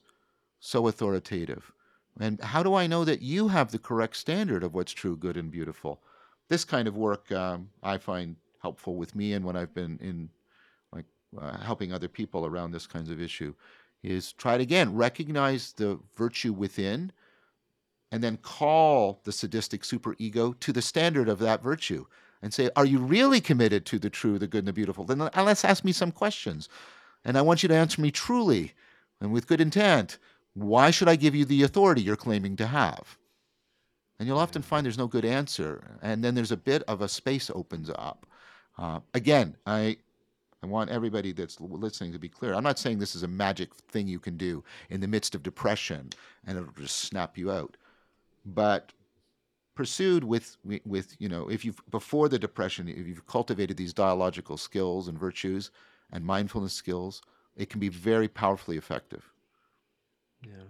so 0.61 0.87
authoritative? 0.87 1.73
And 2.19 2.39
how 2.39 2.63
do 2.63 2.75
I 2.75 2.87
know 2.87 3.03
that 3.03 3.21
you 3.21 3.49
have 3.49 3.71
the 3.71 3.79
correct 3.79 4.15
standard 4.15 4.63
of 4.63 4.73
what's 4.73 4.93
true, 4.93 5.17
good, 5.17 5.35
and 5.35 5.51
beautiful? 5.51 6.01
This 6.47 6.63
kind 6.63 6.87
of 6.87 6.95
work 6.95 7.29
um, 7.33 7.69
I 7.83 7.97
find 7.97 8.37
helpful 8.61 8.95
with 8.95 9.15
me 9.15 9.33
and 9.33 9.43
when 9.43 9.57
I've 9.57 9.73
been 9.73 9.99
in 10.01 10.29
uh, 11.39 11.57
helping 11.57 11.91
other 11.91 12.07
people 12.07 12.45
around 12.45 12.71
this 12.71 12.87
kinds 12.87 13.09
of 13.09 13.21
issue 13.21 13.53
is 14.03 14.33
try 14.33 14.55
it 14.55 14.61
again 14.61 14.93
recognize 14.93 15.73
the 15.73 15.99
virtue 16.15 16.53
within 16.53 17.11
and 18.11 18.23
then 18.23 18.37
call 18.37 19.19
the 19.23 19.31
sadistic 19.31 19.81
superego 19.81 20.57
to 20.59 20.71
the 20.71 20.81
standard 20.81 21.27
of 21.27 21.39
that 21.39 21.61
virtue 21.61 22.05
and 22.41 22.53
say 22.53 22.69
are 22.75 22.85
you 22.85 22.99
really 22.99 23.41
committed 23.41 23.85
to 23.85 23.99
the 23.99 24.09
true 24.09 24.37
the 24.37 24.47
good 24.47 24.59
and 24.59 24.67
the 24.67 24.73
beautiful? 24.73 25.03
Then 25.03 25.19
let's 25.19 25.65
ask 25.65 25.83
me 25.83 25.91
some 25.91 26.11
questions. 26.11 26.69
And 27.25 27.37
i 27.37 27.41
want 27.41 27.63
you 27.63 27.69
to 27.69 27.75
answer 27.75 28.01
me 28.01 28.11
truly 28.11 28.73
and 29.19 29.31
with 29.31 29.47
good 29.47 29.61
intent. 29.61 30.17
Why 30.53 30.91
should 30.91 31.09
i 31.09 31.15
give 31.15 31.35
you 31.35 31.45
the 31.45 31.63
authority 31.63 32.01
you're 32.01 32.15
claiming 32.15 32.55
to 32.57 32.67
have? 32.67 33.17
And 34.19 34.27
you'll 34.27 34.39
often 34.39 34.61
find 34.61 34.85
there's 34.85 34.97
no 34.97 35.07
good 35.07 35.25
answer. 35.25 35.99
And 36.01 36.23
then 36.23 36.33
there's 36.33 36.51
a 36.51 36.57
bit 36.57 36.83
of 36.83 37.01
a 37.01 37.07
space 37.07 37.51
opens 37.53 37.89
up. 37.89 38.25
Uh, 38.77 38.99
again 39.15 39.57
i 39.65 39.97
I 40.63 40.65
want 40.65 40.89
everybody 40.89 41.33
that's 41.33 41.59
listening 41.61 42.13
to 42.13 42.19
be 42.19 42.29
clear. 42.29 42.53
I'm 42.53 42.63
not 42.63 42.79
saying 42.79 42.97
this 42.97 43.15
is 43.15 43.23
a 43.23 43.27
magic 43.27 43.75
thing 43.75 44.07
you 44.07 44.19
can 44.19 44.37
do 44.37 44.63
in 44.89 45.01
the 45.01 45.07
midst 45.07 45.35
of 45.35 45.43
depression 45.43 46.09
and 46.45 46.57
it'll 46.57 46.71
just 46.71 46.97
snap 46.97 47.37
you 47.37 47.51
out. 47.51 47.77
But 48.45 48.91
pursued 49.77 50.23
with 50.23 50.57
with 50.85 51.15
you 51.19 51.29
know 51.29 51.47
if 51.51 51.63
you've 51.63 51.79
before 51.91 52.27
the 52.27 52.39
depression 52.39 52.87
if 52.87 53.05
you've 53.07 53.27
cultivated 53.27 53.77
these 53.77 53.93
dialogical 53.93 54.57
skills 54.57 55.07
and 55.07 55.19
virtues 55.19 55.69
and 56.11 56.25
mindfulness 56.25 56.73
skills 56.73 57.21
it 57.55 57.69
can 57.69 57.79
be 57.79 57.87
very 57.87 58.27
powerfully 58.27 58.75
effective 58.75 59.31
yeah 60.43 60.65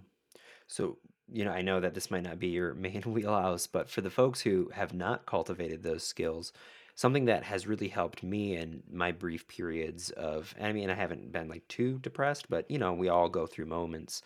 so 0.66 0.98
you 1.32 1.42
know 1.42 1.52
i 1.52 1.62
know 1.62 1.80
that 1.80 1.94
this 1.94 2.10
might 2.10 2.22
not 2.22 2.38
be 2.38 2.48
your 2.48 2.74
main 2.86 3.00
wheelhouse 3.00 3.66
but 3.66 3.88
for 3.88 4.02
the 4.02 4.10
folks 4.10 4.42
who 4.42 4.70
have 4.74 4.92
not 4.92 5.24
cultivated 5.24 5.82
those 5.82 6.02
skills 6.02 6.52
something 6.98 7.26
that 7.26 7.44
has 7.44 7.68
really 7.68 7.86
helped 7.86 8.24
me 8.24 8.56
in 8.56 8.82
my 8.90 9.12
brief 9.12 9.46
periods 9.46 10.10
of 10.10 10.52
I 10.60 10.72
mean 10.72 10.90
I 10.90 10.94
haven't 10.94 11.30
been 11.30 11.48
like 11.48 11.66
too 11.68 12.00
depressed, 12.00 12.48
but 12.50 12.68
you 12.68 12.76
know, 12.78 12.92
we 12.92 13.08
all 13.08 13.28
go 13.28 13.46
through 13.46 13.66
moments. 13.66 14.20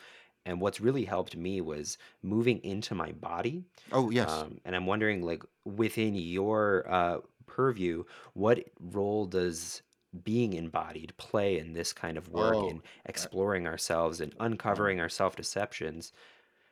And 0.46 0.60
what's 0.60 0.80
really 0.80 1.04
helped 1.04 1.36
me 1.36 1.60
was 1.60 1.98
moving 2.22 2.58
into 2.64 2.94
my 2.94 3.12
body. 3.12 3.64
oh 3.92 4.10
yes 4.10 4.44
Um, 4.44 4.58
and 4.64 4.74
I'm 4.74 4.86
wondering, 4.86 5.22
like, 5.22 5.44
within 5.64 6.14
your 6.14 6.90
uh, 6.90 7.18
purview, 7.46 8.04
what 8.34 8.64
role 8.80 9.26
does 9.26 9.82
being 10.24 10.54
embodied 10.54 11.16
play 11.18 11.58
in 11.58 11.74
this 11.74 11.92
kind 11.92 12.16
of 12.18 12.28
work 12.28 12.54
oh 12.56 12.68
in 12.68 12.78
uh, 12.78 12.82
exploring 13.06 13.66
ourselves 13.66 14.20
and 14.20 14.34
uh, 14.40 14.44
uncovering 14.44 14.98
our 15.00 15.08
self 15.10 15.36
deceptions? 15.36 16.12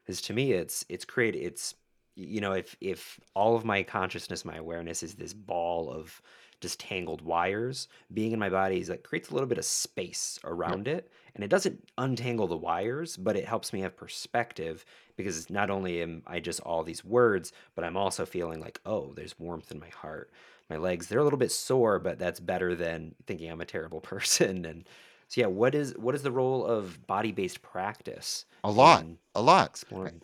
Because 0.05 0.21
to 0.23 0.33
me, 0.33 0.53
it's 0.53 0.85
it's 0.89 1.05
create 1.05 1.37
it's 1.37 1.75
you 2.21 2.41
know 2.41 2.53
if 2.53 2.77
if 2.81 3.19
all 3.35 3.57
of 3.57 3.65
my 3.65 3.83
consciousness 3.83 4.45
my 4.45 4.57
awareness 4.57 5.03
is 5.03 5.15
this 5.15 5.33
ball 5.33 5.91
of 5.91 6.21
just 6.61 6.79
tangled 6.79 7.23
wires 7.23 7.89
being 8.13 8.33
in 8.33 8.39
my 8.39 8.51
body 8.51 8.79
is 8.81 8.91
like 8.91 9.03
creates 9.03 9.31
a 9.31 9.33
little 9.33 9.49
bit 9.49 9.59
of 9.59 9.65
space 9.65 10.39
yep 10.43 10.53
around 10.53 10.89
it. 10.89 11.11
And 11.35 11.45
it 11.45 11.49
doesn't 11.49 11.89
untangle 11.97 12.47
the 12.47 12.57
wires 12.57 13.17
but 13.17 13.37
it 13.37 13.47
helps 13.47 13.73
me 13.73 13.81
have 13.81 13.97
perspective 13.97 14.85
because 15.17 15.49
not 15.49 15.71
only 15.71 16.03
am 16.03 16.23
i 16.27 16.39
just 16.39 16.61
all 16.61 16.83
these 16.83 17.05
words 17.05 17.53
but 17.75 17.85
i'm 17.85 17.97
also 17.97 18.27
feeling 18.27 18.61
like 18.61 18.81
oh 18.85 19.13
there's 19.15 19.39
warmth 19.39 19.71
in 19.71 19.81
my 19.81 19.89
heart. 19.89 20.31
My 20.69 20.77
legs 20.77 21.07
they're 21.07 21.21
a 21.21 21.25
little 21.25 21.39
bit 21.39 21.53
sore 21.53 21.99
but 21.99 22.19
that's 22.19 22.41
better 22.41 22.75
than 22.75 23.15
thinking 23.27 23.51
i'm 23.51 23.61
a 23.61 23.67
terrible 23.67 24.01
person. 24.13 24.67
And 24.67 24.85
so 25.29 25.41
yeah 25.41 25.47
what 25.47 25.75
is 25.75 25.95
what 25.97 26.15
is 26.15 26.23
the 26.23 26.33
role 26.33 26.67
of 26.67 27.07
body-based 27.07 27.63
practice 27.63 28.45
a 28.65 28.71
lot. 28.71 29.07
a 29.35 29.41
lot. 29.41 29.71
exploring 29.71 30.21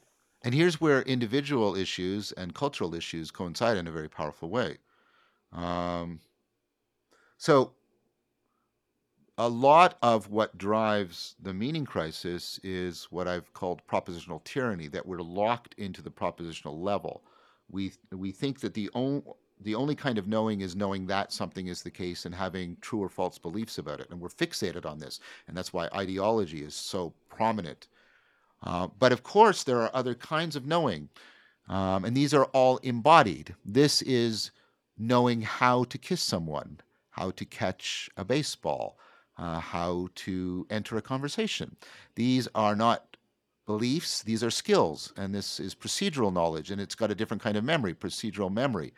and 0.46 0.54
here's 0.54 0.80
where 0.80 1.02
individual 1.02 1.76
issues 1.76 2.32
and 2.32 2.54
cultural 2.54 2.94
issues 2.94 3.30
coincide 3.30 3.76
in 3.76 3.88
a 3.88 3.92
very 3.92 4.08
powerful 4.08 4.48
way 4.48 4.78
um, 5.52 6.20
so 7.38 7.72
a 9.38 9.48
lot 9.48 9.98
of 10.02 10.30
what 10.30 10.56
drives 10.56 11.34
the 11.42 11.52
meaning 11.52 11.84
crisis 11.84 12.58
is 12.64 13.06
what 13.10 13.28
I've 13.28 13.52
called 13.52 13.86
propositional 13.86 14.42
tyranny, 14.44 14.88
that 14.88 15.06
we're 15.06 15.20
locked 15.20 15.74
into 15.78 16.02
the 16.02 16.10
propositional 16.10 16.82
level. 16.82 17.22
We 17.70 17.92
we 18.12 18.32
think 18.32 18.60
that 18.60 18.74
the 18.74 18.90
only 18.94 19.22
the 19.60 19.74
only 19.74 19.94
kind 19.94 20.18
of 20.18 20.28
knowing 20.28 20.60
is 20.62 20.76
knowing 20.76 21.06
that 21.06 21.32
something 21.32 21.66
is 21.66 21.82
the 21.82 21.90
case 21.90 22.24
and 22.26 22.34
having 22.34 22.76
true 22.80 23.02
or 23.02 23.08
false 23.08 23.38
beliefs 23.38 23.78
about 23.78 24.00
it. 24.00 24.10
And 24.10 24.20
we're 24.20 24.28
fixated 24.28 24.86
on 24.86 24.98
this. 24.98 25.20
And 25.48 25.56
that's 25.56 25.72
why 25.72 25.88
ideology 25.94 26.62
is 26.62 26.74
so 26.74 27.14
prominent. 27.28 27.88
Uh, 28.62 28.88
but 28.98 29.12
of 29.12 29.22
course, 29.22 29.62
there 29.62 29.80
are 29.80 29.90
other 29.94 30.14
kinds 30.14 30.56
of 30.56 30.66
knowing. 30.66 31.08
Um, 31.68 32.04
and 32.04 32.16
these 32.16 32.32
are 32.32 32.44
all 32.46 32.78
embodied. 32.78 33.54
This 33.64 34.02
is 34.02 34.50
knowing 34.98 35.42
how 35.42 35.84
to 35.84 35.98
kiss 35.98 36.22
someone, 36.22 36.80
how 37.10 37.30
to 37.32 37.44
catch 37.44 38.08
a 38.16 38.24
baseball, 38.24 38.98
uh, 39.38 39.60
how 39.60 40.08
to 40.14 40.66
enter 40.70 40.96
a 40.96 41.02
conversation. 41.02 41.76
These 42.14 42.48
are 42.54 42.76
not 42.76 43.16
beliefs, 43.66 44.22
these 44.22 44.42
are 44.42 44.50
skills. 44.50 45.12
And 45.16 45.34
this 45.34 45.60
is 45.60 45.74
procedural 45.74 46.32
knowledge, 46.32 46.70
and 46.70 46.80
it's 46.80 46.94
got 46.94 47.10
a 47.10 47.14
different 47.14 47.42
kind 47.42 47.56
of 47.56 47.64
memory, 47.64 47.94
procedural 47.94 48.52
memory. 48.52 48.94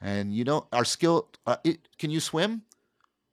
And 0.00 0.32
you 0.34 0.44
know, 0.44 0.66
our 0.72 0.84
skill, 0.84 1.28
uh, 1.46 1.56
it, 1.64 1.88
can 1.98 2.10
you 2.10 2.20
swim? 2.20 2.62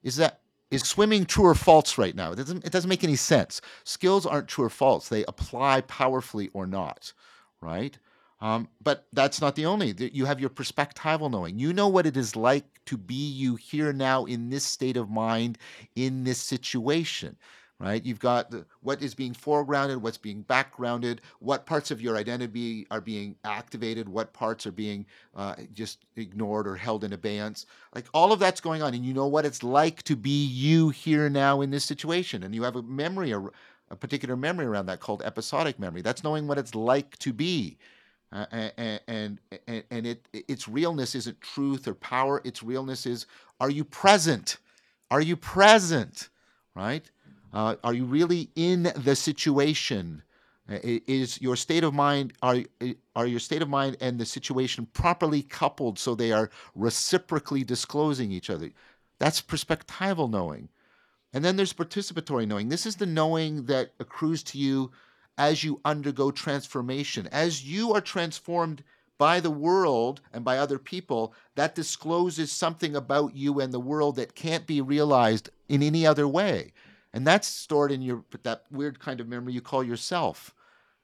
Is 0.04 0.16
that 0.18 0.41
is 0.72 0.84
swimming 0.84 1.26
true 1.26 1.46
or 1.46 1.56
false 1.56 1.98
right 1.98 2.16
now? 2.16 2.32
It 2.32 2.38
doesn't 2.38 2.66
it 2.66 2.72
doesn't 2.72 2.90
make 2.90 3.04
any 3.04 3.16
sense. 3.16 3.62
Skills 3.84 4.26
aren't 4.26 4.48
true 4.48 4.66
or 4.66 4.70
false. 4.70 5.10
They 5.10 5.26
apply 5.26 5.82
powerfully 5.82 6.50
or 6.54 6.66
not, 6.66 7.14
right? 7.62 7.98
Um, 8.40 8.70
but 8.82 9.06
that's 9.14 9.40
not 9.40 9.56
the 9.56 9.68
only. 9.68 9.94
You 10.14 10.26
have 10.26 10.40
your 10.40 10.50
perspectival 10.50 11.30
knowing. 11.30 11.60
You 11.60 11.74
know 11.74 11.88
what 11.88 12.08
it 12.08 12.18
is 12.18 12.36
like 12.36 12.66
to 12.86 12.98
be 12.98 13.14
you 13.14 13.56
here 13.56 13.94
now 13.94 14.26
in 14.26 14.50
this 14.50 14.64
state 14.64 14.98
of 14.98 15.12
mind 15.12 15.60
in 15.96 16.24
this 16.24 16.40
situation 16.40 17.38
right? 17.82 18.06
You've 18.06 18.20
got 18.20 18.52
the, 18.52 18.64
what 18.82 19.02
is 19.02 19.16
being 19.16 19.34
foregrounded, 19.34 19.98
what's 19.98 20.18
being 20.18 20.44
backgrounded, 20.44 21.22
what 21.40 21.66
parts 21.66 21.90
of 21.90 22.00
your 22.00 22.16
identity 22.16 22.86
are 22.92 23.02
being 23.02 23.36
activated, 23.44 24.08
what 24.08 24.34
parts 24.34 24.68
are 24.68 24.72
being 24.72 25.04
uh, 25.36 25.56
just 25.74 26.06
ignored 26.16 26.68
or 26.68 26.76
held 26.76 27.04
in 27.04 27.12
abeyance. 27.12 27.66
Like 27.96 28.06
all 28.14 28.32
of 28.32 28.40
that's 28.40 28.62
going 28.62 28.84
on, 28.84 28.94
and 28.94 29.04
you 29.04 29.16
know 29.16 29.26
what 29.26 29.48
it's 29.48 29.64
like 29.64 30.04
to 30.04 30.16
be 30.16 30.46
you 30.46 30.90
here 30.90 31.28
now 31.28 31.62
in 31.62 31.72
this 31.72 31.84
situation, 31.84 32.44
and 32.44 32.54
you 32.54 32.62
have 32.62 32.76
a 32.76 32.84
memory, 32.84 33.32
a, 33.32 33.42
a 33.90 33.96
particular 33.96 34.36
memory 34.36 34.68
around 34.68 34.86
that 34.86 35.00
called 35.00 35.24
episodic 35.24 35.80
memory. 35.80 36.04
That's 36.04 36.24
knowing 36.24 36.48
what 36.48 36.60
it's 36.60 36.76
like 36.76 37.18
to 37.18 37.34
be. 37.34 37.80
Uh, 38.32 38.46
and, 38.52 39.02
and 39.08 39.40
and 39.68 39.84
and 39.92 40.08
it 40.08 40.26
its 40.32 40.68
realness 40.68 41.16
isn't 41.16 41.42
truth 41.42 41.86
or 41.88 41.96
power. 41.96 42.42
Its 42.46 42.64
realness 42.64 43.06
is: 43.06 43.26
Are 43.60 43.70
you 43.70 43.84
present? 43.84 44.58
Are 45.10 45.20
you 45.20 45.36
present? 45.36 46.30
Right? 46.74 47.12
Uh, 47.54 47.76
are 47.84 47.94
you 47.94 48.06
really 48.06 48.50
in 48.56 48.92
the 48.96 49.16
situation? 49.16 50.24
Uh, 50.70 50.78
is 50.84 51.42
your 51.42 51.56
state 51.56 51.84
of 51.84 51.94
mind 51.94 52.34
are 52.42 52.60
are 53.16 53.28
your 53.28 53.40
state 53.40 53.62
of 53.62 53.70
mind 53.70 53.98
and 54.00 54.20
the 54.20 54.26
situation 54.26 54.88
properly 54.94 55.42
coupled 55.42 56.00
so 56.00 56.16
they 56.16 56.32
are 56.32 56.50
reciprocally 56.76 57.64
disclosing 57.64 58.32
each 58.32 58.50
other? 58.50 58.72
That's 59.20 59.42
perspectival 59.42 60.30
knowing. 60.30 60.70
And 61.34 61.44
then 61.44 61.56
there's 61.56 61.74
participatory 61.74 62.48
knowing. 62.48 62.70
This 62.70 62.86
is 62.86 62.98
the 62.98 63.06
knowing 63.06 63.66
that 63.66 63.94
accrues 64.00 64.44
to 64.44 64.58
you 64.58 64.92
as 65.38 65.64
you 65.64 65.82
undergo 65.86 66.32
transformation. 66.32 67.28
As 67.28 67.66
you 67.66 67.94
are 67.94 68.02
transformed 68.02 68.84
by 69.18 69.40
the 69.40 69.52
world 69.52 70.22
and 70.34 70.44
by 70.44 70.58
other 70.58 70.78
people, 70.78 71.34
that 71.56 71.76
discloses 71.76 72.52
something 72.52 72.96
about 72.96 73.36
you 73.36 73.60
and 73.60 73.74
the 73.74 73.80
world 73.80 74.16
that 74.18 74.36
can't 74.36 74.68
be 74.68 74.82
realized 74.82 75.50
in 75.70 75.84
any 75.84 76.06
other 76.06 76.28
way 76.28 76.74
and 77.14 77.26
that's 77.28 77.48
stored 77.48 77.92
in 77.92 78.02
your 78.02 78.24
that 78.44 78.64
weird 78.72 79.00
kind 79.00 79.20
of 79.20 79.28
memory 79.28 79.54
you 79.54 79.62
call 79.62 79.84
yourself. 79.84 80.54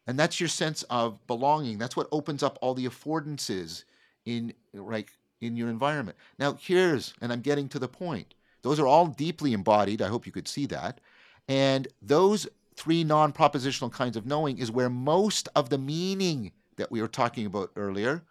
And 0.05 0.17
that's 0.17 0.39
your 0.39 0.47
sense 0.47 0.83
of 0.83 1.25
belonging. 1.27 1.77
That's 1.77 1.97
what 1.97 2.07
opens 2.13 2.41
up 2.41 2.57
all 2.61 2.73
the 2.73 2.85
affordances 2.85 3.83
in 4.25 4.53
like 4.73 5.11
in 5.41 5.57
your 5.57 5.69
environment. 5.69 6.17
Now 6.39 6.57
here's 6.59 7.13
and 7.21 7.31
i'm 7.31 7.41
getting 7.41 7.69
to 7.69 7.79
the 7.79 7.87
point. 7.87 8.33
Those 8.61 8.79
are 8.79 8.87
all 8.87 9.07
deeply 9.07 9.53
embodied. 9.53 10.01
I 10.01 10.07
hope 10.07 10.25
you 10.25 10.31
could 10.31 10.47
see 10.47 10.65
that. 10.67 10.99
And 11.47 11.87
those 12.01 12.47
three 12.75 13.03
non-propositional 13.03 13.91
kinds 13.91 14.17
of 14.17 14.25
knowing 14.25 14.57
is 14.57 14.71
where 14.71 14.89
most 14.89 15.49
of 15.55 15.69
the 15.69 15.77
meaning 15.77 16.51
that 16.75 16.91
we 16.91 17.01
were 17.01 17.07
talking 17.07 17.45
about 17.45 17.71
earlier 17.75 18.23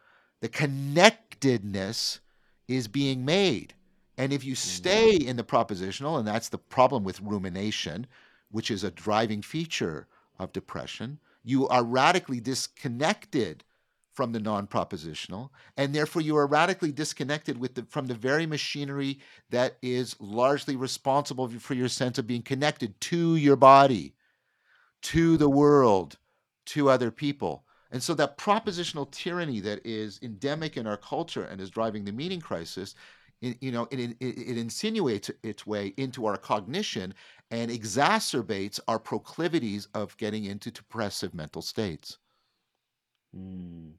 the 0.43 0.49
connectedness 0.49 2.21
is 2.69 2.89
being 2.89 3.25
made. 3.25 3.75
And 4.19 4.33
if 4.33 4.45
you 4.45 4.55
mm-hmm. 4.55 4.69
stay 4.69 5.15
in 5.15 5.37
the 5.37 5.45
propositional, 5.45 6.19
and 6.19 6.27
that's 6.27 6.49
the 6.49 6.59
problem 6.59 7.05
with 7.05 7.21
rumination, 7.21 8.07
which 8.51 8.71
is 8.71 8.85
a 8.85 8.91
driving 8.91 9.43
feature 9.43 10.07
of 10.39 10.53
depression, 10.53 11.19
you 11.45 11.69
are 11.69 11.85
radically 11.85 12.41
disconnected 12.41 13.65
from 14.17 14.33
the 14.33 14.41
non-propositional 14.41 15.51
and 15.77 15.95
therefore 15.95 16.23
you 16.23 16.35
are 16.39 16.47
radically 16.47 16.91
disconnected 16.91 17.59
with 17.59 17.75
the, 17.75 17.83
from 17.91 18.07
the 18.07 18.15
very 18.15 18.47
machinery 18.47 19.19
that 19.51 19.77
is 19.83 20.17
largely 20.19 20.75
responsible 20.75 21.47
for 21.49 21.75
your 21.75 21.89
sense 21.89 22.19
of 22.19 22.27
being 22.27 22.41
connected 22.41 22.99
to 22.99 23.37
your 23.37 23.57
body 23.57 24.15
to 25.03 25.37
the 25.37 25.51
world 25.51 26.17
to 26.65 26.89
other 26.89 27.11
people. 27.11 27.65
And 27.93 28.03
so 28.03 28.15
that 28.15 28.39
propositional 28.39 29.11
tyranny 29.11 29.61
that 29.61 29.85
is 29.85 30.19
endemic 30.23 30.79
in 30.79 30.87
our 30.87 30.97
culture 30.97 31.45
and 31.45 31.61
is 31.61 31.71
driving 31.71 32.05
the 32.05 32.13
meaning 32.13 32.41
crisis 32.41 32.95
it, 33.41 33.63
you 33.63 33.71
know 33.73 33.89
it, 33.91 33.99
it, 34.01 34.17
it 34.21 34.59
insinuates 34.59 35.31
its 35.43 35.67
way 35.67 35.89
into 35.97 36.27
our 36.27 36.37
cognition 36.37 37.15
and 37.51 37.71
exacerbates 37.71 38.81
our 38.89 38.99
proclivities 38.99 39.87
of 39.95 40.17
getting 40.17 40.45
into 40.45 40.71
depressive 40.71 41.35
mental 41.35 41.63
states 41.63 42.19
Mm. 43.35 43.95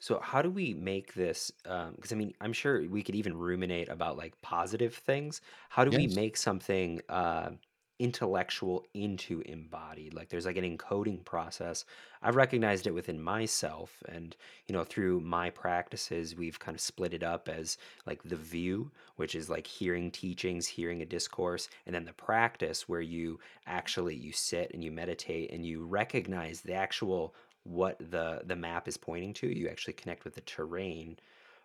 So 0.00 0.20
how 0.20 0.42
do 0.42 0.50
we 0.50 0.74
make 0.74 1.14
this? 1.14 1.52
Because 1.64 2.12
I 2.12 2.16
mean, 2.16 2.34
I'm 2.40 2.52
sure 2.54 2.88
we 2.88 3.02
could 3.02 3.16
even 3.16 3.36
ruminate 3.36 3.88
about 3.88 4.16
like 4.16 4.40
positive 4.42 4.94
things. 4.96 5.40
How 5.70 5.84
do 5.84 5.92
we 5.92 6.06
make 6.08 6.36
something 6.36 7.00
uh, 7.08 7.52
intellectual 7.98 8.84
into 8.94 9.40
embodied? 9.42 10.14
Like 10.14 10.28
there's 10.28 10.46
like 10.46 10.56
an 10.56 10.78
encoding 10.78 11.24
process. 11.24 11.84
I've 12.22 12.36
recognized 12.36 12.86
it 12.86 12.94
within 12.94 13.22
myself, 13.22 14.02
and 14.08 14.36
you 14.66 14.72
know, 14.72 14.84
through 14.84 15.20
my 15.20 15.50
practices, 15.50 16.36
we've 16.36 16.58
kind 16.58 16.74
of 16.74 16.80
split 16.80 17.14
it 17.14 17.22
up 17.22 17.48
as 17.48 17.78
like 18.06 18.22
the 18.22 18.36
view, 18.36 18.90
which 19.16 19.34
is 19.34 19.48
like 19.50 19.66
hearing 19.66 20.10
teachings, 20.10 20.66
hearing 20.66 21.02
a 21.02 21.06
discourse, 21.06 21.68
and 21.86 21.94
then 21.94 22.04
the 22.04 22.12
practice 22.12 22.88
where 22.88 23.00
you 23.00 23.38
actually 23.66 24.14
you 24.14 24.32
sit 24.32 24.70
and 24.74 24.82
you 24.82 24.92
meditate 24.92 25.52
and 25.52 25.64
you 25.64 25.84
recognize 25.84 26.60
the 26.60 26.74
actual 26.74 27.34
what 27.64 27.98
the 27.98 28.42
the 28.46 28.56
map 28.56 28.88
is 28.88 28.96
pointing 28.96 29.34
to. 29.34 29.46
You 29.46 29.68
actually 29.68 29.94
connect 29.94 30.24
with 30.24 30.34
the 30.34 30.40
terrain. 30.42 31.18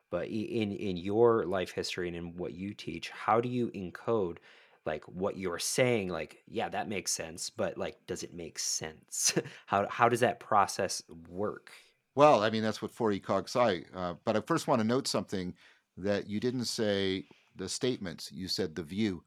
But 0.09 0.27
in 0.27 0.71
in 0.73 0.97
your 0.97 1.45
life 1.45 1.71
history 1.71 2.07
and 2.07 2.15
in 2.15 2.37
what 2.37 2.53
you 2.53 2.73
teach, 2.73 3.09
how 3.09 3.41
do 3.41 3.49
you 3.49 3.69
encode 3.69 4.37
like 4.85 5.05
what 5.07 5.37
you're 5.37 5.59
saying? 5.59 6.09
Like, 6.09 6.43
yeah, 6.47 6.69
that 6.69 6.89
makes 6.89 7.11
sense, 7.11 7.49
but 7.49 7.77
like, 7.77 8.05
does 8.07 8.23
it 8.23 8.33
make 8.33 8.59
sense? 8.59 9.33
how 9.67 9.87
how 9.89 10.09
does 10.09 10.21
that 10.21 10.39
process 10.39 11.01
work? 11.09 11.71
well 12.15 12.43
i 12.43 12.49
mean 12.49 12.63
that's 12.63 12.81
what 12.81 12.91
4e 12.91 13.19
cog 13.19 13.45
sci 13.47 13.85
uh, 13.93 14.13
but 14.25 14.35
i 14.35 14.41
first 14.41 14.67
want 14.67 14.79
to 14.79 14.87
note 14.87 15.07
something 15.07 15.55
that 15.97 16.27
you 16.27 16.39
didn't 16.39 16.65
say 16.65 17.27
the 17.55 17.69
statements 17.69 18.31
you 18.31 18.47
said 18.47 18.75
the 18.75 18.83
view 18.83 19.23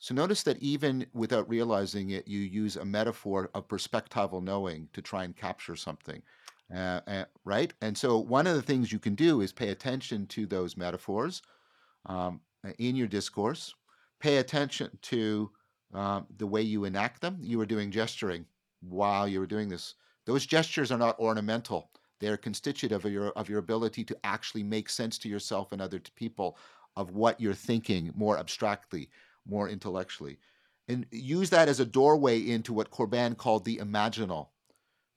So 0.00 0.14
notice 0.14 0.44
that 0.44 0.58
even 0.62 1.06
without 1.14 1.48
realizing 1.50 2.10
it, 2.10 2.28
you 2.28 2.40
use 2.40 2.76
a 2.76 2.84
metaphor 2.84 3.50
of 3.54 3.68
perspectival 3.68 4.42
knowing 4.42 4.88
to 4.94 5.02
try 5.02 5.24
and 5.24 5.36
capture 5.36 5.76
something, 5.76 6.22
uh, 6.74 7.00
uh, 7.06 7.26
right? 7.44 7.72
And 7.80 7.98
so 7.98 8.10
one 8.20 8.48
of 8.48 8.56
the 8.56 8.62
things 8.70 8.92
you 8.92 9.00
can 9.00 9.16
do 9.16 9.42
is 9.42 9.52
pay 9.54 9.70
attention 9.70 10.26
to 10.28 10.46
those 10.46 10.76
metaphors 10.78 11.42
um, 12.06 12.42
in 12.78 12.96
your 12.96 13.08
discourse. 13.08 13.74
Pay 14.22 14.36
attention 14.36 14.96
to 15.02 15.50
um, 15.92 16.26
the 16.38 16.46
way 16.46 16.62
you 16.62 16.84
enact 16.84 17.20
them. 17.20 17.38
You 17.40 17.58
were 17.58 17.66
doing 17.66 17.90
gesturing 17.90 18.46
while 18.80 19.26
you 19.26 19.40
were 19.40 19.46
doing 19.46 19.68
this. 19.68 19.94
Those 20.26 20.46
gestures 20.46 20.92
are 20.92 20.98
not 20.98 21.18
ornamental. 21.18 21.90
They 22.20 22.28
are 22.28 22.36
constitutive 22.36 23.04
of 23.04 23.10
your 23.10 23.30
of 23.30 23.48
your 23.48 23.58
ability 23.58 24.04
to 24.04 24.16
actually 24.22 24.62
make 24.62 24.88
sense 24.88 25.18
to 25.18 25.28
yourself 25.28 25.72
and 25.72 25.82
other 25.82 26.00
people 26.14 26.56
of 26.96 27.10
what 27.10 27.40
you're 27.40 27.52
thinking 27.52 28.12
more 28.14 28.38
abstractly, 28.38 29.10
more 29.44 29.68
intellectually, 29.68 30.38
and 30.86 31.04
use 31.10 31.50
that 31.50 31.68
as 31.68 31.80
a 31.80 31.84
doorway 31.84 32.38
into 32.48 32.72
what 32.72 32.92
Corbin 32.92 33.34
called 33.34 33.64
the 33.64 33.78
imaginal. 33.78 34.50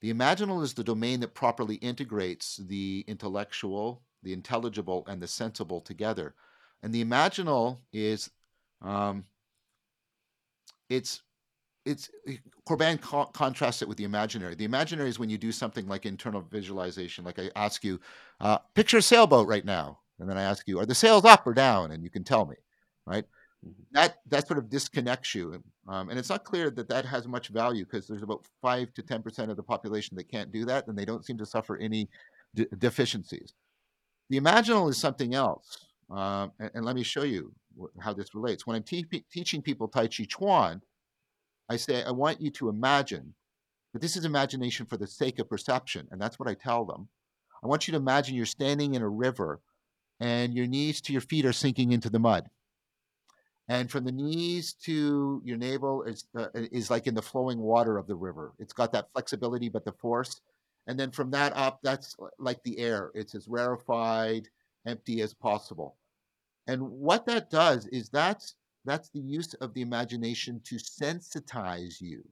The 0.02 0.12
imaginal 0.12 0.64
is 0.64 0.74
the 0.74 0.84
domain 0.84 1.20
that 1.20 1.36
properly 1.36 1.76
integrates 1.76 2.58
the 2.58 3.06
intellectual, 3.08 4.02
the 4.24 4.34
intelligible, 4.34 5.06
and 5.08 5.22
the 5.22 5.28
sensible 5.28 5.82
together. 5.82 6.34
And 6.82 6.92
the 6.92 7.06
imaginal 7.06 7.78
is 7.94 8.32
um, 8.82 9.26
it's 10.90 11.22
it's 11.86 12.10
Corbin 12.66 12.98
co- 13.00 13.26
contrasts 13.28 13.82
it 13.82 13.90
with 13.90 13.98
the 13.98 14.06
imaginary. 14.06 14.56
The 14.56 14.66
imaginary 14.66 15.10
is 15.10 15.20
when 15.20 15.30
you 15.30 15.38
do 15.38 15.52
something 15.52 15.88
like 15.88 16.06
internal 16.06 16.42
visualization. 16.42 17.26
Like 17.26 17.40
I 17.40 17.52
ask 17.56 17.84
you, 17.84 18.00
uh, 18.42 18.60
picture 18.76 18.98
a 19.00 19.02
sailboat 19.04 19.48
right 19.48 19.66
now, 19.66 20.00
and 20.20 20.30
then 20.30 20.38
I 20.38 20.44
ask 20.44 20.68
you, 20.68 20.80
are 20.80 20.86
the 20.86 20.96
sails 20.96 21.26
up 21.26 21.48
or 21.48 21.54
down? 21.56 21.92
And 21.92 22.04
you 22.04 22.10
can 22.12 22.24
tell 22.24 22.46
me, 22.46 22.58
right? 23.08 23.26
Mhm. 23.66 23.74
That 23.94 24.18
that 24.28 24.48
sort 24.48 24.60
of 24.60 24.70
disconnects 24.70 25.36
you, 25.36 25.64
um, 25.90 26.10
and 26.10 26.20
it's 26.20 26.30
not 26.30 26.46
clear 26.46 26.72
that 26.72 26.90
that 26.90 27.06
has 27.06 27.28
much 27.28 27.50
value 27.50 27.86
because 27.86 28.08
there's 28.08 28.24
about 28.24 28.46
five 28.62 28.94
to 28.96 29.04
ten 29.04 29.24
percent 29.24 29.52
of 29.52 29.58
the 29.58 29.64
population 29.64 30.18
that 30.18 30.30
can't 30.30 30.52
do 30.52 30.66
that, 30.66 30.88
and 30.88 30.98
they 30.98 31.06
don't 31.06 31.26
seem 31.26 31.38
to 31.40 31.46
suffer 31.48 31.78
any 31.78 32.10
de- 32.56 32.68
deficiencies. 32.78 33.54
The 34.30 34.40
imaginal 34.40 34.90
is 34.90 34.98
something 34.98 35.34
else, 35.36 35.86
um, 36.10 36.52
and, 36.60 36.72
and 36.76 36.86
let 36.86 36.96
me 36.96 37.04
show 37.04 37.24
you 37.24 37.54
how 38.00 38.14
this 38.14 38.36
relates. 38.36 38.66
When 38.66 38.76
I'm 38.76 38.84
te- 38.84 39.26
teaching 39.32 39.62
people 39.62 39.88
Tai 39.88 40.08
Chi 40.08 40.26
Chuan, 40.26 40.82
I 41.70 41.78
say, 41.78 42.04
I 42.04 42.12
want 42.12 42.42
you 42.42 42.52
to 42.52 42.70
imagine 42.70 43.34
that 43.94 44.02
this 44.02 44.16
is 44.16 44.26
imagination 44.26 44.86
for 44.86 44.98
the 44.98 45.08
sake 45.08 45.40
of 45.40 45.50
perception. 45.50 46.08
And 46.12 46.22
that's 46.22 46.38
what 46.38 46.50
I 46.50 46.54
tell 46.54 46.86
them. 46.86 47.08
I 47.64 47.68
want 47.68 47.88
you 47.88 47.92
to 47.94 47.98
imagine 47.98 48.36
you're 48.36 48.46
standing 48.46 48.96
in 48.96 49.02
a 49.02 49.10
river 49.10 49.62
and 50.20 50.54
your 50.54 50.68
knees 50.68 51.02
to 51.02 51.12
your 51.12 51.22
feet 51.22 51.46
are 51.46 51.54
sinking 51.54 51.92
into 51.92 52.10
the 52.10 52.20
mud. 52.20 52.50
And 53.68 53.90
from 53.90 54.06
the 54.06 54.12
knees 54.12 54.74
to 54.84 55.42
your 55.44 55.58
navel 55.58 56.04
is, 56.04 56.26
uh, 56.38 56.48
is 56.54 56.92
like 56.92 57.08
in 57.08 57.16
the 57.16 57.22
flowing 57.22 57.60
water 57.60 57.98
of 57.98 58.06
the 58.06 58.16
river. 58.16 58.54
It's 58.60 58.74
got 58.74 58.92
that 58.92 59.12
flexibility, 59.12 59.70
but 59.70 59.86
the 59.86 59.94
force. 59.94 60.42
And 60.88 61.00
then 61.00 61.10
from 61.10 61.32
that 61.32 61.54
up, 61.56 61.80
that's 61.82 62.16
like 62.38 62.62
the 62.64 62.78
air. 62.78 63.12
It's 63.16 63.34
as 63.34 63.48
rarefied, 63.48 64.50
empty 64.86 65.22
as 65.22 65.34
possible. 65.34 65.96
And 66.68 66.82
what 66.82 67.26
that 67.28 67.50
does 67.50 67.88
is 67.88 68.10
that's 68.10 68.56
that's 68.86 69.10
the 69.10 69.20
use 69.20 69.54
of 69.56 69.74
the 69.74 69.82
imagination 69.82 70.62
to 70.66 70.76
sensitize 70.76 72.00
you, 72.00 72.24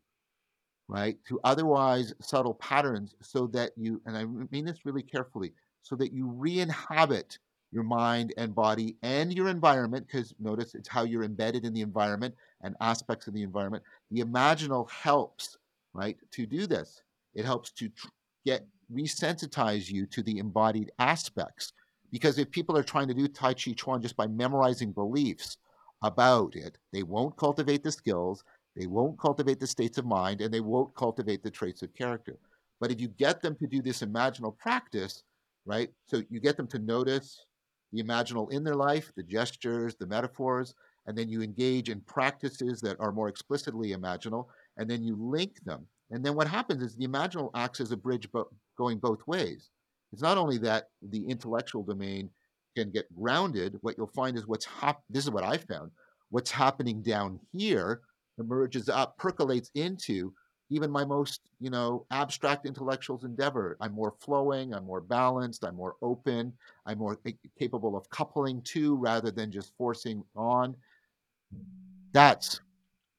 right, 0.87 1.17
to 1.27 1.39
otherwise 1.43 2.13
subtle 2.21 2.53
patterns 2.53 3.15
so 3.21 3.47
that 3.47 3.71
you, 3.75 4.01
and 4.05 4.15
I 4.15 4.25
mean 4.25 4.65
this 4.65 4.85
really 4.85 5.01
carefully, 5.01 5.53
so 5.81 5.95
that 5.95 6.13
you 6.13 6.27
re 6.27 6.59
inhabit 6.59 7.39
your 7.71 7.83
mind 7.83 8.33
and 8.37 8.53
body 8.53 8.97
and 9.01 9.33
your 9.33 9.47
environment, 9.49 10.05
because 10.05 10.33
notice 10.39 10.75
it's 10.75 10.87
how 10.87 11.03
you're 11.03 11.23
embedded 11.23 11.65
in 11.65 11.73
the 11.73 11.81
environment 11.81 12.35
and 12.61 12.75
aspects 12.81 13.25
of 13.27 13.33
the 13.33 13.41
environment. 13.41 13.83
The 14.11 14.21
imaginal 14.21 14.89
helps, 14.91 15.57
right, 15.93 16.17
to 16.31 16.45
do 16.45 16.67
this. 16.67 17.01
It 17.33 17.45
helps 17.45 17.71
to 17.71 17.89
tr- 17.89 18.07
get 18.45 18.67
resensitize 18.93 19.89
you 19.89 20.05
to 20.05 20.21
the 20.21 20.37
embodied 20.37 20.91
aspects. 20.99 21.73
Because 22.13 22.37
if 22.37 22.51
people 22.51 22.77
are 22.77 22.83
trying 22.83 23.07
to 23.07 23.13
do 23.15 23.27
Tai 23.27 23.55
Chi 23.55 23.73
Chuan 23.73 23.99
just 23.99 24.15
by 24.15 24.27
memorizing 24.27 24.91
beliefs 24.91 25.57
about 26.03 26.55
it, 26.55 26.77
they 26.91 27.01
won't 27.01 27.35
cultivate 27.37 27.83
the 27.83 27.91
skills, 27.91 28.43
they 28.75 28.85
won't 28.85 29.19
cultivate 29.19 29.59
the 29.59 29.65
states 29.65 29.97
of 29.97 30.05
mind, 30.05 30.39
and 30.39 30.53
they 30.53 30.59
won't 30.59 30.93
cultivate 30.93 31.41
the 31.41 31.49
traits 31.49 31.81
of 31.81 31.91
character. 31.95 32.37
But 32.79 32.91
if 32.91 33.01
you 33.01 33.07
get 33.07 33.41
them 33.41 33.55
to 33.55 33.65
do 33.65 33.81
this 33.81 34.03
imaginal 34.03 34.55
practice, 34.55 35.23
right? 35.65 35.89
So 36.05 36.21
you 36.29 36.39
get 36.39 36.55
them 36.55 36.67
to 36.67 36.77
notice 36.77 37.47
the 37.91 38.03
imaginal 38.03 38.51
in 38.51 38.63
their 38.63 38.75
life, 38.75 39.11
the 39.15 39.23
gestures, 39.23 39.95
the 39.95 40.05
metaphors, 40.05 40.75
and 41.07 41.17
then 41.17 41.29
you 41.29 41.41
engage 41.41 41.89
in 41.89 41.99
practices 42.01 42.79
that 42.81 42.99
are 42.99 43.11
more 43.11 43.27
explicitly 43.27 43.89
imaginal, 43.89 44.45
and 44.77 44.87
then 44.87 45.01
you 45.01 45.15
link 45.15 45.63
them. 45.63 45.87
And 46.11 46.23
then 46.23 46.35
what 46.35 46.47
happens 46.47 46.83
is 46.83 46.95
the 46.95 47.07
imaginal 47.07 47.49
acts 47.55 47.81
as 47.81 47.91
a 47.91 47.97
bridge 47.97 48.31
bo- 48.31 48.51
going 48.77 48.99
both 48.99 49.25
ways. 49.25 49.71
It's 50.13 50.21
not 50.21 50.37
only 50.37 50.59
that 50.59 50.89
the 51.01 51.27
intellectual 51.27 51.83
domain 51.83 52.29
can 52.77 52.91
get 52.91 53.13
grounded, 53.15 53.77
what 53.81 53.97
you'll 53.97 54.07
find 54.07 54.37
is 54.37 54.47
what's 54.47 54.65
hap- 54.65 55.03
this 55.09 55.23
is 55.23 55.31
what 55.31 55.43
I 55.43 55.57
found. 55.57 55.91
What's 56.29 56.51
happening 56.51 57.01
down 57.01 57.39
here 57.51 58.01
emerges 58.37 58.89
up, 58.89 59.17
percolates 59.17 59.71
into 59.73 60.31
even 60.69 60.89
my 60.89 61.03
most, 61.03 61.41
you 61.59 61.69
know, 61.69 62.05
abstract 62.11 62.65
intellectual's 62.65 63.23
endeavor. 63.23 63.75
I'm 63.81 63.93
more 63.93 64.13
flowing, 64.19 64.73
I'm 64.73 64.85
more 64.85 65.01
balanced, 65.01 65.65
I'm 65.65 65.75
more 65.75 65.95
open, 66.01 66.53
I'm 66.85 66.99
more 66.99 67.19
capable 67.59 67.95
of 67.97 68.09
coupling 68.09 68.61
to 68.63 68.95
rather 68.95 69.31
than 69.31 69.51
just 69.51 69.73
forcing 69.77 70.23
on. 70.35 70.75
That's 72.11 72.61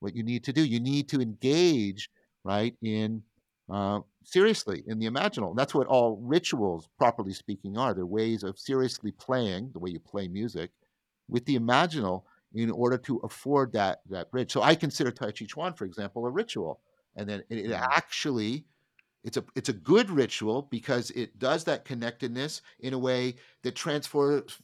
what 0.00 0.14
you 0.14 0.22
need 0.22 0.44
to 0.44 0.52
do. 0.52 0.64
You 0.64 0.80
need 0.80 1.08
to 1.08 1.20
engage, 1.20 2.08
right, 2.44 2.74
in 2.82 3.22
uh, 3.70 4.00
seriously 4.24 4.82
in 4.86 4.98
the 4.98 5.06
imaginal. 5.08 5.54
That's 5.56 5.74
what 5.74 5.86
all 5.86 6.18
rituals, 6.22 6.88
properly 6.98 7.32
speaking, 7.32 7.76
are. 7.78 7.94
They're 7.94 8.06
ways 8.06 8.42
of 8.42 8.58
seriously 8.58 9.12
playing, 9.12 9.70
the 9.72 9.78
way 9.78 9.90
you 9.90 10.00
play 10.00 10.28
music, 10.28 10.70
with 11.28 11.44
the 11.46 11.58
imaginal 11.58 12.24
in 12.54 12.70
order 12.70 12.98
to 12.98 13.18
afford 13.18 13.72
that 13.72 14.00
that 14.10 14.30
bridge. 14.30 14.52
So 14.52 14.62
I 14.62 14.74
consider 14.74 15.10
Tai 15.10 15.32
Chi 15.32 15.46
Chuan, 15.46 15.74
for 15.74 15.84
example, 15.84 16.26
a 16.26 16.30
ritual, 16.30 16.80
and 17.16 17.28
then 17.28 17.42
it, 17.50 17.58
it 17.58 17.70
Mm. 17.70 17.88
actually 17.92 18.66
it's 19.24 19.36
a 19.36 19.44
it's 19.56 19.68
a 19.70 19.72
good 19.72 20.10
ritual 20.10 20.62
because 20.70 21.10
it 21.12 21.38
does 21.38 21.64
that 21.64 21.84
connectedness 21.84 22.62
in 22.80 22.94
a 22.94 22.98
way 22.98 23.36
that 23.62 23.74
transfers 23.74 24.58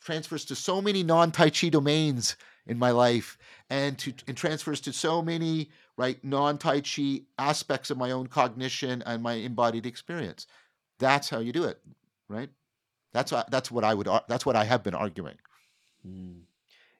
transfers 0.00 0.44
to 0.46 0.54
so 0.54 0.80
many 0.82 1.02
non-Tai 1.02 1.50
Chi 1.50 1.68
domains 1.68 2.36
in 2.66 2.78
my 2.78 2.90
life 2.90 3.38
and 3.70 3.98
to 3.98 4.12
and 4.28 4.36
transfers 4.36 4.80
to 4.82 4.92
so 4.92 5.22
many 5.22 5.70
right 5.96 6.22
non-Tai 6.24 6.80
Chi 6.80 7.22
aspects 7.38 7.90
of 7.90 7.98
my 7.98 8.10
own 8.10 8.26
cognition 8.26 9.02
and 9.06 9.22
my 9.22 9.34
embodied 9.34 9.86
experience. 9.86 10.46
That's 10.98 11.28
how 11.28 11.40
you 11.40 11.52
do 11.52 11.64
it, 11.64 11.80
right? 12.28 12.50
That's 13.12 13.32
that's 13.50 13.70
what 13.70 13.84
I 13.84 13.94
would 13.94 14.08
that's 14.28 14.46
what 14.46 14.56
I 14.56 14.64
have 14.64 14.82
been 14.82 14.94
arguing. 14.94 15.36
Mm. 16.06 16.42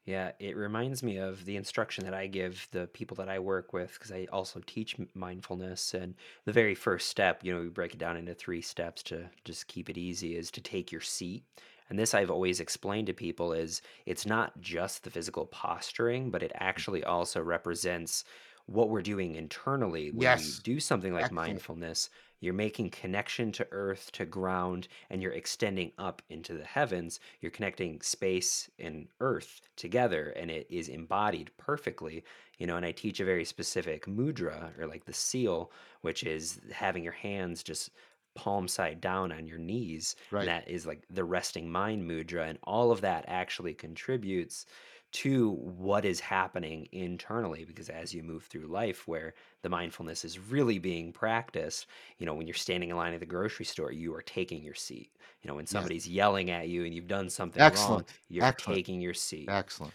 Yeah, 0.05 0.33
it 0.41 0.57
reminds 0.57 1.05
me 1.05 1.19
of 1.19 1.45
the 1.45 1.57
instruction 1.57 2.05
that 2.05 2.15
I 2.15 2.27
give 2.27 2.67
the 2.73 2.89
people 2.89 3.17
that 3.19 3.29
I 3.29 3.39
work 3.39 3.73
with 3.73 3.93
because 3.93 4.11
I 4.11 4.27
also 4.33 4.61
teach 4.67 4.97
mindfulness. 5.15 5.95
And 5.95 6.15
the 6.45 6.53
very 6.53 6.75
first 6.75 7.09
step, 7.09 7.45
you 7.45 7.55
know, 7.55 7.61
we 7.61 7.69
break 7.69 7.95
it 7.95 7.99
down 7.99 8.17
into 8.17 8.35
three 8.35 8.63
steps 8.63 9.05
to 9.05 9.31
just 9.45 9.69
keep 9.69 9.89
it 9.89 9.97
easy 9.97 10.37
is 10.37 10.51
to 10.53 10.61
take 10.61 10.91
your 10.91 11.01
seat. 11.01 11.45
And 11.89 11.97
this 11.97 12.15
I've 12.15 12.31
always 12.31 12.59
explained 12.59 13.07
to 13.09 13.13
people 13.13 13.53
is 13.53 13.81
it's 14.05 14.27
not 14.27 14.61
just 14.61 15.05
the 15.05 15.11
physical 15.11 15.47
posturing, 15.47 16.31
but 16.31 16.43
it 16.43 16.53
actually 16.57 17.05
also 17.05 17.41
represents 17.41 18.25
what 18.67 18.89
we're 18.89 19.03
doing 19.03 19.35
internally 19.35 20.11
when 20.11 20.53
Yes. 20.53 20.63
do 20.63 20.81
something 20.81 21.13
like 21.13 21.31
Excellent. 21.31 21.31
mindfulness 21.31 22.09
you're 22.41 22.55
making 22.55 22.91
connection 22.91 23.53
to 23.53 23.67
earth 23.71 24.11
to 24.13 24.25
ground 24.27 24.89
and 25.11 25.23
you're 25.23 25.33
extending 25.33 25.93
up 25.99 26.23
into 26.29 26.55
the 26.55 26.65
heavens 26.65 27.21
you're 27.41 27.51
connecting 27.51 28.01
space 28.01 28.69
and 28.79 29.09
earth 29.21 29.61
together 29.77 30.31
and 30.31 30.51
it 30.51 30.67
is 30.71 30.89
embodied 30.89 31.51
perfectly 31.57 32.25
you 32.59 32.67
know 32.67 32.77
and 32.77 32.87
i 32.87 32.93
teach 32.93 33.21
a 33.21 33.25
very 33.25 33.45
specific 33.45 34.07
mudra 34.07 34.77
or 34.79 34.87
like 34.87 35.05
the 35.05 35.13
seal 35.13 35.71
which 36.03 36.23
is 36.25 36.61
having 36.73 37.03
your 37.03 37.13
hands 37.13 37.63
just 37.63 37.91
palm 38.35 38.67
side 38.67 39.01
down 39.01 39.31
on 39.31 39.47
your 39.47 39.59
knees 39.59 40.17
and 40.39 40.49
Right. 40.49 40.49
that 40.49 40.67
is 40.67 40.87
like 40.87 41.05
the 41.11 41.25
resting 41.25 41.71
mind 41.71 42.09
mudra 42.09 42.49
and 42.49 42.59
all 42.63 42.91
of 42.91 43.03
that 43.03 43.25
actually 43.29 43.75
contributes 43.75 44.65
to 45.13 45.51
what 45.51 46.05
is 46.05 46.21
happening 46.21 46.89
internally 46.93 47.65
because 47.65 47.89
as 47.91 48.15
you 48.15 48.23
move 48.23 48.45
through 48.45 48.67
life 48.67 49.07
where 49.07 49.35
the 49.63 49.69
mindfulness 49.69 50.25
is 50.25 50.39
really 50.39 50.79
being 50.79 51.13
practiced 51.13 51.87
you 52.19 52.27
know 52.27 52.35
when 52.35 52.47
you're 52.47 52.55
standing 52.55 52.91
in 52.91 52.97
line 52.97 53.15
at 53.15 53.21
the 53.21 53.27
grocery 53.27 53.65
store 53.65 53.93
you 53.93 54.15
are 54.15 54.23
taking 54.23 54.63
your 54.63 54.75
seat 54.75 55.11
you 55.43 55.49
know 55.49 55.55
when 55.55 55.67
Yes. 55.71 55.91
somebody's 55.91 56.09
yelling 56.09 56.51
at 56.51 56.69
you 56.69 56.85
and 56.85 56.95
you've 56.95 57.07
done 57.09 57.29
something 57.31 57.71
wrong 57.71 58.05
Excellent. 58.05 58.21
you're 58.29 58.45
Excellent. 58.45 58.57
taking 58.57 59.01
your 59.01 59.15
seat 59.15 59.49
Excellent. 59.49 59.95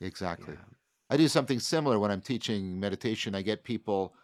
Exactly. 0.00 0.56
yeah 0.56 0.64
I 1.10 1.16
do 1.16 1.28
something 1.28 1.60
similar 1.60 1.98
when 1.98 2.10
I'm 2.10 2.20
teaching 2.22 2.78
meditation. 2.80 3.34
I 3.34 3.42
get 3.42 3.64
people 3.64 4.16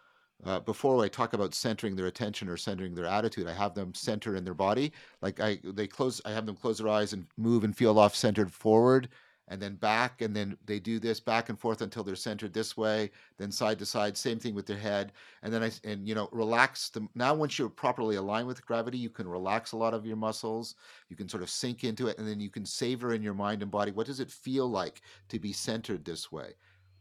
uh, 0.43 0.59
before 0.61 1.03
I 1.03 1.09
talk 1.09 1.33
about 1.33 1.53
centering 1.55 1.95
their 1.95 2.07
attention 2.07 2.49
or 2.49 2.57
centering 2.57 2.95
their 2.95 3.05
attitude. 3.05 3.47
I 3.47 3.53
have 3.53 3.75
them 3.75 3.93
center 3.93 4.35
in 4.35 4.43
their 4.43 4.53
body. 4.53 4.93
Like 5.21 5.39
I, 5.39 5.59
they 5.63 5.87
close. 5.87 6.21
I 6.25 6.31
have 6.31 6.45
them 6.45 6.55
close 6.57 6.79
their 6.79 6.89
eyes 6.89 7.13
and 7.13 7.27
move 7.37 7.63
and 7.63 7.75
feel 7.77 7.99
off 7.99 8.15
centered 8.15 8.53
forward, 8.53 9.09
and 9.47 9.61
then 9.61 9.75
back, 9.75 10.21
and 10.21 10.35
then 10.35 10.57
they 10.65 10.79
do 10.79 10.99
this 10.99 11.19
back 11.19 11.49
and 11.49 11.59
forth 11.59 11.81
until 11.81 12.03
they're 12.03 12.15
centered 12.15 12.53
this 12.53 12.75
way, 12.75 13.11
then 13.37 13.51
side 13.51 13.79
to 13.79 13.85
side. 13.85 14.17
Same 14.17 14.39
thing 14.39 14.55
with 14.55 14.65
their 14.65 14.77
head, 14.77 15.11
and 15.43 15.53
then 15.53 15.63
I 15.63 15.71
and 15.83 16.07
you 16.07 16.15
know 16.15 16.29
relax 16.31 16.89
them. 16.89 17.09
Now, 17.15 17.33
once 17.33 17.59
you're 17.59 17.69
properly 17.69 18.15
aligned 18.15 18.47
with 18.47 18.65
gravity, 18.65 18.97
you 18.97 19.09
can 19.09 19.27
relax 19.27 19.71
a 19.71 19.77
lot 19.77 19.93
of 19.93 20.05
your 20.05 20.17
muscles. 20.17 20.75
You 21.09 21.15
can 21.15 21.29
sort 21.29 21.43
of 21.43 21.49
sink 21.49 21.83
into 21.83 22.07
it, 22.07 22.17
and 22.17 22.27
then 22.27 22.39
you 22.39 22.49
can 22.49 22.65
savor 22.65 23.13
in 23.13 23.21
your 23.23 23.33
mind 23.33 23.61
and 23.61 23.71
body. 23.71 23.91
What 23.91 24.07
does 24.07 24.19
it 24.19 24.31
feel 24.31 24.67
like 24.67 25.01
to 25.29 25.39
be 25.39 25.53
centered 25.53 26.05
this 26.05 26.31
way? 26.31 26.53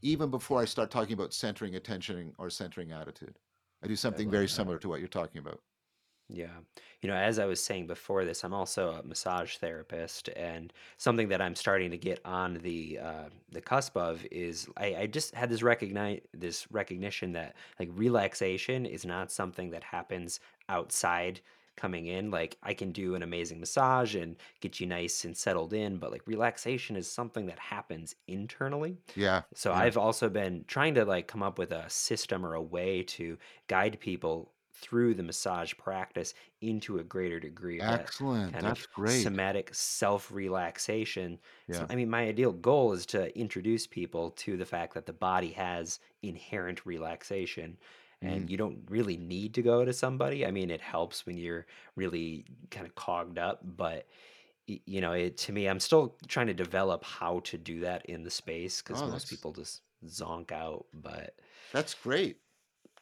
even 0.05 0.28
before 0.30 0.61
I 0.61 0.66
start 0.66 0.90
talking 0.90 1.14
about 1.14 1.32
centering 1.32 1.76
attention 1.76 2.34
or 2.36 2.51
centering 2.51 2.92
attitude. 2.92 3.38
I 3.82 3.86
do 3.86 3.97
something 3.97 4.30
very 4.30 4.45
that 4.45 4.53
similar 4.53 4.78
to 4.78 4.88
what 4.88 5.01
you're 5.01 5.09
talking 5.09 5.38
about. 5.38 5.61
Yeah. 6.35 6.59
You 7.01 7.09
know, 7.11 7.16
as 7.16 7.39
I 7.39 7.45
was 7.45 7.62
saying 7.62 7.87
before 7.87 8.24
this, 8.24 8.45
I'm 8.45 8.55
also 8.55 8.93
a 8.93 9.03
massage 9.03 9.57
therapist, 9.59 10.28
and 10.30 10.72
something 10.97 11.28
that 11.28 11.43
I'm 11.43 11.55
starting 11.55 11.91
to 11.91 11.99
get 11.99 12.20
on 12.24 12.55
the 12.55 12.99
uh, 12.99 13.28
the 13.53 13.61
cusp 13.61 13.97
of 13.97 14.26
is 14.30 14.68
I, 14.76 14.95
I 14.97 15.07
just 15.07 15.35
had 15.35 15.51
this 15.51 15.62
recognize 15.62 16.20
this 16.32 16.70
recognition 16.70 17.32
that 17.32 17.57
like 17.78 17.91
relaxation 17.93 18.87
is 18.87 19.05
not 19.05 19.30
something 19.30 19.70
that 19.70 19.85
happens 19.85 20.41
outside 20.68 21.41
coming 21.76 22.07
in. 22.07 22.30
Like 22.30 22.57
I 22.62 22.74
can 22.74 22.93
do 22.93 23.14
an 23.14 23.22
amazing 23.22 23.61
massage 23.61 24.14
and 24.14 24.37
get 24.61 24.80
you 24.80 24.87
nice 24.87 25.24
and 25.24 25.37
settled 25.37 25.72
in, 25.74 25.99
but 25.99 26.11
like 26.12 26.26
relaxation 26.26 26.97
is 26.97 27.11
something 27.11 27.47
that 27.47 27.59
happens 27.59 28.14
internally. 28.28 28.99
Yeah, 29.14 29.43
So 29.55 29.72
yeah. 29.72 29.78
I've 29.78 29.97
also 29.97 30.28
been 30.28 30.64
trying 30.66 30.95
to 30.95 31.05
like 31.05 31.28
come 31.28 31.43
up 31.43 31.59
with 31.59 31.72
a 31.72 31.89
system 31.91 32.47
or 32.47 32.55
a 32.55 32.62
way 32.62 33.03
to 33.05 33.39
guide 33.66 33.99
people 34.01 34.54
through 34.75 35.14
the 35.14 35.22
massage 35.22 35.72
practice 35.75 36.35
into 36.61 36.99
a 36.99 37.05
greater 37.05 37.39
degree 37.41 37.81
of 37.81 37.89
that 37.91 38.01
Excellent. 38.01 38.53
kind 38.53 38.66
of 38.66 38.75
That's 38.75 38.87
great. 38.87 39.22
somatic 39.22 39.75
self 39.75 40.31
relaxation. 40.33 41.39
So, 41.70 41.83
Yeah. 41.83 41.87
I 41.89 41.95
mean, 41.95 42.11
my 42.11 42.22
ideal 42.27 42.53
goal 42.53 42.93
is 42.93 43.07
to 43.07 43.37
introduce 43.39 43.87
people 43.87 44.31
to 44.33 44.57
the 44.57 44.66
fact 44.66 44.95
that 44.95 45.07
the 45.07 45.12
body 45.12 45.53
has 45.53 46.01
inherent 46.22 46.85
relaxation. 46.87 47.79
Mm. 48.22 48.29
And 48.29 48.51
you 48.51 48.57
don't 48.57 48.83
really 48.91 49.16
need 49.16 49.55
to 49.55 49.62
go 49.62 49.85
to 49.85 49.93
somebody. 49.93 50.47
I 50.47 50.51
mean, 50.51 50.70
it 50.70 50.81
helps 50.81 51.27
when 51.27 51.37
you're 51.37 51.66
really 51.97 52.47
kind 52.70 52.87
of 52.87 52.95
cogged 52.95 53.39
up, 53.39 53.61
but 53.64 54.07
you 54.66 55.01
know, 55.01 55.12
it 55.12 55.37
to 55.39 55.53
me, 55.53 55.66
I'm 55.68 55.81
still 55.81 56.16
trying 56.27 56.47
to 56.47 56.55
develop 56.55 57.05
how 57.05 57.41
to 57.41 57.59
do 57.59 57.81
that 57.81 58.07
in 58.07 58.22
the 58.22 58.31
space 58.31 58.81
because 58.83 59.03
Oh, 59.03 59.09
most 59.09 59.29
people 59.29 59.53
just 59.53 59.83
zonk 60.07 60.53
out. 60.53 60.87
But 60.95 61.39
that's 61.72 61.95
great. 61.95 62.39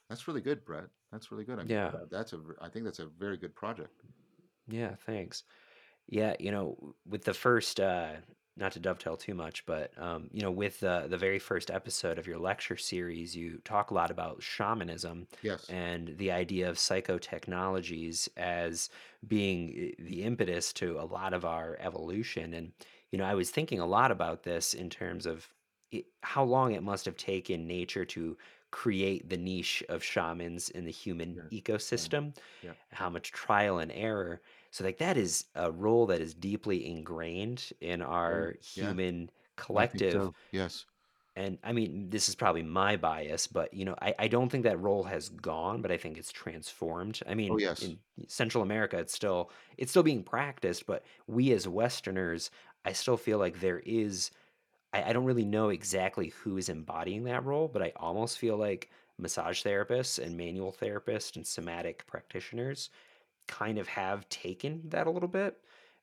That's 0.09 0.29
really 0.29 0.41
good, 0.41 0.65
Brett. 0.65 0.89
That's 1.11 1.31
really 1.31 1.45
good. 1.45 1.59
I'm, 1.59 1.69
yeah, 1.69 1.91
that's 2.11 2.33
a. 2.33 2.41
I 2.61 2.69
think 2.69 2.85
that's 2.85 2.99
a 2.99 3.07
very 3.07 3.37
good 3.37 3.55
project. 3.55 4.03
yeah, 4.69 4.95
thanks. 4.95 5.45
Yeah, 6.09 6.35
you 6.41 6.51
know, 6.51 6.95
with 7.07 7.25
the 7.25 7.35
first, 7.35 7.81
uh, 7.81 8.17
not 8.57 8.73
to 8.73 8.81
dovetail 8.81 9.17
too 9.17 9.35
much, 9.35 9.65
but 9.67 9.97
um, 9.99 10.29
you 10.33 10.43
know, 10.43 10.51
with 10.51 10.81
the 10.81 11.07
the 11.09 11.17
very 11.19 11.39
first 11.39 11.71
episode 11.71 12.19
of 12.19 12.27
your 12.27 12.39
lecture 12.39 12.77
series, 12.77 13.37
you 13.37 13.59
talk 13.65 13.91
a 13.91 13.95
lot 13.95 14.11
about 14.11 14.43
shamanism 14.43 15.29
Yes. 15.43 15.71
and 15.71 16.17
the 16.19 16.31
idea 16.33 16.69
of 16.69 16.77
psychotechnologies 16.77 18.29
as 18.37 18.91
being 19.27 19.95
the 19.99 20.23
impetus 20.25 20.73
to 20.75 20.99
a 21.01 21.05
lot 21.05 21.35
of 21.35 21.45
our 21.45 21.77
evolution. 21.81 22.55
And 22.55 22.73
you 23.11 23.19
know, 23.19 23.25
I 23.25 23.35
was 23.35 23.51
thinking 23.51 23.81
a 23.81 23.87
lot 23.87 24.11
about 24.11 24.43
this 24.43 24.75
in 24.75 24.91
terms 24.91 25.27
of 25.27 25.49
it, 25.91 26.07
how 26.23 26.45
long 26.45 26.73
it 26.73 26.83
must 26.83 27.05
have 27.05 27.17
taken 27.17 27.67
nature 27.67 28.05
to 28.07 28.37
create 28.73 29.29
the 29.29 29.37
niche 29.37 29.83
of 29.89 30.03
shamans 30.03 30.70
in 30.70 30.85
the 30.85 30.91
human 30.93 31.41
Yeah. 31.51 31.61
Ecosystem, 31.61 32.37
Yeah. 32.62 32.75
how 32.91 33.09
much 33.11 33.31
trial 33.33 33.79
and 33.79 33.93
error 33.93 34.41
so 34.73 34.85
like 34.85 34.99
that 34.99 35.16
is 35.18 35.45
a 35.55 35.70
role 35.70 36.07
that 36.07 36.20
is 36.23 36.35
deeply 36.35 36.87
ingrained 36.87 37.70
in 37.81 38.01
our 38.03 38.55
oh, 38.57 38.61
Yeah. 38.75 38.85
human 38.87 39.31
collective. 39.57 40.12
so. 40.12 40.35
Yes. 40.51 40.87
And 41.37 41.59
I 41.62 41.73
mean, 41.73 42.11
this 42.11 42.29
is 42.29 42.35
probably 42.35 42.62
my 42.62 42.97
bias, 42.97 43.47
but 43.47 43.73
you 43.73 43.85
know, 43.87 43.95
I, 44.03 44.14
I 44.18 44.29
don't 44.29 44.51
think 44.51 44.64
that 44.64 44.79
role 44.81 45.03
has 45.05 45.29
gone, 45.31 45.81
but 45.83 45.91
I 45.91 45.97
think 45.97 46.18
it's 46.18 46.33
transformed. 46.33 47.20
I 47.27 47.33
Oh, 47.33 47.35
mean, 47.35 47.59
yes. 47.59 47.83
in 47.83 47.99
Central 48.29 48.62
America, 48.62 48.99
it's 48.99 49.14
still 49.14 49.51
it's 49.79 49.91
still 49.91 50.03
being 50.03 50.25
practiced, 50.25 50.87
but 50.87 51.05
we 51.27 51.53
as 51.53 51.66
Westerners, 51.68 52.51
I 52.85 52.93
still 52.93 53.16
feel 53.16 53.39
like 53.39 53.61
there 53.61 53.81
is 53.81 54.31
I, 54.93 55.11
I 55.11 55.12
don't 55.12 55.24
really 55.24 55.45
know 55.45 55.70
exactly 55.70 56.28
who 56.28 56.57
is 56.57 56.68
embodying 56.68 57.24
that 57.24 57.45
role, 57.45 57.68
but 57.68 57.82
I 57.82 57.93
almost 57.97 58.38
feel 58.38 58.57
like 58.57 58.90
massage 59.18 59.62
therapists 59.62 60.18
and 60.18 60.36
manual 60.36 60.72
therapists 60.80 61.36
and 61.36 61.47
somatic 61.47 62.07
practitioners 62.07 62.90
kind 63.47 63.78
of 63.78 63.88
have 63.88 64.28
taken 64.28 64.82
that 64.88 65.07
a 65.07 65.11
little 65.11 65.28
bit 65.28 65.59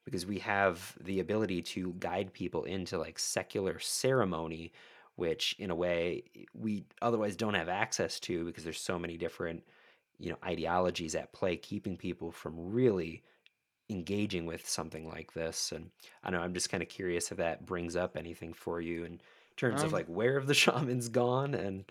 because 0.06 0.26
we 0.26 0.40
have 0.40 0.96
the 1.02 1.20
ability 1.20 1.62
to 1.62 1.94
guide 2.00 2.34
people 2.34 2.64
into 2.66 2.98
like 2.98 3.20
secular 3.20 3.80
ceremony 3.80 4.72
which 5.16 5.54
in 5.60 5.70
a 5.70 5.76
way 5.76 6.24
we 6.54 6.86
otherwise 7.02 7.36
don't 7.36 7.54
have 7.54 7.68
access 7.68 8.20
to 8.22 8.46
because 8.46 8.64
there's 8.64 8.80
so 8.80 8.98
many 8.98 9.18
different 9.18 9.62
you 10.18 10.30
know 10.30 10.38
ideologies 10.46 11.16
at 11.16 11.34
play 11.34 11.58
keeping 11.58 11.98
people 11.98 12.32
from 12.32 12.54
really 12.72 13.24
engaging 13.90 14.46
with 14.46 14.68
something 14.70 15.08
like 15.08 15.34
this 15.34 15.72
and 15.72 15.90
i 16.24 16.30
know 16.30 16.40
i'm 16.42 16.54
just 16.54 16.70
kind 16.70 16.84
of 16.84 16.90
curious 16.90 17.32
if 17.32 17.38
that 17.38 17.66
brings 17.66 17.96
up 17.96 18.16
anything 18.16 18.54
for 18.54 18.82
you 18.82 19.04
in 19.04 19.20
terms 19.58 19.84
of 19.84 19.92
Um. 19.92 19.94
like 19.94 20.06
where 20.08 20.36
have 20.40 20.48
the 20.48 20.54
shamans 20.56 21.10
gone 21.10 21.54
and 21.56 21.86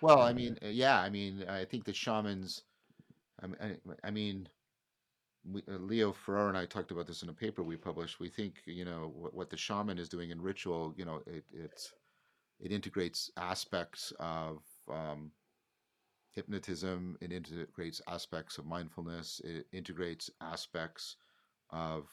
Well, 0.00 0.20
I 0.22 0.32
uh, 0.32 0.34
mean, 0.34 0.58
uh, 0.62 0.68
yeah. 0.68 1.00
I 1.00 1.10
mean, 1.10 1.44
I 1.48 1.64
think 1.64 1.84
the 1.84 1.92
shamans. 1.94 2.62
I 3.42 3.76
I 4.04 4.10
mean, 4.10 4.48
we, 5.44 5.62
uh, 5.68 5.78
Leo 5.78 6.12
Ferraro 6.12 6.48
and 6.48 6.58
I 6.58 6.66
talked 6.66 6.90
about 6.90 7.06
this 7.06 7.22
in 7.22 7.28
a 7.28 7.32
paper 7.34 7.62
we 7.62 7.76
published. 7.76 8.20
We 8.20 8.28
think, 8.28 8.56
you 8.66 8.84
know, 8.84 9.12
what, 9.14 9.34
what 9.34 9.50
the 9.50 9.56
shaman 9.56 9.98
is 9.98 10.08
doing 10.08 10.30
in 10.30 10.40
ritual, 10.40 10.94
you 10.96 11.04
know, 11.04 11.22
it 11.26 11.44
it's 11.52 11.92
it 12.60 12.72
integrates 12.72 13.30
aspects 13.36 14.12
of 14.20 14.62
um, 14.90 15.32
hypnotism. 16.32 17.16
It 17.20 17.32
integrates 17.32 18.00
aspects 18.08 18.58
of 18.58 18.66
mindfulness. 18.66 19.40
It 19.44 19.66
integrates 19.72 20.30
aspects 20.40 21.16
of 21.74 22.08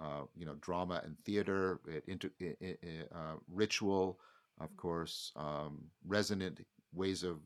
uh, 0.00 0.22
you 0.36 0.46
know 0.46 0.56
drama 0.62 1.02
and 1.04 1.18
theater. 1.24 1.80
It, 1.88 2.04
inter, 2.08 2.30
i 2.42 2.56
i- 2.62 3.16
uh, 3.16 3.36
ritual, 3.52 4.20
of 4.60 4.76
course, 4.76 5.32
um, 5.36 5.84
resonant 6.06 6.60
ways 6.94 7.24
of 7.24 7.38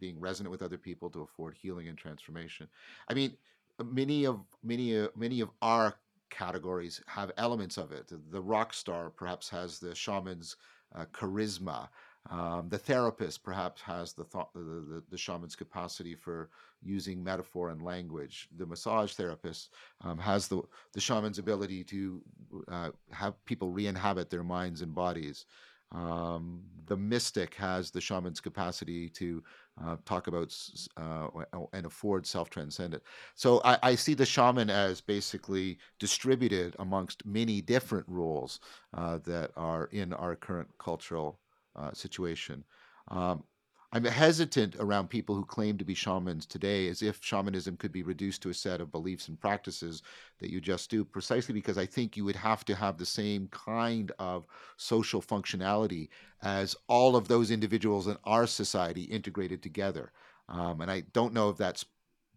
being 0.00 0.20
resonant 0.20 0.50
with 0.50 0.62
other 0.62 0.78
people 0.78 1.10
to 1.10 1.22
afford 1.22 1.56
healing 1.56 1.88
and 1.88 1.98
transformation. 1.98 2.68
I 3.08 3.14
mean, 3.14 3.36
many 3.84 4.26
of 4.26 4.40
many 4.62 4.98
uh, 4.98 5.08
many 5.16 5.40
of 5.40 5.50
our 5.62 5.94
categories 6.30 7.02
have 7.08 7.32
elements 7.38 7.76
of 7.78 7.92
it. 7.92 8.08
The, 8.08 8.20
the 8.30 8.42
rock 8.42 8.72
star 8.74 9.10
perhaps 9.10 9.48
has 9.50 9.78
the 9.78 9.94
shaman's 9.94 10.56
uh, 10.94 11.06
charisma. 11.12 11.88
Um, 12.28 12.68
the 12.68 12.78
therapist 12.78 13.42
perhaps 13.42 13.80
has 13.80 14.12
the, 14.12 14.24
thought, 14.24 14.52
the, 14.52 14.60
the, 14.60 15.02
the, 15.10 15.16
shaman's 15.16 15.56
capacity 15.56 16.14
for 16.14 16.50
using 16.82 17.24
metaphor 17.24 17.70
and 17.70 17.82
language. 17.82 18.48
The 18.58 18.66
massage 18.66 19.14
therapist 19.14 19.70
um, 20.02 20.18
has 20.18 20.46
the, 20.46 20.62
the 20.92 21.00
shaman's 21.00 21.38
ability 21.38 21.82
to 21.84 22.22
uh, 22.70 22.90
have 23.10 23.42
people 23.46 23.70
re 23.70 23.86
inhabit 23.86 24.28
their 24.28 24.44
minds 24.44 24.82
and 24.82 24.94
bodies. 24.94 25.46
Um, 25.92 26.62
the 26.86 26.96
mystic 26.96 27.54
has 27.54 27.90
the 27.90 28.00
shaman's 28.00 28.40
capacity 28.40 29.08
to 29.10 29.42
uh, 29.82 29.96
talk 30.04 30.28
about 30.28 30.54
uh, 30.96 31.28
and 31.72 31.86
afford 31.86 32.26
self 32.26 32.48
transcendent. 32.48 33.02
So 33.34 33.60
I, 33.64 33.78
I, 33.82 33.94
see 33.96 34.14
the 34.14 34.26
shaman 34.26 34.70
as 34.70 35.00
basically 35.00 35.78
distributed 35.98 36.76
amongst 36.78 37.26
many 37.26 37.60
different 37.60 38.06
roles 38.08 38.60
uh, 38.94 39.18
that 39.24 39.50
are 39.56 39.86
in 39.86 40.12
our 40.12 40.36
current 40.36 40.68
cultural 40.78 41.40
uh, 41.80 41.92
situation. 41.92 42.64
Um, 43.08 43.44
I'm 43.92 44.04
hesitant 44.04 44.76
around 44.78 45.10
people 45.10 45.34
who 45.34 45.44
claim 45.44 45.76
to 45.78 45.84
be 45.84 45.94
shamans 45.94 46.46
today 46.46 46.86
as 46.88 47.02
if 47.02 47.18
shamanism 47.24 47.76
could 47.76 47.90
be 47.90 48.04
reduced 48.04 48.40
to 48.42 48.50
a 48.50 48.54
set 48.54 48.80
of 48.80 48.92
beliefs 48.92 49.26
and 49.26 49.40
practices 49.40 50.02
that 50.38 50.50
you 50.50 50.60
just 50.60 50.90
do, 50.90 51.04
precisely 51.04 51.52
because 51.52 51.76
I 51.76 51.86
think 51.86 52.16
you 52.16 52.24
would 52.24 52.36
have 52.36 52.64
to 52.66 52.76
have 52.76 52.98
the 52.98 53.06
same 53.06 53.48
kind 53.48 54.12
of 54.20 54.46
social 54.76 55.20
functionality 55.20 56.08
as 56.42 56.76
all 56.86 57.16
of 57.16 57.26
those 57.26 57.50
individuals 57.50 58.06
in 58.06 58.16
our 58.24 58.46
society 58.46 59.02
integrated 59.02 59.60
together. 59.60 60.12
Um, 60.48 60.82
and 60.82 60.90
I 60.90 61.00
don't 61.12 61.34
know 61.34 61.50
if 61.50 61.56
that's 61.56 61.84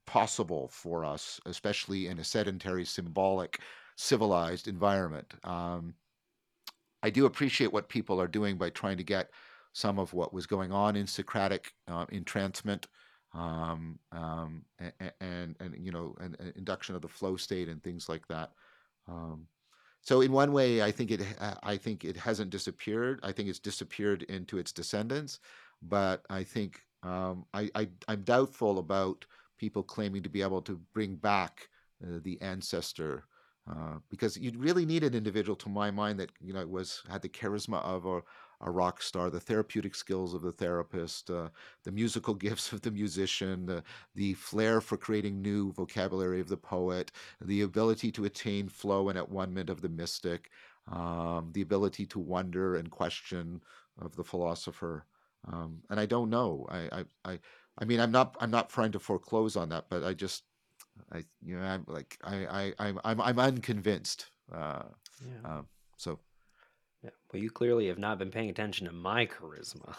possible 0.08 0.70
for 0.70 1.06
us, 1.06 1.40
especially 1.46 2.08
in 2.08 2.18
a 2.18 2.24
sedentary, 2.24 2.86
symbolic, 2.86 3.60
civilized 3.96 4.68
environment. 4.68 5.32
Um, 5.44 5.94
I 7.04 7.10
do 7.10 7.26
appreciate 7.26 7.72
what 7.72 7.90
people 7.90 8.20
are 8.20 8.28
doing 8.28 8.58
by 8.58 8.70
trying 8.70 8.98
to 8.98 9.04
get 9.04 9.30
some 9.74 10.00
of 10.00 10.14
what 10.14 10.34
was 10.34 10.48
going 10.48 10.72
on 10.72 10.96
in 10.96 11.06
Socratic 11.06 11.74
uh, 11.88 12.06
entrancement 12.10 12.88
um, 13.34 14.00
um, 14.12 14.64
and, 14.80 15.12
and, 15.20 15.56
and, 15.60 15.86
you 15.86 15.92
know, 15.92 16.16
induction 16.56 16.96
of 16.96 17.02
the 17.02 17.08
flow 17.08 17.36
state 17.36 17.68
and 17.68 17.84
things 17.84 18.08
like 18.08 18.26
that. 18.30 18.52
Um, 19.08 19.48
so 20.02 20.22
in 20.22 20.32
one 20.32 20.54
way, 20.54 20.82
I 20.82 20.92
think 20.92 21.12
it 21.12 21.22
I 21.64 21.78
think 21.78 22.04
it 22.04 22.18
hasn't 22.18 22.50
disappeared. 22.50 23.22
I 23.24 23.32
think 23.32 23.48
it's 23.48 23.60
disappeared 23.60 24.24
into 24.24 24.58
its 24.58 24.74
descendants, 24.74 25.40
but 25.82 26.26
I 26.30 26.44
think 26.44 26.82
um, 27.04 27.46
I, 27.54 27.70
I 27.74 27.88
am 28.10 28.22
doubtful 28.24 28.80
about 28.80 29.26
people 29.58 29.82
claiming 29.82 30.22
to 30.24 30.30
be 30.30 30.42
able 30.42 30.62
to 30.64 30.80
bring 30.94 31.16
back 31.16 31.70
uh, 32.04 32.20
the 32.22 32.40
ancestor 32.42 33.24
uh, 33.70 33.98
because 34.10 34.38
you 34.38 34.52
really 34.58 34.86
need 34.86 35.04
an 35.04 35.14
individual, 35.14 35.56
to 35.56 35.70
my 35.70 35.90
mind, 35.90 36.20
that 36.20 36.32
you 36.42 36.54
know 36.54 36.66
was 36.68 37.02
had 37.10 37.22
the 37.22 37.30
charisma 37.30 37.82
of 37.84 38.06
a, 38.06 38.22
a 38.60 38.70
rock 38.70 39.02
star, 39.02 39.30
the 39.30 39.40
therapeutic 39.40 39.96
skills 39.96 40.34
of 40.34 40.42
the 40.42 40.52
therapist, 40.52 41.30
uh, 41.30 41.48
the 41.84 41.92
musical 41.92 42.34
gifts 42.46 42.74
of 42.74 42.82
the 42.82 42.92
musician, 42.92 43.66
the, 44.16 44.34
flair 44.34 44.82
for 44.82 44.98
creating 44.98 45.42
new 45.42 45.72
vocabulary 45.74 46.40
of 46.40 46.50
the 46.50 46.58
poet, 46.58 47.12
the 47.42 47.62
ability 47.62 48.12
to 48.12 48.26
attain 48.26 48.68
flow 48.68 49.10
and 49.10 49.18
at 49.18 49.30
one 49.30 49.54
minute 49.54 49.70
of 49.70 49.82
the 49.82 49.90
mystic, 49.90 50.50
um, 50.92 51.50
the 51.54 51.62
ability 51.62 52.06
to 52.06 52.20
wonder 52.20 52.76
and 52.76 52.92
question 52.92 53.62
of 54.02 54.16
the 54.16 54.24
philosopher. 54.24 55.06
Um, 55.48 55.80
and 55.90 56.00
I 56.00 56.06
don't 56.06 56.30
know. 56.30 56.66
I, 56.70 56.78
I, 56.78 57.06
I, 57.26 57.40
I 57.78 57.86
mean, 57.86 58.00
I'm 58.00 58.12
not, 58.12 58.36
I'm 58.40 58.52
not 58.52 58.70
trying 58.70 58.92
to 58.94 59.00
foreclose 59.00 59.56
on 59.56 59.70
that, 59.70 59.86
but 59.90 60.04
I 60.04 60.14
just, 60.14 60.44
I, 61.12 61.24
you 61.44 61.60
know, 61.60 61.66
I'm 61.66 61.86
like, 61.88 62.18
I, 62.24 62.46
I, 62.46 62.74
I'm, 62.80 63.00
I'm, 63.04 63.22
I'm 63.22 63.40
unconvinced. 63.40 64.28
Uh, 64.52 64.84
yeah. 65.22 65.50
Um, 65.50 65.68
so 65.98 66.20
yeah. 67.04 67.10
Well, 67.32 67.42
you 67.42 67.50
clearly 67.50 67.88
have 67.88 68.00
not 68.00 68.18
been 68.18 68.32
paying 68.32 68.50
attention 68.50 68.88
to 68.88 68.94
my 68.94 69.26
charisma. 69.28 69.96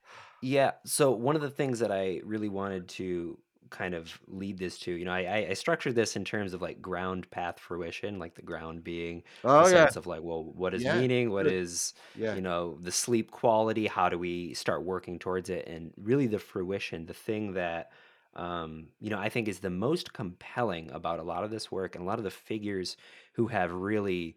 yeah. 0.42 0.72
So 0.84 1.10
one 1.12 1.36
of 1.36 1.42
the 1.42 1.50
things 1.50 1.78
that 1.80 1.92
I 1.92 2.20
really 2.24 2.48
wanted 2.48 2.88
to 2.90 3.38
kind 3.68 3.94
of 3.94 4.18
lead 4.28 4.58
this 4.58 4.78
to, 4.78 4.92
you 4.92 5.04
know, 5.04 5.12
I, 5.12 5.48
I 5.50 5.52
structured 5.54 5.94
this 5.94 6.16
in 6.16 6.24
terms 6.24 6.54
of 6.54 6.62
like 6.62 6.80
ground 6.80 7.28
path 7.30 7.58
fruition, 7.58 8.18
like 8.18 8.34
the 8.34 8.42
ground 8.42 8.82
being 8.82 9.22
oh, 9.44 9.64
the 9.64 9.70
yeah. 9.70 9.84
sense 9.84 9.96
of 9.96 10.06
like, 10.06 10.22
well, 10.22 10.44
what 10.44 10.72
is 10.72 10.82
yeah. 10.82 10.98
meaning? 10.98 11.30
What 11.30 11.46
is, 11.46 11.92
yeah. 12.14 12.34
you 12.34 12.40
know, 12.40 12.78
the 12.80 12.92
sleep 12.92 13.30
quality? 13.30 13.86
How 13.86 14.08
do 14.08 14.18
we 14.18 14.54
start 14.54 14.84
working 14.84 15.18
towards 15.18 15.50
it? 15.50 15.66
And 15.66 15.92
really 16.00 16.26
the 16.26 16.38
fruition, 16.38 17.06
the 17.06 17.14
thing 17.14 17.54
that, 17.54 17.90
um, 18.36 18.88
you 19.00 19.10
know, 19.10 19.18
I 19.18 19.28
think 19.28 19.48
is 19.48 19.60
the 19.60 19.70
most 19.70 20.12
compelling 20.12 20.90
about 20.92 21.18
a 21.18 21.24
lot 21.24 21.44
of 21.44 21.50
this 21.50 21.72
work 21.72 21.94
and 21.94 22.04
a 22.04 22.06
lot 22.06 22.18
of 22.18 22.24
the 22.24 22.30
figures 22.30 22.96
who 23.32 23.48
have 23.48 23.72
really 23.72 24.36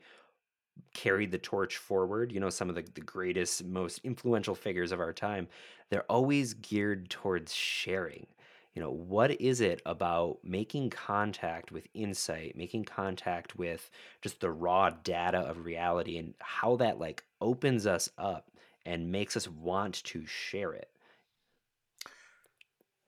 carried 0.94 1.32
the 1.32 1.38
torch 1.38 1.78
forward. 1.78 2.32
You 2.32 2.40
know, 2.40 2.50
some 2.50 2.70
of 2.70 2.76
the, 2.76 2.86
the 2.94 3.02
greatest, 3.02 3.64
most 3.66 4.00
influential 4.04 4.56
figures 4.56 4.92
of 4.92 5.00
our 5.00 5.14
time, 5.14 5.48
they're 5.90 6.10
always 6.10 6.54
geared 6.54 7.10
towards 7.10 7.54
sharing. 7.54 8.26
You 8.74 8.84
know, 8.84 8.92
what 8.92 9.42
is 9.42 9.62
it 9.62 9.82
about 9.86 10.38
making 10.44 10.92
contact 10.92 11.72
with 11.72 11.88
insight, 11.94 12.56
making 12.56 12.86
contact 12.86 13.58
with 13.58 13.90
just 14.22 14.40
the 14.40 14.52
raw 14.52 14.92
data 14.92 15.40
of 15.40 15.66
reality 15.66 16.18
and 16.18 16.34
how 16.40 16.78
that 16.78 17.00
like 17.00 17.24
opens 17.42 17.86
us 17.86 18.10
up 18.18 18.52
and 18.86 19.12
makes 19.12 19.36
us 19.36 19.48
want 19.48 20.04
to 20.06 20.26
share 20.26 20.72
it? 20.72 20.90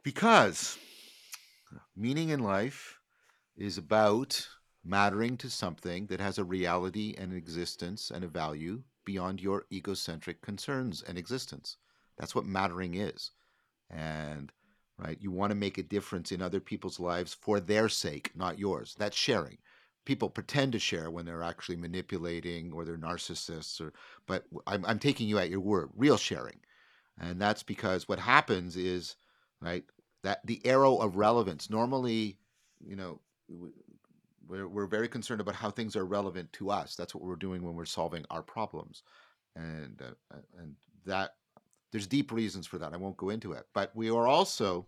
Because 0.03 0.77
meaning 1.95 2.29
in 2.29 2.39
life 2.39 2.99
is 3.55 3.77
about 3.77 4.47
mattering 4.83 5.37
to 5.37 5.49
something 5.49 6.07
that 6.07 6.19
has 6.19 6.37
a 6.37 6.43
reality 6.43 7.13
and 7.17 7.33
existence 7.33 8.09
and 8.09 8.23
a 8.23 8.27
value 8.27 8.81
beyond 9.05 9.41
your 9.41 9.65
egocentric 9.71 10.41
concerns 10.41 11.03
and 11.03 11.17
existence. 11.17 11.77
That's 12.17 12.33
what 12.33 12.45
mattering 12.45 12.95
is. 12.95 13.31
And 13.89 14.51
right, 14.97 15.17
you 15.21 15.31
want 15.31 15.51
to 15.51 15.55
make 15.55 15.77
a 15.77 15.83
difference 15.83 16.31
in 16.31 16.41
other 16.41 16.59
people's 16.59 16.99
lives 16.99 17.33
for 17.33 17.59
their 17.59 17.89
sake, 17.89 18.31
not 18.35 18.57
yours. 18.57 18.95
That's 18.97 19.17
sharing. 19.17 19.57
People 20.05 20.29
pretend 20.29 20.71
to 20.71 20.79
share 20.79 21.11
when 21.11 21.25
they're 21.25 21.43
actually 21.43 21.75
manipulating 21.77 22.71
or 22.71 22.85
they're 22.85 22.97
narcissists 22.97 23.79
or 23.79 23.93
but 24.25 24.45
I'm 24.65 24.83
I'm 24.85 24.99
taking 24.99 25.27
you 25.27 25.37
at 25.37 25.51
your 25.51 25.59
word, 25.59 25.89
real 25.95 26.17
sharing. 26.17 26.59
And 27.19 27.39
that's 27.39 27.61
because 27.61 28.07
what 28.07 28.19
happens 28.19 28.75
is, 28.77 29.15
right, 29.61 29.83
that 30.23 30.45
the 30.45 30.65
arrow 30.65 30.97
of 30.97 31.15
relevance 31.15 31.69
normally, 31.69 32.37
you 32.85 32.95
know, 32.95 33.19
we're, 34.47 34.67
we're 34.67 34.87
very 34.87 35.07
concerned 35.07 35.41
about 35.41 35.55
how 35.55 35.69
things 35.69 35.95
are 35.95 36.05
relevant 36.05 36.51
to 36.53 36.69
us. 36.69 36.95
That's 36.95 37.15
what 37.15 37.23
we're 37.23 37.35
doing 37.35 37.63
when 37.63 37.75
we're 37.75 37.85
solving 37.85 38.25
our 38.29 38.41
problems, 38.41 39.03
and 39.55 40.01
uh, 40.01 40.35
uh, 40.35 40.41
and 40.59 40.75
that 41.05 41.35
there's 41.91 42.07
deep 42.07 42.31
reasons 42.31 42.67
for 42.67 42.77
that. 42.77 42.93
I 42.93 42.97
won't 42.97 43.17
go 43.17 43.29
into 43.29 43.53
it, 43.53 43.65
but 43.73 43.95
we 43.95 44.09
are 44.09 44.27
also 44.27 44.87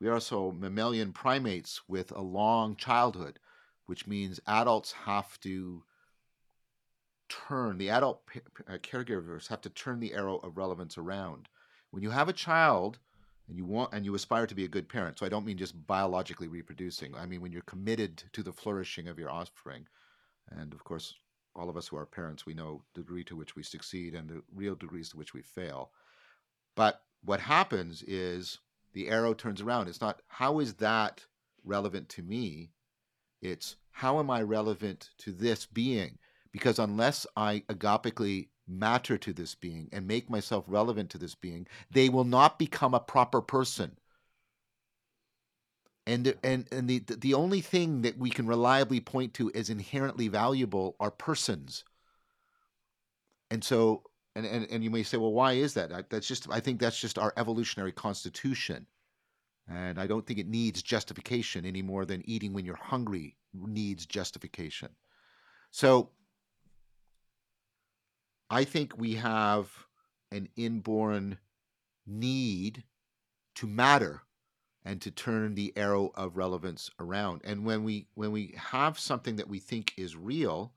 we 0.00 0.08
are 0.08 0.14
also 0.14 0.52
mammalian 0.52 1.12
primates 1.12 1.80
with 1.88 2.12
a 2.12 2.22
long 2.22 2.76
childhood, 2.76 3.38
which 3.86 4.06
means 4.06 4.40
adults 4.46 4.92
have 4.92 5.38
to 5.40 5.82
turn 7.28 7.78
the 7.78 7.90
adult 7.90 8.22
uh, 8.68 8.72
caregivers 8.78 9.48
have 9.48 9.60
to 9.60 9.70
turn 9.70 10.00
the 10.00 10.14
arrow 10.14 10.36
of 10.38 10.56
relevance 10.56 10.98
around. 10.98 11.48
When 11.90 12.02
you 12.02 12.10
have 12.10 12.28
a 12.28 12.32
child 12.32 12.98
and 13.50 13.58
you 13.58 13.64
want 13.64 13.92
and 13.92 14.04
you 14.04 14.14
aspire 14.14 14.46
to 14.46 14.54
be 14.54 14.64
a 14.64 14.68
good 14.68 14.88
parent. 14.88 15.18
So 15.18 15.26
i 15.26 15.28
don't 15.28 15.44
mean 15.44 15.58
just 15.58 15.86
biologically 15.86 16.48
reproducing. 16.48 17.14
I 17.16 17.26
mean 17.26 17.40
when 17.42 17.52
you're 17.52 17.62
committed 17.62 18.22
to 18.32 18.42
the 18.42 18.52
flourishing 18.52 19.08
of 19.08 19.18
your 19.18 19.30
offspring 19.30 19.86
and 20.50 20.72
of 20.72 20.84
course 20.84 21.14
all 21.56 21.68
of 21.68 21.76
us 21.76 21.88
who 21.88 21.96
are 21.96 22.06
parents 22.06 22.46
we 22.46 22.54
know 22.54 22.84
the 22.94 23.00
degree 23.00 23.24
to 23.24 23.34
which 23.34 23.56
we 23.56 23.64
succeed 23.64 24.14
and 24.14 24.28
the 24.28 24.42
real 24.54 24.76
degrees 24.76 25.10
to 25.10 25.16
which 25.16 25.34
we 25.34 25.42
fail. 25.42 25.90
But 26.76 27.02
what 27.24 27.40
happens 27.40 28.04
is 28.04 28.60
the 28.92 29.08
arrow 29.08 29.34
turns 29.34 29.60
around. 29.60 29.88
It's 29.88 30.00
not 30.00 30.22
how 30.28 30.60
is 30.60 30.74
that 30.74 31.26
relevant 31.64 32.08
to 32.10 32.22
me? 32.22 32.70
It's 33.42 33.76
how 33.90 34.20
am 34.20 34.30
i 34.30 34.42
relevant 34.42 35.10
to 35.18 35.32
this 35.32 35.66
being? 35.66 36.18
Because 36.52 36.78
unless 36.78 37.26
i 37.36 37.64
agapically 37.68 38.48
matter 38.70 39.18
to 39.18 39.32
this 39.32 39.54
being 39.54 39.88
and 39.92 40.06
make 40.06 40.30
myself 40.30 40.64
relevant 40.66 41.10
to 41.10 41.18
this 41.18 41.34
being, 41.34 41.66
they 41.90 42.08
will 42.08 42.24
not 42.24 42.58
become 42.58 42.94
a 42.94 43.00
proper 43.00 43.40
person. 43.40 43.96
And 46.06 46.34
and 46.42 46.66
and 46.72 46.88
the 46.88 46.98
the 47.00 47.34
only 47.34 47.60
thing 47.60 48.02
that 48.02 48.18
we 48.18 48.30
can 48.30 48.46
reliably 48.46 49.00
point 49.00 49.34
to 49.34 49.52
as 49.52 49.70
inherently 49.70 50.28
valuable 50.28 50.96
are 50.98 51.10
persons. 51.10 51.84
And 53.50 53.62
so 53.62 54.04
and, 54.34 54.46
and, 54.46 54.66
and 54.70 54.84
you 54.84 54.90
may 54.90 55.02
say, 55.02 55.16
well, 55.16 55.32
why 55.32 55.52
is 55.54 55.74
that? 55.74 56.08
That's 56.08 56.26
just 56.26 56.50
I 56.50 56.60
think 56.60 56.80
that's 56.80 57.00
just 57.00 57.18
our 57.18 57.32
evolutionary 57.36 57.92
constitution. 57.92 58.86
And 59.68 60.00
I 60.00 60.06
don't 60.06 60.26
think 60.26 60.38
it 60.38 60.48
needs 60.48 60.82
justification 60.82 61.64
any 61.64 61.82
more 61.82 62.04
than 62.04 62.28
eating 62.28 62.52
when 62.52 62.64
you're 62.64 62.76
hungry 62.76 63.36
needs 63.54 64.06
justification. 64.06 64.88
So 65.70 66.10
I 68.50 68.64
think 68.64 68.98
we 68.98 69.14
have 69.14 69.70
an 70.32 70.48
inborn 70.56 71.38
need 72.06 72.84
to 73.56 73.66
matter 73.66 74.22
and 74.84 75.00
to 75.02 75.10
turn 75.10 75.54
the 75.54 75.72
arrow 75.76 76.12
of 76.14 76.36
relevance 76.36 76.90
around. 76.98 77.42
And 77.44 77.64
when 77.64 77.84
we 77.84 78.08
when 78.14 78.32
we 78.32 78.54
have 78.56 78.98
something 78.98 79.36
that 79.36 79.48
we 79.48 79.58
think 79.58 79.94
is 79.96 80.16
real, 80.16 80.72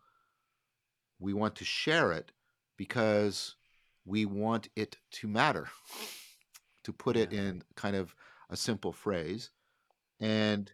we 1.19 1.33
want 1.33 1.55
to 1.55 1.65
share 1.65 2.11
it 2.11 2.31
because 2.77 3.55
we 4.05 4.25
want 4.25 4.69
it 4.75 4.97
to 5.11 5.27
matter. 5.27 5.67
to 6.83 6.93
put 6.93 7.15
it 7.15 7.33
in 7.33 7.63
kind 7.75 7.95
of 7.95 8.15
a 8.49 8.57
simple 8.57 8.91
phrase. 8.91 9.51
And 10.19 10.71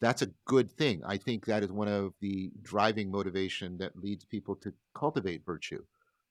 that's 0.00 0.22
a 0.22 0.30
good 0.46 0.70
thing. 0.70 1.02
I 1.04 1.16
think 1.16 1.46
that 1.46 1.62
is 1.62 1.72
one 1.72 1.88
of 1.88 2.14
the 2.20 2.50
driving 2.62 3.10
motivation 3.10 3.78
that 3.78 3.96
leads 3.96 4.24
people 4.24 4.54
to 4.56 4.72
cultivate 4.94 5.44
virtue. 5.44 5.82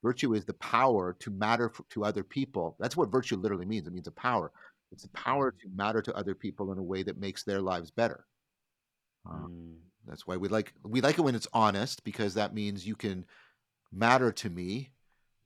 Virtue 0.02 0.34
is 0.34 0.46
the 0.46 0.54
power 0.54 1.16
to 1.20 1.30
matter 1.30 1.72
to 1.90 2.06
other 2.06 2.24
people. 2.24 2.76
That's 2.80 2.96
what 2.96 3.12
virtue 3.12 3.36
literally 3.36 3.66
means. 3.66 3.88
It 3.88 3.94
means 3.94 4.08
a 4.08 4.12
power. 4.12 4.52
It's 4.92 5.04
the 5.04 5.10
power 5.10 5.52
to 5.52 5.68
matter 5.76 6.02
to 6.02 6.16
other 6.16 6.34
people 6.34 6.72
in 6.72 6.78
a 6.78 6.84
way 6.84 7.04
that 7.04 7.20
makes 7.20 7.44
their 7.44 7.62
lives 7.62 7.92
better. 7.92 8.26
Uh, 9.30 9.48
mm. 9.48 9.76
That's 10.08 10.26
why 10.26 10.38
we 10.38 10.48
like 10.48 10.74
we 10.84 11.02
like 11.02 11.20
it 11.20 11.22
when 11.22 11.36
it's 11.36 11.48
honest 11.54 12.04
because 12.04 12.34
that 12.34 12.54
means 12.54 12.88
you 12.88 12.96
can 12.96 13.26
matter 13.92 14.32
to 14.32 14.50
me. 14.50 14.90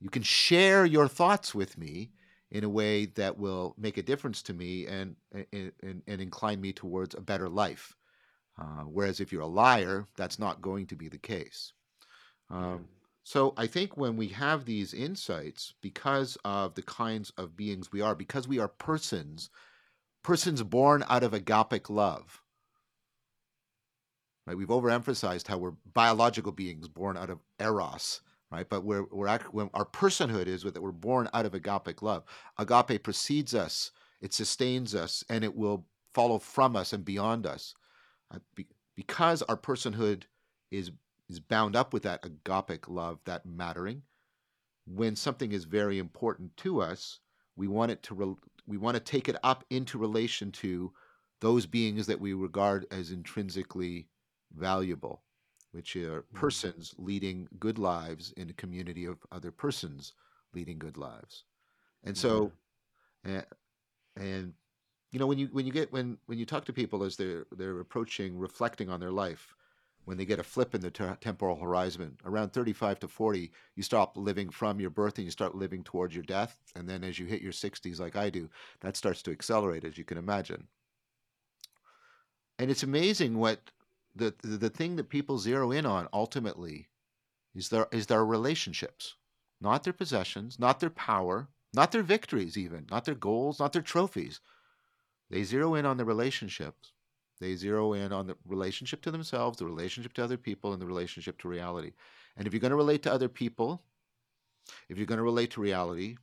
You 0.00 0.08
can 0.08 0.22
share 0.22 0.84
your 0.86 1.08
thoughts 1.08 1.54
with 1.54 1.76
me 1.76 2.10
in 2.50 2.64
a 2.64 2.68
way 2.68 3.06
that 3.06 3.36
will 3.36 3.74
make 3.76 3.98
a 3.98 4.02
difference 4.02 4.42
to 4.42 4.54
me 4.54 4.86
and 4.86 5.16
and, 5.52 5.72
and 5.82 6.20
incline 6.20 6.60
me 6.60 6.72
towards 6.72 7.14
a 7.14 7.20
better 7.20 7.48
life. 7.48 7.94
Uh, 8.58 8.84
whereas 8.84 9.20
if 9.20 9.32
you're 9.32 9.42
a 9.42 9.46
liar, 9.46 10.06
that's 10.16 10.38
not 10.38 10.62
going 10.62 10.86
to 10.86 10.96
be 10.96 11.08
the 11.08 11.18
case. 11.18 11.72
Um, 12.50 12.86
so 13.24 13.54
I 13.56 13.66
think 13.66 13.96
when 13.96 14.18
we 14.18 14.28
have 14.28 14.66
these 14.66 14.92
insights, 14.92 15.72
because 15.80 16.36
of 16.44 16.74
the 16.74 16.82
kinds 16.82 17.32
of 17.38 17.56
beings 17.56 17.90
we 17.90 18.02
are, 18.02 18.14
because 18.14 18.46
we 18.46 18.58
are 18.58 18.68
persons, 18.68 19.48
persons 20.22 20.62
born 20.62 21.02
out 21.08 21.22
of 21.22 21.32
agapic 21.32 21.88
love. 21.88 22.42
Right? 24.46 24.58
We've 24.58 24.68
overemphasized 24.68 25.46
how 25.46 25.56
we're 25.56 25.72
biological 25.94 26.52
beings 26.52 26.86
born 26.86 27.16
out 27.16 27.30
of 27.30 27.40
eros, 27.58 28.20
right? 28.52 28.68
But 28.68 28.84
we're 28.84 29.06
we're 29.10 29.28
our 29.28 29.86
personhood 29.86 30.46
is 30.46 30.62
that 30.64 30.82
we're 30.82 30.92
born 30.92 31.30
out 31.32 31.46
of 31.46 31.52
agapic 31.52 32.02
love. 32.02 32.24
Agape 32.58 33.02
precedes 33.02 33.54
us, 33.54 33.90
it 34.20 34.34
sustains 34.34 34.94
us, 34.94 35.24
and 35.30 35.44
it 35.44 35.56
will 35.56 35.86
follow 36.12 36.38
from 36.38 36.76
us 36.76 36.92
and 36.92 37.06
beyond 37.06 37.46
us, 37.46 37.74
uh, 38.30 38.38
because 38.94 39.40
our 39.44 39.56
personhood 39.56 40.24
is 40.70 40.90
is 41.28 41.40
bound 41.40 41.76
up 41.76 41.92
with 41.92 42.02
that 42.02 42.22
agapic 42.22 42.88
love, 42.88 43.18
that 43.24 43.46
mattering. 43.46 44.02
When 44.86 45.16
something 45.16 45.52
is 45.52 45.64
very 45.64 45.98
important 45.98 46.56
to 46.58 46.82
us, 46.82 47.20
we 47.56 47.68
want 47.68 47.92
it 47.92 48.02
to 48.04 48.14
re- 48.14 48.50
we 48.66 48.76
want 48.76 48.96
to 48.96 49.00
take 49.00 49.28
it 49.28 49.36
up 49.42 49.64
into 49.70 49.98
relation 49.98 50.50
to 50.52 50.92
those 51.40 51.66
beings 51.66 52.06
that 52.06 52.20
we 52.20 52.32
regard 52.32 52.86
as 52.90 53.10
intrinsically 53.10 54.08
valuable, 54.56 55.22
which 55.72 55.96
are 55.96 56.22
mm-hmm. 56.22 56.36
persons 56.36 56.94
leading 56.98 57.48
good 57.58 57.78
lives 57.78 58.32
in 58.36 58.50
a 58.50 58.54
community 58.54 59.04
of 59.04 59.18
other 59.32 59.50
persons 59.50 60.12
leading 60.54 60.78
good 60.78 60.96
lives. 60.96 61.44
And 62.04 62.16
so, 62.16 62.52
yeah. 63.24 63.42
and, 64.16 64.26
and 64.26 64.52
you 65.14 65.18
know 65.18 65.26
when 65.26 65.38
you 65.38 65.46
when 65.52 65.64
you 65.64 65.72
get 65.72 65.92
when 65.92 66.18
when 66.26 66.38
you 66.38 66.44
talk 66.44 66.64
to 66.66 66.72
people 66.72 67.04
as 67.04 67.16
they're 67.16 67.46
they're 67.56 67.80
approaching 67.80 68.36
reflecting 68.36 68.90
on 68.90 69.00
their 69.00 69.12
life 69.12 69.54
when 70.04 70.18
they 70.18 70.24
get 70.24 70.38
a 70.38 70.44
flip 70.44 70.74
in 70.74 70.80
the 70.80 70.90
ter- 70.90 71.16
temporal 71.20 71.56
horizon. 71.56 72.16
Around 72.24 72.52
35 72.52 73.00
to 73.00 73.08
40, 73.08 73.50
you 73.74 73.82
stop 73.82 74.16
living 74.16 74.50
from 74.50 74.80
your 74.80 74.90
birth 74.90 75.16
and 75.18 75.24
you 75.24 75.30
start 75.30 75.54
living 75.54 75.82
towards 75.82 76.14
your 76.14 76.24
death. 76.24 76.58
And 76.74 76.88
then 76.88 77.02
as 77.02 77.18
you 77.18 77.26
hit 77.26 77.42
your 77.42 77.52
60s, 77.52 78.00
like 78.00 78.16
I 78.16 78.30
do, 78.30 78.50
that 78.80 78.96
starts 78.96 79.22
to 79.22 79.30
accelerate, 79.30 79.84
as 79.84 79.96
you 79.96 80.04
can 80.04 80.18
imagine. 80.18 80.68
And 82.58 82.70
it's 82.70 82.82
amazing 82.82 83.38
what 83.38 83.70
the, 84.14 84.34
the, 84.42 84.56
the 84.56 84.70
thing 84.70 84.96
that 84.96 85.08
people 85.08 85.38
zero 85.38 85.70
in 85.70 85.86
on 85.86 86.08
ultimately 86.12 86.88
is 87.54 87.68
their, 87.70 87.88
is 87.90 88.06
their 88.06 88.24
relationships, 88.24 89.16
not 89.60 89.84
their 89.84 89.92
possessions, 89.92 90.58
not 90.58 90.80
their 90.80 90.90
power, 90.90 91.48
not 91.72 91.90
their 91.92 92.02
victories, 92.02 92.56
even, 92.56 92.86
not 92.90 93.04
their 93.04 93.14
goals, 93.14 93.58
not 93.58 93.72
their 93.72 93.82
trophies. 93.82 94.40
They 95.30 95.42
zero 95.42 95.74
in 95.74 95.86
on 95.86 95.96
the 95.96 96.04
relationships 96.04 96.92
they 97.40 97.56
zero 97.56 97.92
in 97.92 98.12
on 98.12 98.26
the 98.26 98.36
relationship 98.46 99.02
to 99.02 99.10
themselves, 99.10 99.58
the 99.58 99.66
relationship 99.66 100.12
to 100.14 100.24
other 100.24 100.36
people, 100.36 100.72
and 100.72 100.80
the 100.80 100.86
relationship 100.86 101.38
to 101.38 101.48
reality. 101.48 101.92
And 102.36 102.46
if 102.46 102.52
you're 102.52 102.60
going 102.60 102.70
to 102.70 102.76
relate 102.76 103.02
to 103.04 103.12
other 103.12 103.28
people, 103.28 103.82
if 104.88 104.98
you're 104.98 105.06
going 105.06 105.18
to 105.18 105.24
relate 105.24 105.50
to 105.52 105.60
reality, 105.60 106.16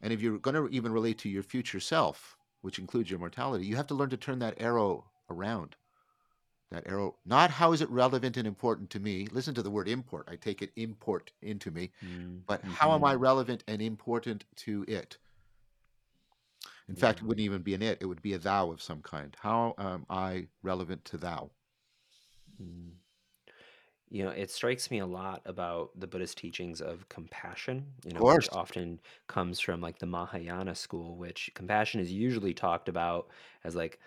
and 0.00 0.12
if 0.12 0.20
you're 0.22 0.38
going 0.38 0.54
to 0.54 0.68
even 0.68 0.92
relate 0.92 1.18
to 1.18 1.28
your 1.28 1.42
future 1.42 1.80
self, 1.80 2.36
which 2.62 2.78
includes 2.78 3.10
your 3.10 3.18
mortality, 3.18 3.66
you 3.66 3.76
have 3.76 3.86
to 3.88 3.94
learn 3.94 4.10
to 4.10 4.16
turn 4.16 4.38
that 4.40 4.60
arrow 4.60 5.04
around. 5.30 5.76
That 6.70 6.86
arrow, 6.86 7.16
not 7.24 7.50
how 7.50 7.72
is 7.72 7.80
it 7.80 7.88
relevant 7.88 8.36
and 8.36 8.46
important 8.46 8.90
to 8.90 9.00
me? 9.00 9.26
Listen 9.32 9.54
to 9.54 9.62
the 9.62 9.70
word 9.70 9.88
import. 9.88 10.28
I 10.30 10.36
take 10.36 10.60
it 10.60 10.70
import 10.76 11.32
into 11.40 11.70
me. 11.70 11.92
Mm-hmm. 12.04 12.38
But 12.46 12.62
how 12.62 12.94
am 12.94 13.04
I 13.04 13.14
relevant 13.14 13.64
and 13.66 13.80
important 13.80 14.44
to 14.56 14.84
it? 14.86 15.16
In 16.88 16.94
yeah. 16.94 17.00
fact, 17.00 17.20
it 17.20 17.24
wouldn't 17.24 17.44
even 17.44 17.62
be 17.62 17.74
an 17.74 17.82
it, 17.82 17.98
it 18.00 18.06
would 18.06 18.22
be 18.22 18.32
a 18.32 18.38
thou 18.38 18.70
of 18.70 18.82
some 18.82 19.02
kind. 19.02 19.36
How 19.40 19.74
am 19.78 20.06
I 20.08 20.46
relevant 20.62 21.04
to 21.06 21.18
thou? 21.18 21.50
Mm. 22.60 22.92
You 24.10 24.24
know, 24.24 24.30
it 24.30 24.50
strikes 24.50 24.90
me 24.90 25.00
a 25.00 25.06
lot 25.06 25.42
about 25.44 25.90
the 25.94 26.06
Buddhist 26.06 26.38
teachings 26.38 26.80
of 26.80 27.06
compassion, 27.10 27.84
you 28.04 28.14
know, 28.14 28.20
which 28.22 28.48
often 28.52 29.00
comes 29.26 29.60
from 29.60 29.82
like 29.82 29.98
the 29.98 30.06
Mahayana 30.06 30.74
school, 30.74 31.16
which 31.16 31.50
compassion 31.54 32.00
is 32.00 32.10
usually 32.10 32.54
talked 32.54 32.88
about 32.88 33.28
as 33.64 33.74
like 33.74 33.98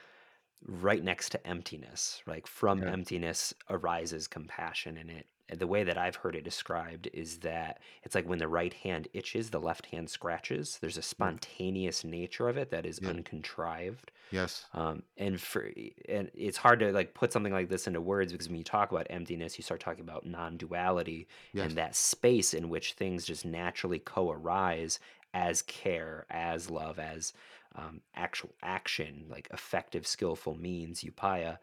right 0.65 1.03
next 1.03 1.29
to 1.29 1.47
emptiness. 1.47 2.23
Like 2.25 2.47
from 2.47 2.81
yeah. 2.81 2.91
emptiness 2.91 3.53
arises 3.69 4.27
compassion, 4.27 4.97
and 4.97 5.11
it 5.11 5.27
the 5.59 5.67
way 5.67 5.83
that 5.83 5.97
I've 5.97 6.15
heard 6.15 6.35
it 6.35 6.43
described 6.43 7.09
is 7.13 7.39
that 7.39 7.79
it's 8.03 8.15
like 8.15 8.27
when 8.27 8.39
the 8.39 8.47
right 8.47 8.73
hand 8.73 9.07
itches, 9.13 9.49
the 9.49 9.59
left 9.59 9.87
hand 9.87 10.09
scratches. 10.09 10.77
There's 10.79 10.97
a 10.97 11.01
spontaneous 11.01 12.03
nature 12.03 12.47
of 12.47 12.57
it 12.57 12.71
that 12.71 12.85
is 12.85 12.99
yeah. 13.01 13.09
uncontrived. 13.09 14.11
Yes. 14.31 14.65
Um, 14.73 15.03
and 15.17 15.39
for 15.39 15.69
and 16.07 16.31
it's 16.33 16.57
hard 16.57 16.79
to 16.79 16.91
like 16.91 17.13
put 17.13 17.33
something 17.33 17.53
like 17.53 17.69
this 17.69 17.87
into 17.87 18.01
words 18.01 18.31
because 18.31 18.47
when 18.47 18.57
you 18.57 18.63
talk 18.63 18.91
about 18.91 19.07
emptiness, 19.09 19.57
you 19.57 19.63
start 19.63 19.81
talking 19.81 20.03
about 20.03 20.25
non-duality 20.25 21.27
yes. 21.53 21.67
and 21.67 21.77
that 21.77 21.95
space 21.95 22.53
in 22.53 22.69
which 22.69 22.93
things 22.93 23.25
just 23.25 23.45
naturally 23.45 23.99
co-arise 23.99 24.99
as 25.33 25.61
care, 25.61 26.25
as 26.29 26.69
love, 26.69 26.99
as 26.99 27.33
um, 27.75 28.01
actual 28.15 28.51
action, 28.63 29.25
like 29.29 29.47
effective, 29.53 30.05
skillful 30.05 30.55
means, 30.55 31.03
upaya. 31.03 31.57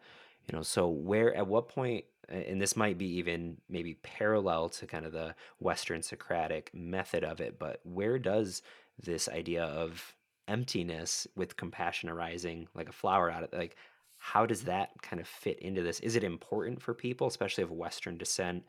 You 0.47 0.57
know, 0.57 0.63
so 0.63 0.87
where 0.87 1.35
at 1.35 1.47
what 1.47 1.69
point 1.69 2.05
and 2.29 2.61
this 2.61 2.75
might 2.75 2.97
be 2.97 3.17
even 3.17 3.57
maybe 3.69 3.95
parallel 3.95 4.69
to 4.69 4.87
kind 4.87 5.05
of 5.05 5.11
the 5.11 5.35
Western 5.59 6.01
Socratic 6.01 6.71
method 6.73 7.23
of 7.23 7.41
it, 7.41 7.59
but 7.59 7.79
where 7.83 8.19
does 8.19 8.61
this 9.01 9.27
idea 9.27 9.63
of 9.63 10.15
emptiness 10.47 11.27
with 11.35 11.57
compassion 11.57 12.09
arising 12.09 12.67
like 12.73 12.89
a 12.89 12.93
flower 12.93 13.29
out 13.29 13.43
of 13.43 13.53
like 13.53 13.75
how 14.19 14.45
does 14.45 14.63
that 14.63 14.89
kind 15.01 15.21
of 15.21 15.27
fit 15.27 15.59
into 15.59 15.81
this? 15.81 16.01
Is 16.01 16.15
it 16.15 16.23
important 16.23 16.81
for 16.81 16.93
people, 16.93 17.27
especially 17.27 17.63
of 17.63 17.71
Western 17.71 18.17
descent, 18.17 18.65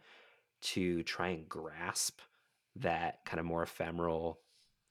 to 0.63 1.03
try 1.03 1.29
and 1.29 1.49
grasp 1.49 2.21
that 2.77 3.25
kind 3.25 3.41
of 3.41 3.47
more 3.47 3.65
ephemeral, 3.65 4.39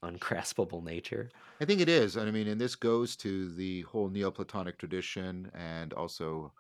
ungraspable 0.04 0.82
nature? 0.82 1.32
I 1.62 1.66
think 1.66 1.80
it 1.80 1.88
is. 1.88 2.18
And 2.18 2.28
I 2.28 2.32
mean, 2.32 2.48
and 2.48 2.60
this 2.60 2.76
goes 2.76 3.16
to 3.18 3.52
the 3.54 3.82
whole 3.84 4.10
Neoplatonic 4.10 4.78
tradition 4.78 5.50
and 5.54 5.94
also 5.94 6.52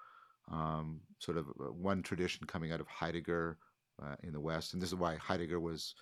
um, 0.51 1.01
sort 1.19 1.37
of 1.37 1.47
uh, 1.59 1.71
one 1.71 2.01
tradition 2.01 2.45
coming 2.47 2.71
out 2.71 2.79
of 2.79 2.87
Heidegger 2.87 3.57
uh, 4.01 4.15
in 4.23 4.33
the 4.33 4.39
West, 4.39 4.73
and 4.73 4.81
this 4.81 4.89
is 4.89 4.95
why 4.95 5.15
Heidegger 5.15 5.59
was 5.59 5.95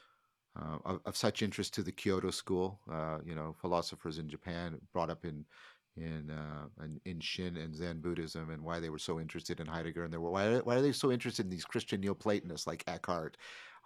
uh, 0.59 0.77
of, 0.85 0.99
of, 1.05 1.15
such 1.15 1.43
interest 1.43 1.73
to 1.75 1.83
the 1.83 1.91
Kyoto 1.91 2.31
school. 2.31 2.79
Uh, 2.91 3.19
you 3.25 3.35
know, 3.35 3.55
philosophers 3.61 4.17
in 4.17 4.27
Japan 4.27 4.79
brought 4.93 5.09
up 5.09 5.25
in 5.25 5.45
in, 5.97 6.29
uh, 6.29 6.83
in, 6.83 7.01
in 7.05 7.19
Shin 7.19 7.57
and 7.57 7.75
Zen 7.75 8.01
Buddhism, 8.01 8.51
and 8.51 8.63
why 8.63 8.79
they 8.79 8.89
were 8.89 8.99
so 8.99 9.19
interested 9.19 9.59
in 9.59 9.65
Heidegger, 9.65 10.03
and 10.03 10.13
they 10.13 10.17
were 10.17 10.31
why 10.31 10.57
why 10.59 10.75
are 10.75 10.81
they 10.81 10.91
so 10.91 11.11
interested 11.11 11.45
in 11.45 11.51
these 11.51 11.65
Christian 11.65 12.01
Neoplatonists 12.01 12.67
like 12.67 12.83
Eckhart? 12.87 13.37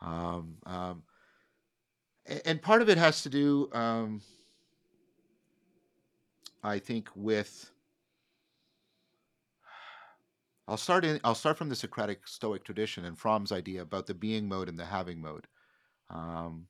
Um, 0.02 0.58
um, 0.66 1.04
and 2.46 2.62
part 2.62 2.82
of 2.82 2.90
it 2.90 2.98
has 2.98 3.24
to 3.24 3.30
do, 3.30 3.70
um, 3.74 4.22
I 6.64 6.80
think, 6.80 7.10
with 7.16 7.72
I'll 10.72 10.78
start 10.78 11.04
in. 11.04 11.20
I'll 11.26 11.36
start 11.36 11.58
from 11.58 11.68
the 11.68 11.76
Socratic 11.76 12.26
Stoic 12.26 12.64
tradition 12.64 13.04
and 13.04 13.18
Fromm's 13.18 13.52
idea 13.52 13.82
about 13.82 14.08
the 14.08 14.14
being 14.14 14.48
mode 14.48 14.70
and 14.70 14.80
the 14.80 14.86
having 14.86 15.20
mode. 15.20 15.46
Um, 16.10 16.68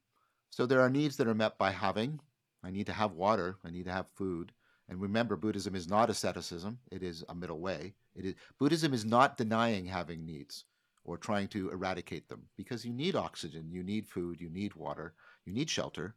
so 0.50 0.66
there 0.66 0.82
are 0.82 0.90
needs 0.90 1.18
that 1.18 1.28
are 1.28 1.36
met 1.36 1.60
by 1.60 1.70
having. 1.70 2.20
I 2.64 2.72
need 2.72 2.88
to 2.88 2.94
have 2.94 3.12
water. 3.12 3.58
I 3.64 3.70
need 3.70 3.86
to 3.86 3.92
have 3.92 4.08
food. 4.16 4.54
And 4.90 5.00
remember, 5.00 5.36
Buddhism 5.36 5.76
is 5.76 5.88
not 5.88 6.10
asceticism. 6.10 6.80
It 6.92 7.04
is 7.04 7.24
a 7.30 7.36
middle 7.36 7.60
way. 7.60 7.94
It 8.16 8.26
is 8.26 8.34
Buddhism 8.58 8.92
is 8.92 9.06
not 9.06 9.38
denying 9.38 9.86
having 9.86 10.26
needs 10.26 10.66
or 11.04 11.16
trying 11.16 11.48
to 11.50 11.70
eradicate 11.70 12.28
them 12.28 12.42
because 12.58 12.84
you 12.84 12.94
need 12.94 13.16
oxygen, 13.16 13.70
you 13.72 13.84
need 13.84 14.08
food, 14.08 14.42
you 14.42 14.50
need 14.50 14.74
water, 14.74 15.14
you 15.46 15.54
need 15.54 15.70
shelter, 15.70 16.16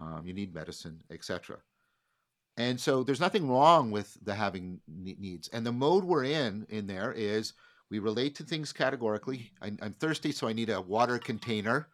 um, 0.00 0.22
you 0.24 0.32
need 0.32 0.54
medicine, 0.54 1.02
etc. 1.10 1.58
and 2.56 2.80
so 2.80 3.02
there's 3.02 3.20
nothing 3.20 3.48
wrong 3.48 3.90
with 3.90 4.16
the 4.22 4.34
having 4.34 4.80
needs. 4.86 5.48
And 5.48 5.66
the 5.66 5.72
mode 5.72 6.04
we're 6.04 6.24
in 6.24 6.66
in 6.70 6.86
there 6.86 7.12
is 7.12 7.52
we 7.90 7.98
relate 7.98 8.34
to 8.36 8.44
things 8.44 8.72
categorically. 8.72 9.52
I, 9.60 9.72
am 9.82 9.92
thirsty, 9.92 10.32
so 10.32 10.48
I 10.48 10.52
need 10.52 10.70
a 10.70 10.80
water 10.80 11.18
container. 11.18 11.88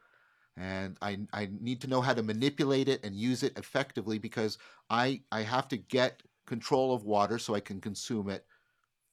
And 0.57 0.97
I, 1.03 1.19
I 1.33 1.49
need 1.61 1.81
to 1.81 1.87
know 1.89 2.01
how 2.01 2.15
to 2.15 2.23
manipulate 2.23 2.89
it 2.89 3.05
and 3.05 3.17
use 3.17 3.43
it 3.43 3.59
effectively 3.59 4.19
because 4.19 4.59
I, 4.89 5.23
I 5.33 5.43
have 5.43 5.67
to 5.69 5.77
get 5.77 6.23
control 6.47 6.95
of 6.95 7.05
water 7.05 7.39
so 7.39 7.55
I 7.55 7.61
can 7.61 7.81
consume 7.81 8.29
it 8.29 8.45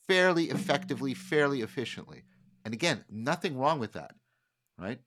fairly 0.07 0.45
effectively, 0.49 1.13
fairly 1.13 1.61
efficiently. 1.61 2.23
And 2.65 2.73
again, 2.73 3.05
nothing 3.09 3.57
wrong 3.57 3.79
with 3.79 3.93
that, 3.93 4.13
right? 4.77 4.99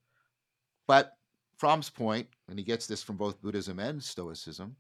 But 0.88 1.12
Fromm's 1.59 1.90
point, 1.90 2.28
and 2.49 2.59
he 2.59 2.64
gets 2.64 2.86
this 2.86 3.03
from 3.03 3.16
both 3.16 3.43
Buddhism 3.43 3.78
and 3.78 4.03
Stoicism, 4.03 4.76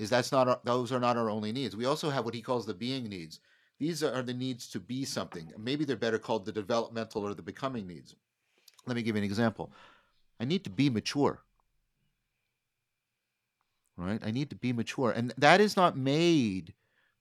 is 0.00 0.10
that's 0.10 0.32
not 0.32 0.48
our, 0.48 0.60
those 0.64 0.92
are 0.92 1.00
not 1.00 1.16
our 1.16 1.30
only 1.30 1.52
needs. 1.52 1.76
We 1.76 1.84
also 1.84 2.10
have 2.10 2.24
what 2.24 2.34
he 2.34 2.42
calls 2.42 2.66
the 2.66 2.74
being 2.74 3.08
needs. 3.08 3.40
These 3.78 4.02
are 4.02 4.22
the 4.22 4.34
needs 4.34 4.68
to 4.70 4.80
be 4.80 5.04
something. 5.04 5.50
Maybe 5.58 5.84
they're 5.84 5.96
better 5.96 6.18
called 6.18 6.44
the 6.44 6.52
developmental 6.52 7.26
or 7.26 7.34
the 7.34 7.42
becoming 7.42 7.86
needs. 7.86 8.14
Let 8.86 8.96
me 8.96 9.02
give 9.02 9.16
you 9.16 9.20
an 9.20 9.24
example. 9.24 9.72
I 10.38 10.44
need 10.44 10.64
to 10.64 10.70
be 10.70 10.90
mature. 10.90 11.42
Right? 13.96 14.20
I 14.24 14.30
need 14.30 14.50
to 14.50 14.56
be 14.56 14.72
mature. 14.72 15.10
And 15.12 15.32
that 15.38 15.60
is 15.60 15.76
not 15.76 15.96
made 15.96 16.74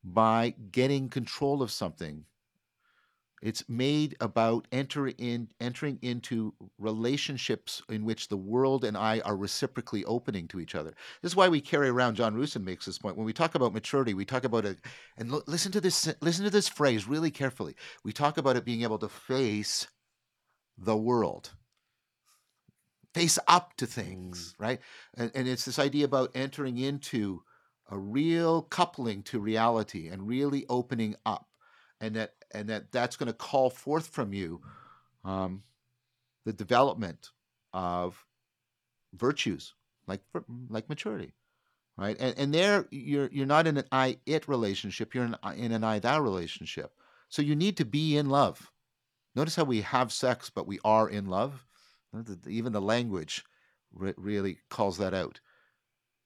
by 0.03 0.53
getting 0.71 1.09
control 1.09 1.61
of 1.61 1.71
something 1.71 2.25
it's 3.41 3.67
made 3.69 4.15
about 4.19 4.67
enter 4.71 5.07
in, 5.07 5.49
entering 5.59 5.99
into 6.01 6.53
relationships 6.77 7.81
in 7.89 8.05
which 8.05 8.27
the 8.27 8.37
world 8.37 8.83
and 8.83 8.97
I 8.97 9.21
are 9.21 9.35
reciprocally 9.35 10.03
opening 10.05 10.47
to 10.49 10.59
each 10.59 10.75
other. 10.75 10.93
This 11.21 11.31
is 11.31 11.35
why 11.35 11.47
we 11.47 11.61
carry 11.61 11.89
around. 11.89 12.15
John 12.15 12.35
Russon 12.35 12.63
makes 12.63 12.85
this 12.85 12.97
point 12.97 13.17
when 13.17 13.25
we 13.25 13.33
talk 13.33 13.55
about 13.55 13.73
maturity. 13.73 14.13
We 14.13 14.25
talk 14.25 14.43
about 14.43 14.65
it, 14.65 14.79
and 15.17 15.31
l- 15.31 15.43
listen 15.47 15.71
to 15.73 15.81
this. 15.81 16.13
Listen 16.21 16.45
to 16.45 16.51
this 16.51 16.67
phrase 16.67 17.07
really 17.07 17.31
carefully. 17.31 17.75
We 18.03 18.13
talk 18.13 18.37
about 18.37 18.57
it 18.57 18.65
being 18.65 18.83
able 18.83 18.99
to 18.99 19.09
face 19.09 19.87
the 20.77 20.97
world, 20.97 21.51
face 23.13 23.39
up 23.47 23.75
to 23.77 23.85
things, 23.85 24.53
mm. 24.53 24.63
right? 24.63 24.79
And, 25.15 25.31
and 25.35 25.47
it's 25.47 25.65
this 25.65 25.79
idea 25.79 26.05
about 26.05 26.31
entering 26.35 26.77
into 26.77 27.43
a 27.91 27.97
real 27.97 28.61
coupling 28.61 29.23
to 29.23 29.39
reality 29.39 30.07
and 30.07 30.27
really 30.27 30.65
opening 30.69 31.15
up 31.25 31.47
and 31.99 32.15
that 32.15 32.33
and 32.53 32.69
that 32.69 32.91
that's 32.91 33.15
going 33.15 33.27
to 33.27 33.33
call 33.33 33.69
forth 33.69 34.07
from 34.07 34.33
you 34.33 34.61
um, 35.25 35.63
the 36.45 36.53
development 36.53 37.29
of 37.73 38.25
virtues 39.13 39.73
like 40.07 40.21
like 40.69 40.89
maturity 40.89 41.33
right? 41.99 42.15
And 42.19 42.37
and 42.37 42.53
there 42.53 42.87
you're 42.89 43.29
you're 43.31 43.45
not 43.45 43.67
in 43.67 43.77
an 43.77 43.85
i 43.91 44.17
it 44.25 44.47
relationship 44.47 45.13
you're 45.13 45.25
in, 45.25 45.35
in 45.57 45.71
an 45.71 45.83
i 45.83 45.99
thou 45.99 46.19
relationship. 46.19 46.93
So 47.27 47.41
you 47.41 47.55
need 47.55 47.77
to 47.77 47.85
be 47.85 48.17
in 48.17 48.29
love. 48.29 48.71
Notice 49.35 49.55
how 49.55 49.65
we 49.65 49.81
have 49.81 50.11
sex 50.11 50.49
but 50.49 50.65
we 50.65 50.79
are 50.83 51.09
in 51.09 51.25
love. 51.25 51.65
Even 52.47 52.73
the 52.73 52.81
language 52.81 53.43
really 53.91 54.59
calls 54.69 54.97
that 54.97 55.13
out. 55.13 55.39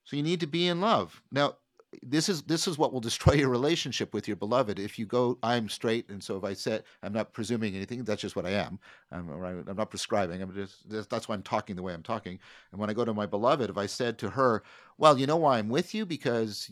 So 0.06 0.16
you 0.16 0.24
need 0.24 0.40
to 0.42 0.48
be 0.48 0.68
in 0.68 0.80
love. 0.80 1.22
Now 1.32 1.56
this 2.02 2.30
is 2.30 2.44
this 2.44 2.68
is 2.68 2.78
what 2.78 2.94
will 2.94 3.00
destroy 3.00 3.34
your 3.34 3.50
relationship 3.50 4.14
with 4.14 4.28
your 4.28 4.38
beloved. 4.38 4.80
If 4.80 4.98
you 4.98 5.06
go 5.06 5.38
i'm 5.44 5.70
straight 5.70 6.10
and 6.10 6.24
so 6.24 6.38
if 6.38 6.44
i 6.44 6.54
said 6.54 6.84
i'm 7.02 7.14
not 7.14 7.34
presuming 7.34 7.76
anything 7.76 8.04
that's 8.04 8.22
just 8.22 8.36
what 8.36 8.46
i 8.46 8.52
am. 8.52 8.80
I'm, 9.12 9.30
I'm 9.68 9.76
not 9.76 9.90
prescribing. 9.90 10.42
I'm 10.42 10.54
just 10.54 11.10
that's 11.10 11.28
why 11.28 11.36
i'm 11.36 11.44
talking 11.44 11.76
the 11.76 11.84
way 11.84 11.94
i'm 11.94 12.04
talking. 12.04 12.40
And 12.72 12.80
when 12.80 12.90
i 12.90 12.94
go 12.94 13.06
to 13.06 13.14
my 13.14 13.26
beloved 13.26 13.70
if 13.70 13.78
i 13.78 13.86
said 13.86 14.18
to 14.20 14.30
her 14.32 14.64
well 14.98 15.18
you 15.18 15.28
know 15.28 15.38
why 15.38 15.60
i'm 15.60 15.70
with 15.70 15.94
you? 15.94 16.06
Because 16.06 16.70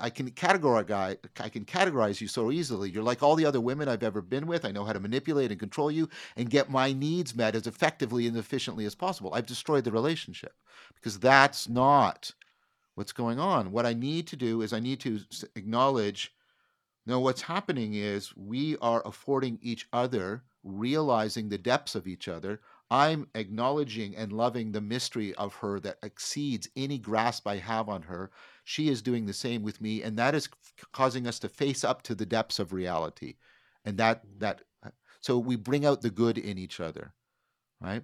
i 0.00 0.10
can 0.10 0.30
categorize 0.32 1.18
i 1.40 1.48
can 1.48 1.64
categorize 1.64 2.20
you 2.20 2.28
so 2.28 2.50
easily. 2.50 2.90
You're 2.90 3.02
like 3.02 3.22
all 3.22 3.36
the 3.36 3.46
other 3.46 3.60
women 3.60 3.88
i've 3.88 4.02
ever 4.02 4.20
been 4.22 4.46
with. 4.46 4.64
I 4.64 4.72
know 4.72 4.84
how 4.84 4.92
to 4.92 5.00
manipulate 5.00 5.50
and 5.50 5.60
control 5.60 5.90
you 5.90 6.08
and 6.36 6.50
get 6.50 6.70
my 6.70 6.92
needs 6.92 7.34
met 7.34 7.54
as 7.54 7.66
effectively 7.66 8.26
and 8.26 8.36
efficiently 8.36 8.84
as 8.84 8.94
possible. 8.94 9.32
I've 9.34 9.46
destroyed 9.46 9.84
the 9.84 9.92
relationship 9.92 10.54
because 10.96 11.18
that's 11.18 11.68
not 11.68 12.32
what's 12.98 13.12
going 13.12 13.38
on. 13.38 13.70
What 13.70 13.86
I 13.86 13.94
need 13.94 14.26
to 14.26 14.36
do 14.36 14.60
is 14.60 14.72
I 14.72 14.80
need 14.80 14.98
to 15.00 15.20
acknowledge 15.54 16.34
no, 17.06 17.20
what's 17.20 17.40
happening 17.40 17.94
is 17.94 18.36
we 18.36 18.76
are 18.82 19.06
affording 19.06 19.58
each 19.62 19.88
other, 19.94 20.42
realizing 20.62 21.48
the 21.48 21.56
depths 21.56 21.94
of 21.94 22.06
each 22.06 22.28
other. 22.28 22.60
I'm 22.90 23.28
acknowledging 23.34 24.14
and 24.14 24.30
loving 24.30 24.72
the 24.72 24.82
mystery 24.82 25.32
of 25.36 25.54
her 25.54 25.80
that 25.80 25.98
exceeds 26.02 26.68
any 26.76 26.98
grasp 26.98 27.46
I 27.46 27.56
have 27.56 27.88
on 27.88 28.02
her. 28.02 28.30
She 28.64 28.88
is 28.88 29.00
doing 29.00 29.24
the 29.24 29.32
same 29.32 29.62
with 29.62 29.80
me, 29.80 30.02
and 30.02 30.18
that 30.18 30.34
is 30.34 30.50
causing 30.92 31.26
us 31.26 31.38
to 31.38 31.48
face 31.48 31.84
up 31.84 32.02
to 32.02 32.14
the 32.14 32.26
depths 32.26 32.58
of 32.58 32.74
reality. 32.74 33.36
And 33.86 33.96
that 33.98 34.26
mm. 34.26 34.40
that 34.40 34.62
uh, 34.84 34.90
so 35.20 35.38
we 35.38 35.56
bring 35.56 35.86
out 35.86 36.02
the 36.02 36.10
good 36.10 36.36
in 36.36 36.58
each 36.58 36.78
other, 36.80 37.14
right? 37.80 38.02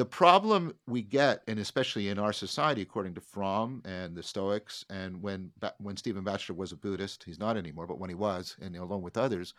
The 0.00 0.06
problem 0.06 0.72
we 0.86 1.02
get, 1.02 1.42
and 1.46 1.58
especially 1.58 2.08
in 2.08 2.18
our 2.18 2.32
society, 2.32 2.80
according 2.80 3.12
to 3.12 3.20
Fromm 3.20 3.82
and 3.84 4.16
the 4.16 4.22
Stoics, 4.22 4.82
and 4.88 5.20
when 5.20 5.52
when 5.76 5.94
Stephen 5.98 6.24
Batchelor 6.24 6.56
was 6.56 6.72
a 6.72 6.76
Buddhist, 6.76 7.22
he's 7.22 7.38
not 7.38 7.58
anymore, 7.58 7.86
but 7.86 7.98
when 7.98 8.08
he 8.08 8.14
was, 8.14 8.56
and 8.62 8.74
along 8.74 9.02
with 9.02 9.18
others, 9.18 9.52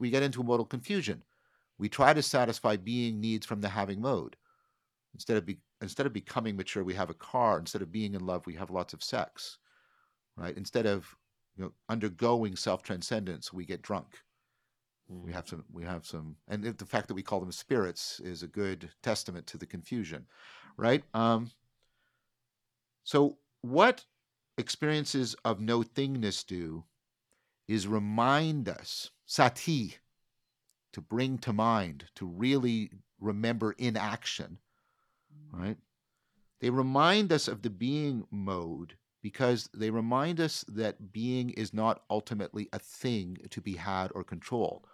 we 0.00 0.10
get 0.10 0.24
into 0.24 0.40
a 0.40 0.44
modal 0.44 0.64
confusion. 0.64 1.22
We 1.78 1.88
try 1.88 2.12
to 2.12 2.22
satisfy 2.22 2.74
being 2.74 3.20
needs 3.20 3.46
from 3.46 3.60
the 3.60 3.68
having 3.68 4.00
mode. 4.00 4.34
Instead 5.14 5.36
of 5.36 5.46
be, 5.46 5.58
instead 5.80 6.06
of 6.06 6.12
becoming 6.12 6.56
mature, 6.56 6.82
we 6.82 6.94
have 6.94 7.10
a 7.10 7.14
car. 7.14 7.60
Instead 7.60 7.82
of 7.82 7.92
being 7.92 8.14
in 8.14 8.26
love, 8.26 8.44
we 8.46 8.54
have 8.56 8.70
lots 8.70 8.94
of 8.94 9.02
sex. 9.04 9.58
Right? 10.36 10.56
Instead 10.56 10.86
of 10.86 11.06
you 11.56 11.62
know 11.62 11.72
undergoing 11.88 12.56
self 12.56 12.82
transcendence, 12.82 13.52
we 13.52 13.64
get 13.64 13.82
drunk. 13.82 14.08
We 15.08 15.32
have 15.32 15.48
some, 15.48 15.64
we 15.70 15.84
have 15.84 16.06
some, 16.06 16.36
and 16.48 16.64
the 16.64 16.86
fact 16.86 17.08
that 17.08 17.14
we 17.14 17.22
call 17.22 17.40
them 17.40 17.52
spirits 17.52 18.20
is 18.20 18.42
a 18.42 18.46
good 18.46 18.90
testament 19.02 19.46
to 19.48 19.58
the 19.58 19.66
confusion, 19.66 20.26
right? 20.76 21.04
Um, 21.12 21.50
so, 23.04 23.36
what 23.60 24.04
experiences 24.56 25.36
of 25.44 25.60
no 25.60 25.82
thingness 25.82 26.46
do 26.46 26.84
is 27.68 27.86
remind 27.86 28.68
us, 28.68 29.10
sati, 29.26 29.96
to 30.92 31.00
bring 31.00 31.38
to 31.38 31.52
mind, 31.52 32.06
to 32.14 32.26
really 32.26 32.90
remember 33.20 33.72
in 33.72 33.96
action, 33.96 34.58
right? 35.52 35.76
They 36.60 36.70
remind 36.70 37.32
us 37.32 37.48
of 37.48 37.62
the 37.62 37.70
being 37.70 38.26
mode 38.30 38.96
because 39.22 39.68
they 39.74 39.90
remind 39.90 40.40
us 40.40 40.64
that 40.68 41.12
being 41.12 41.50
is 41.50 41.74
not 41.74 42.02
ultimately 42.10 42.68
a 42.72 42.78
thing 42.78 43.38
to 43.50 43.60
be 43.60 43.74
had 43.74 44.12
or 44.14 44.22
controlled. 44.22 44.86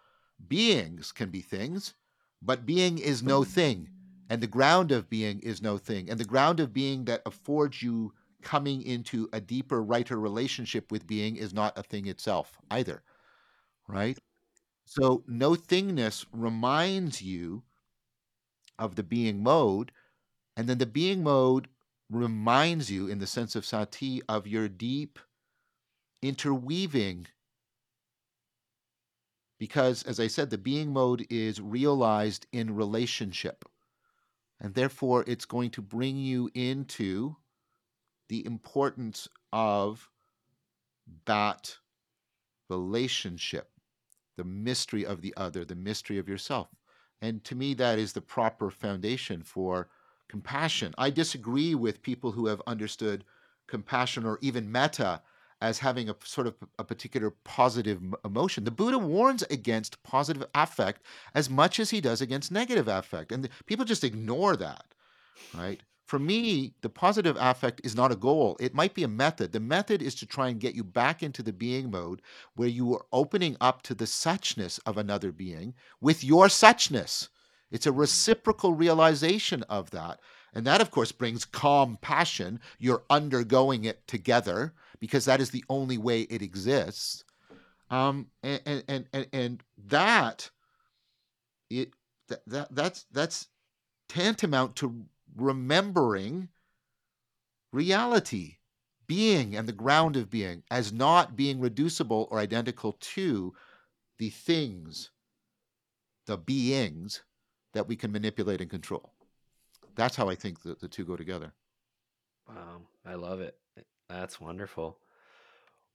Beings 0.48 1.12
can 1.12 1.30
be 1.30 1.40
things, 1.40 1.94
but 2.42 2.66
being 2.66 2.98
is 2.98 3.22
no 3.22 3.44
thing. 3.44 3.90
And 4.28 4.40
the 4.40 4.46
ground 4.46 4.92
of 4.92 5.10
being 5.10 5.40
is 5.40 5.60
no 5.62 5.78
thing. 5.78 6.08
And 6.08 6.18
the 6.20 6.24
ground 6.24 6.60
of 6.60 6.72
being 6.72 7.04
that 7.06 7.22
affords 7.26 7.82
you 7.82 8.12
coming 8.42 8.82
into 8.82 9.28
a 9.32 9.40
deeper, 9.40 9.82
righter 9.82 10.18
relationship 10.18 10.90
with 10.90 11.06
being 11.06 11.36
is 11.36 11.52
not 11.52 11.76
a 11.76 11.82
thing 11.82 12.06
itself 12.06 12.58
either. 12.70 13.02
Right? 13.88 14.18
So, 14.84 15.24
no 15.26 15.52
thingness 15.52 16.26
reminds 16.32 17.22
you 17.22 17.62
of 18.78 18.96
the 18.96 19.02
being 19.02 19.42
mode. 19.42 19.92
And 20.56 20.68
then 20.68 20.78
the 20.78 20.86
being 20.86 21.22
mode 21.22 21.68
reminds 22.08 22.90
you, 22.90 23.08
in 23.08 23.18
the 23.18 23.26
sense 23.26 23.54
of 23.54 23.64
sati, 23.64 24.22
of 24.28 24.46
your 24.46 24.68
deep 24.68 25.18
interweaving 26.22 27.26
because, 29.60 30.02
as 30.04 30.18
I 30.18 30.26
said, 30.26 30.48
the 30.48 30.58
being 30.58 30.90
mode 30.90 31.26
is 31.28 31.60
realized 31.60 32.46
in 32.50 32.74
relationship. 32.74 33.66
And 34.58 34.74
therefore, 34.74 35.22
it's 35.26 35.44
going 35.44 35.70
to 35.72 35.82
bring 35.82 36.16
you 36.16 36.50
into 36.54 37.36
the 38.30 38.44
importance 38.46 39.28
of 39.52 40.08
that 41.26 41.76
relationship, 42.70 43.70
the 44.38 44.44
mystery 44.44 45.04
of 45.04 45.20
the 45.20 45.34
other, 45.36 45.66
the 45.66 45.74
mystery 45.74 46.16
of 46.16 46.28
yourself. 46.28 46.68
And 47.20 47.44
to 47.44 47.54
me, 47.54 47.74
that 47.74 47.98
is 47.98 48.14
the 48.14 48.22
proper 48.22 48.70
foundation 48.70 49.42
for 49.42 49.88
compassion. 50.28 50.94
I 50.96 51.10
disagree 51.10 51.74
with 51.74 52.02
people 52.02 52.32
who 52.32 52.46
have 52.46 52.62
understood 52.66 53.24
compassion 53.66 54.24
or 54.24 54.38
even 54.40 54.72
metta 54.72 55.20
as 55.60 55.78
having 55.78 56.08
a 56.08 56.16
sort 56.24 56.46
of 56.46 56.54
a 56.78 56.84
particular 56.84 57.30
positive 57.44 58.00
emotion. 58.24 58.64
The 58.64 58.70
Buddha 58.70 58.98
warns 58.98 59.42
against 59.50 60.02
positive 60.02 60.46
affect 60.54 61.02
as 61.34 61.50
much 61.50 61.78
as 61.78 61.90
he 61.90 62.00
does 62.00 62.20
against 62.20 62.50
negative 62.50 62.88
affect. 62.88 63.32
And 63.32 63.48
people 63.66 63.84
just 63.84 64.04
ignore 64.04 64.56
that, 64.56 64.84
right? 65.54 65.80
For 66.06 66.18
me, 66.18 66.72
the 66.80 66.88
positive 66.88 67.36
affect 67.38 67.82
is 67.84 67.94
not 67.94 68.10
a 68.10 68.16
goal. 68.16 68.56
It 68.58 68.74
might 68.74 68.94
be 68.94 69.04
a 69.04 69.08
method. 69.08 69.52
The 69.52 69.60
method 69.60 70.02
is 70.02 70.16
to 70.16 70.26
try 70.26 70.48
and 70.48 70.58
get 70.58 70.74
you 70.74 70.82
back 70.82 71.22
into 71.22 71.40
the 71.40 71.52
being 71.52 71.90
mode 71.90 72.20
where 72.56 72.68
you 72.68 72.92
are 72.94 73.06
opening 73.12 73.56
up 73.60 73.82
to 73.82 73.94
the 73.94 74.06
suchness 74.06 74.80
of 74.84 74.98
another 74.98 75.30
being 75.30 75.74
with 76.00 76.24
your 76.24 76.48
suchness. 76.48 77.28
It's 77.70 77.86
a 77.86 77.92
mm. 77.92 77.98
reciprocal 77.98 78.74
realization 78.74 79.62
of 79.64 79.90
that. 79.90 80.18
And 80.52 80.66
that, 80.66 80.80
of 80.80 80.90
course, 80.90 81.12
brings 81.12 81.44
calm 81.44 81.96
passion. 82.00 82.58
You're 82.78 83.04
undergoing 83.08 83.84
it 83.84 84.08
together 84.08 84.74
because 85.00 85.24
that 85.24 85.40
is 85.40 85.50
the 85.50 85.64
only 85.68 85.98
way 85.98 86.22
it 86.22 86.42
exists. 86.42 87.24
Um, 87.90 88.28
and, 88.42 88.84
and, 88.86 89.08
and, 89.12 89.26
and 89.32 89.62
that, 89.88 90.50
it, 91.68 91.92
that, 92.28 92.40
that, 92.46 92.74
that's, 92.74 93.06
that's 93.10 93.48
tantamount 94.08 94.76
to 94.76 95.06
remembering 95.36 96.48
reality, 97.72 98.56
being 99.06 99.56
and 99.56 99.66
the 99.66 99.72
ground 99.72 100.16
of 100.16 100.30
being 100.30 100.62
as 100.70 100.92
not 100.92 101.34
being 101.36 101.58
reducible 101.58 102.28
or 102.30 102.38
identical 102.38 102.92
to 103.00 103.52
the 104.18 104.30
things, 104.30 105.10
the 106.26 106.36
beings 106.36 107.22
that 107.72 107.88
we 107.88 107.96
can 107.96 108.12
manipulate 108.12 108.60
and 108.60 108.70
control. 108.70 109.12
That's 109.96 110.14
how 110.14 110.28
I 110.28 110.36
think 110.36 110.62
the, 110.62 110.76
the 110.80 110.88
two 110.88 111.04
go 111.04 111.16
together. 111.16 111.52
Wow, 112.48 112.82
I 113.04 113.14
love 113.14 113.40
it. 113.40 113.56
That's 114.10 114.40
wonderful. 114.40 114.98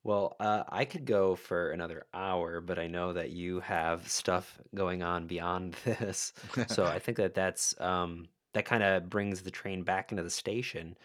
Well, 0.03 0.35
uh, 0.39 0.63
I 0.69 0.85
could 0.85 1.05
go 1.05 1.35
for 1.35 1.71
another 1.71 2.05
hour, 2.13 2.61
but 2.61 2.77
I 2.79 2.87
know 2.87 3.13
that 3.13 3.31
you 3.31 3.59
have 3.61 4.07
stuff 4.09 4.59
going 4.75 5.01
on 5.03 5.27
beyond 5.27 5.73
this. 5.85 6.33
So 6.67 6.87
I 6.87 6.99
think 6.99 7.17
that 7.17 7.33
that's 7.35 7.79
um, 7.81 8.29
that 8.53 8.65
kind 8.65 8.83
of 8.83 9.09
brings 9.09 9.41
the 9.43 9.51
train 9.51 9.83
back 9.83 10.11
into 10.11 10.23
the 10.23 10.29
station. 10.29 10.97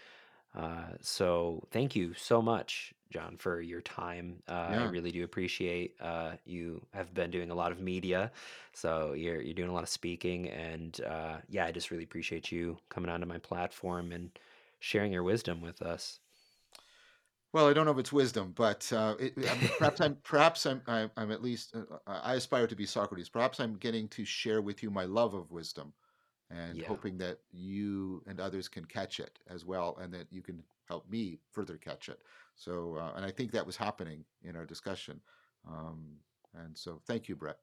Uh, 0.54 0.90
so 1.02 1.66
thank 1.72 1.96
you 1.96 2.14
so 2.14 2.42
much, 2.42 2.94
John, 3.10 3.36
for 3.38 3.60
your 3.60 3.82
time. 3.82 4.42
Uh, 4.48 4.52
I 4.52 4.76
yeah. 4.76 4.84
really 4.84 5.12
do 5.12 5.24
appreciate. 5.24 5.96
Uh, 6.00 6.32
you 6.46 6.86
have 6.94 7.14
been 7.14 7.30
doing 7.32 7.50
a 7.50 7.56
lot 7.56 7.72
of 7.72 7.80
media, 7.80 8.32
so 8.74 9.14
you're 9.14 9.42
you're 9.42 9.54
doing 9.54 9.70
a 9.70 9.74
lot 9.74 9.84
of 9.84 9.90
speaking, 9.90 10.48
and 10.50 11.00
uh, 11.02 11.38
yeah, 11.50 11.66
I 11.66 11.72
just 11.72 11.90
really 11.90 12.04
appreciate 12.04 12.52
you 12.52 12.78
coming 12.90 13.10
onto 13.10 13.26
my 13.26 13.38
platform 13.38 14.12
and 14.12 14.38
sharing 14.80 15.12
your 15.12 15.24
wisdom 15.24 15.62
with 15.62 15.82
us. 15.82 16.19
Well, 17.52 17.66
I 17.68 17.72
don't 17.72 17.84
know 17.84 17.90
if 17.92 17.98
it's 17.98 18.12
wisdom, 18.12 18.52
but 18.52 18.92
uh, 18.92 19.16
it, 19.18 19.34
I 19.38 19.56
perhaps 19.76 20.00
I'm 20.00 20.16
perhaps 20.22 20.66
I'm 20.66 20.82
I'm, 20.86 21.10
I'm 21.16 21.30
at 21.32 21.42
least 21.42 21.74
uh, 21.74 21.98
I 22.06 22.34
aspire 22.34 22.66
to 22.68 22.76
be 22.76 22.86
Socrates. 22.86 23.28
Perhaps 23.28 23.58
I'm 23.58 23.76
getting 23.76 24.08
to 24.10 24.24
share 24.24 24.62
with 24.62 24.82
you 24.82 24.90
my 24.90 25.04
love 25.04 25.34
of 25.34 25.50
wisdom, 25.50 25.94
and 26.48 26.80
Yeah. 26.80 26.82
hoping 26.82 27.18
that 27.18 27.40
you 27.50 28.22
and 28.26 28.40
others 28.40 28.68
can 28.68 28.84
catch 28.84 29.18
it 29.20 29.40
as 29.48 29.64
well, 29.64 29.96
and 29.96 30.14
that 30.14 30.32
you 30.32 30.42
can 30.42 30.64
help 30.86 31.08
me 31.08 31.40
further 31.50 31.76
catch 31.78 32.08
it. 32.08 32.22
So, 32.54 32.96
uh, 32.96 33.14
and 33.16 33.24
I 33.24 33.30
think 33.32 33.50
that 33.52 33.66
was 33.66 33.76
happening 33.76 34.26
in 34.42 34.56
our 34.56 34.66
discussion. 34.66 35.22
Um, 35.64 36.20
and 36.54 36.76
so, 36.78 37.00
thank 37.00 37.28
you, 37.28 37.36
Brett. 37.36 37.58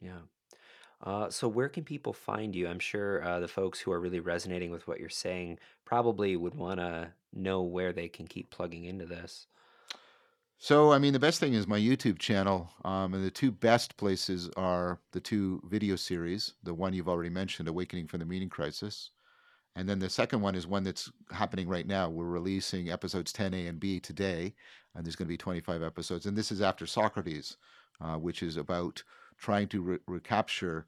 Yeah. 0.00 0.22
Uh, 1.02 1.28
so 1.28 1.46
where 1.46 1.68
can 1.68 1.84
people 1.84 2.12
find 2.12 2.54
you? 2.54 2.68
I'm 2.68 2.78
sure 2.78 3.22
uh, 3.22 3.40
the 3.40 3.48
folks 3.48 3.80
who 3.80 3.92
are 3.92 4.00
really 4.00 4.20
resonating 4.20 4.70
with 4.70 4.88
what 4.88 4.98
you're 4.98 5.08
saying 5.08 5.58
probably 5.84 6.36
would 6.36 6.54
want 6.54 6.80
to 6.80 7.12
know 7.32 7.62
where 7.62 7.92
they 7.92 8.08
can 8.08 8.26
keep 8.26 8.50
plugging 8.50 8.84
into 8.84 9.06
this. 9.06 9.46
So, 10.58 10.90
I 10.90 10.98
mean, 10.98 11.12
the 11.12 11.18
best 11.18 11.38
thing 11.38 11.52
is 11.52 11.66
my 11.66 11.78
YouTube 11.78 12.18
channel, 12.18 12.70
um, 12.82 13.12
and 13.12 13.22
the 13.22 13.30
two 13.30 13.50
best 13.50 13.98
places 13.98 14.48
are 14.56 15.00
the 15.12 15.20
two 15.20 15.60
video 15.68 15.96
series. 15.96 16.54
The 16.62 16.72
one 16.72 16.94
you've 16.94 17.10
already 17.10 17.28
mentioned, 17.28 17.68
"Awakening 17.68 18.06
from 18.06 18.20
the 18.20 18.26
Meaning 18.26 18.48
Crisis," 18.48 19.10
And 19.76 19.86
then 19.86 19.98
the 19.98 20.08
second 20.08 20.40
one 20.40 20.54
is 20.54 20.66
one 20.66 20.84
that's 20.84 21.12
happening 21.30 21.68
right 21.68 21.86
now. 21.86 22.08
We're 22.08 22.24
releasing 22.24 22.90
episodes 22.90 23.30
10A 23.30 23.68
and 23.68 23.78
B 23.78 24.00
today, 24.00 24.54
and 24.94 25.04
there's 25.04 25.16
going 25.16 25.26
to 25.26 25.32
be 25.32 25.36
25 25.36 25.82
episodes. 25.82 26.24
And 26.24 26.36
this 26.36 26.50
is 26.50 26.62
after 26.62 26.86
Socrates, 26.86 27.58
uh, 28.00 28.16
which 28.16 28.42
is 28.42 28.56
about 28.56 29.02
trying 29.38 29.68
to 29.68 29.80
re- 29.82 29.98
recapture 30.06 30.86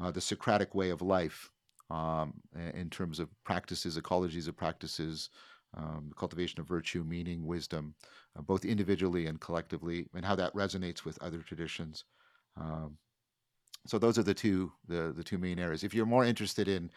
uh, 0.00 0.10
the 0.10 0.20
Socratic 0.20 0.74
way 0.74 0.90
of 0.90 1.02
life 1.02 1.50
um, 1.90 2.34
in 2.74 2.90
terms 2.90 3.18
of 3.18 3.28
practices, 3.44 3.98
ecologies 3.98 4.48
of 4.48 4.56
practices, 4.56 5.30
um, 5.76 6.12
cultivation 6.16 6.60
of 6.60 6.68
virtue, 6.68 7.04
meaning, 7.04 7.46
wisdom, 7.46 7.94
uh, 8.36 8.42
both 8.42 8.64
individually 8.64 9.26
and 9.26 9.40
collectively, 9.40 10.06
and 10.14 10.24
how 10.24 10.34
that 10.34 10.54
resonates 10.54 11.04
with 11.04 11.20
other 11.22 11.38
traditions. 11.38 12.04
Um, 12.56 12.96
so 13.86 13.98
those 13.98 14.18
are 14.18 14.22
the 14.22 14.34
two 14.34 14.72
the 14.86 15.12
the 15.16 15.24
two 15.24 15.38
main 15.38 15.58
areas. 15.58 15.84
If 15.84 15.94
you're 15.94 16.06
more 16.06 16.24
interested 16.24 16.68
in 16.68 16.90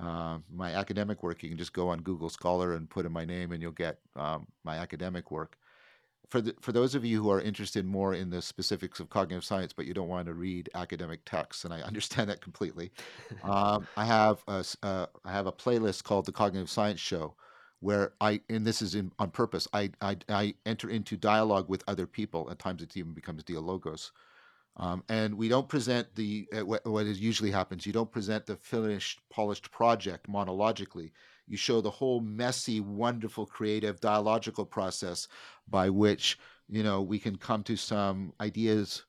uh, 0.00 0.38
my 0.52 0.74
academic 0.74 1.22
work, 1.22 1.42
you 1.42 1.48
can 1.48 1.58
just 1.58 1.72
go 1.72 1.88
on 1.88 2.02
Google 2.02 2.28
Scholar 2.28 2.74
and 2.74 2.88
put 2.88 3.06
in 3.06 3.12
my 3.12 3.24
name, 3.24 3.52
and 3.52 3.62
you'll 3.62 3.72
get 3.72 3.98
um, 4.14 4.46
my 4.64 4.76
academic 4.76 5.30
work. 5.30 5.56
For 6.28 6.40
the, 6.40 6.54
for 6.60 6.72
those 6.72 6.94
of 6.94 7.04
you 7.04 7.22
who 7.22 7.30
are 7.30 7.40
interested 7.40 7.86
more 7.86 8.14
in 8.14 8.30
the 8.30 8.42
specifics 8.42 8.98
of 8.98 9.08
cognitive 9.08 9.44
science, 9.44 9.72
but 9.72 9.86
you 9.86 9.94
don't 9.94 10.08
want 10.08 10.26
to 10.26 10.34
read 10.34 10.68
academic 10.74 11.20
texts, 11.24 11.64
and 11.64 11.72
I 11.72 11.80
understand 11.82 12.28
that 12.30 12.40
completely, 12.40 12.90
um, 13.44 13.86
I 13.96 14.04
have 14.04 14.42
a, 14.48 14.64
uh, 14.82 15.06
I 15.24 15.32
have 15.32 15.46
a 15.46 15.52
playlist 15.52 16.04
called 16.04 16.26
the 16.26 16.32
Cognitive 16.32 16.70
Science 16.70 17.00
Show, 17.00 17.34
where 17.80 18.12
I 18.20 18.40
and 18.48 18.66
this 18.66 18.82
is 18.82 18.94
in 18.94 19.12
on 19.18 19.30
purpose. 19.30 19.68
I 19.72 19.90
I, 20.00 20.16
I 20.28 20.54
enter 20.64 20.90
into 20.90 21.16
dialogue 21.16 21.68
with 21.68 21.84
other 21.86 22.06
people. 22.06 22.50
At 22.50 22.58
times, 22.58 22.82
it 22.82 22.96
even 22.96 23.12
becomes 23.12 23.44
dialogos 23.44 24.10
um, 24.78 25.02
and 25.08 25.36
we 25.36 25.48
don't 25.48 25.68
present 25.68 26.14
the 26.14 26.46
uh, 26.56 26.64
what, 26.64 26.84
what 26.86 27.06
usually 27.06 27.50
happens. 27.50 27.86
You 27.86 27.92
don't 27.92 28.10
present 28.10 28.46
the 28.46 28.56
finished, 28.56 29.20
polished 29.30 29.70
project 29.70 30.28
monologically. 30.28 31.12
You 31.48 31.56
show 31.56 31.80
the 31.80 31.90
whole 31.90 32.20
messy, 32.20 32.80
wonderful, 32.80 33.46
creative, 33.46 34.00
dialogical 34.00 34.64
process 34.64 35.28
by 35.68 35.90
which 35.90 36.38
you 36.68 36.82
know 36.82 37.02
we 37.02 37.18
can 37.18 37.36
come 37.36 37.62
to 37.64 37.76
some 37.76 38.32
ideas 38.40 39.04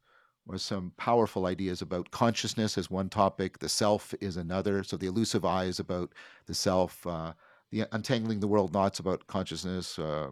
or 0.47 0.57
some 0.57 0.93
powerful 0.97 1.45
ideas 1.45 1.81
about 1.81 2.11
consciousness 2.11 2.77
as 2.77 2.89
one 2.89 3.09
topic. 3.09 3.59
The 3.59 3.69
self 3.69 4.13
is 4.21 4.37
another. 4.37 4.83
So 4.83 4.97
the 4.97 5.07
elusive 5.07 5.43
I 5.43 5.65
is 5.65 5.79
about 5.79 6.13
the 6.45 6.53
self. 6.53 7.05
Uh, 7.05 7.33
the 7.71 7.85
untangling 7.91 8.39
the 8.39 8.47
world 8.47 8.73
knots 8.73 8.99
about 8.99 9.27
consciousness. 9.27 9.99
Uh, 9.99 10.29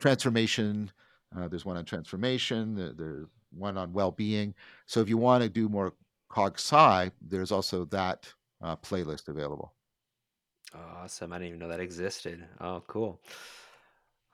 transformation. 0.00 0.90
Uh, 1.36 1.48
there's 1.48 1.64
one 1.64 1.76
on 1.76 1.84
transformation. 1.84 2.74
There's 2.96 3.26
one 3.50 3.76
on 3.76 3.92
well-being. 3.92 4.54
So 4.86 5.00
if 5.00 5.08
you 5.08 5.16
want 5.16 5.42
to 5.42 5.48
do 5.48 5.68
more 5.68 5.92
cog 6.28 6.54
sci, 6.58 7.10
there's 7.20 7.52
also 7.52 7.84
that 7.86 8.32
uh, 8.60 8.76
playlist 8.76 9.28
available. 9.28 9.72
Awesome. 10.74 11.32
I 11.32 11.36
didn't 11.36 11.48
even 11.48 11.58
know 11.60 11.68
that 11.68 11.80
existed. 11.80 12.44
Oh, 12.60 12.82
cool. 12.86 13.20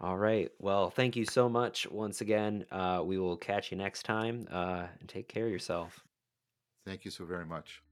All 0.01 0.17
right. 0.17 0.51
Well, 0.61 0.91
thank 0.91 1.17
you 1.17 1.25
so 1.25 1.49
much 1.49 1.91
once 1.91 2.21
again. 2.21 2.65
Uh, 2.71 3.03
we 3.05 3.19
will 3.19 3.37
catch 3.37 3.73
you 3.73 3.77
next 3.77 4.05
time 4.05 4.47
uh, 4.51 4.87
and 5.01 5.09
take 5.09 5.29
care 5.29 5.47
of 5.47 5.51
yourself. 5.51 6.05
Thank 6.87 7.05
you 7.05 7.11
so 7.11 7.25
very 7.25 7.45
much. 7.45 7.83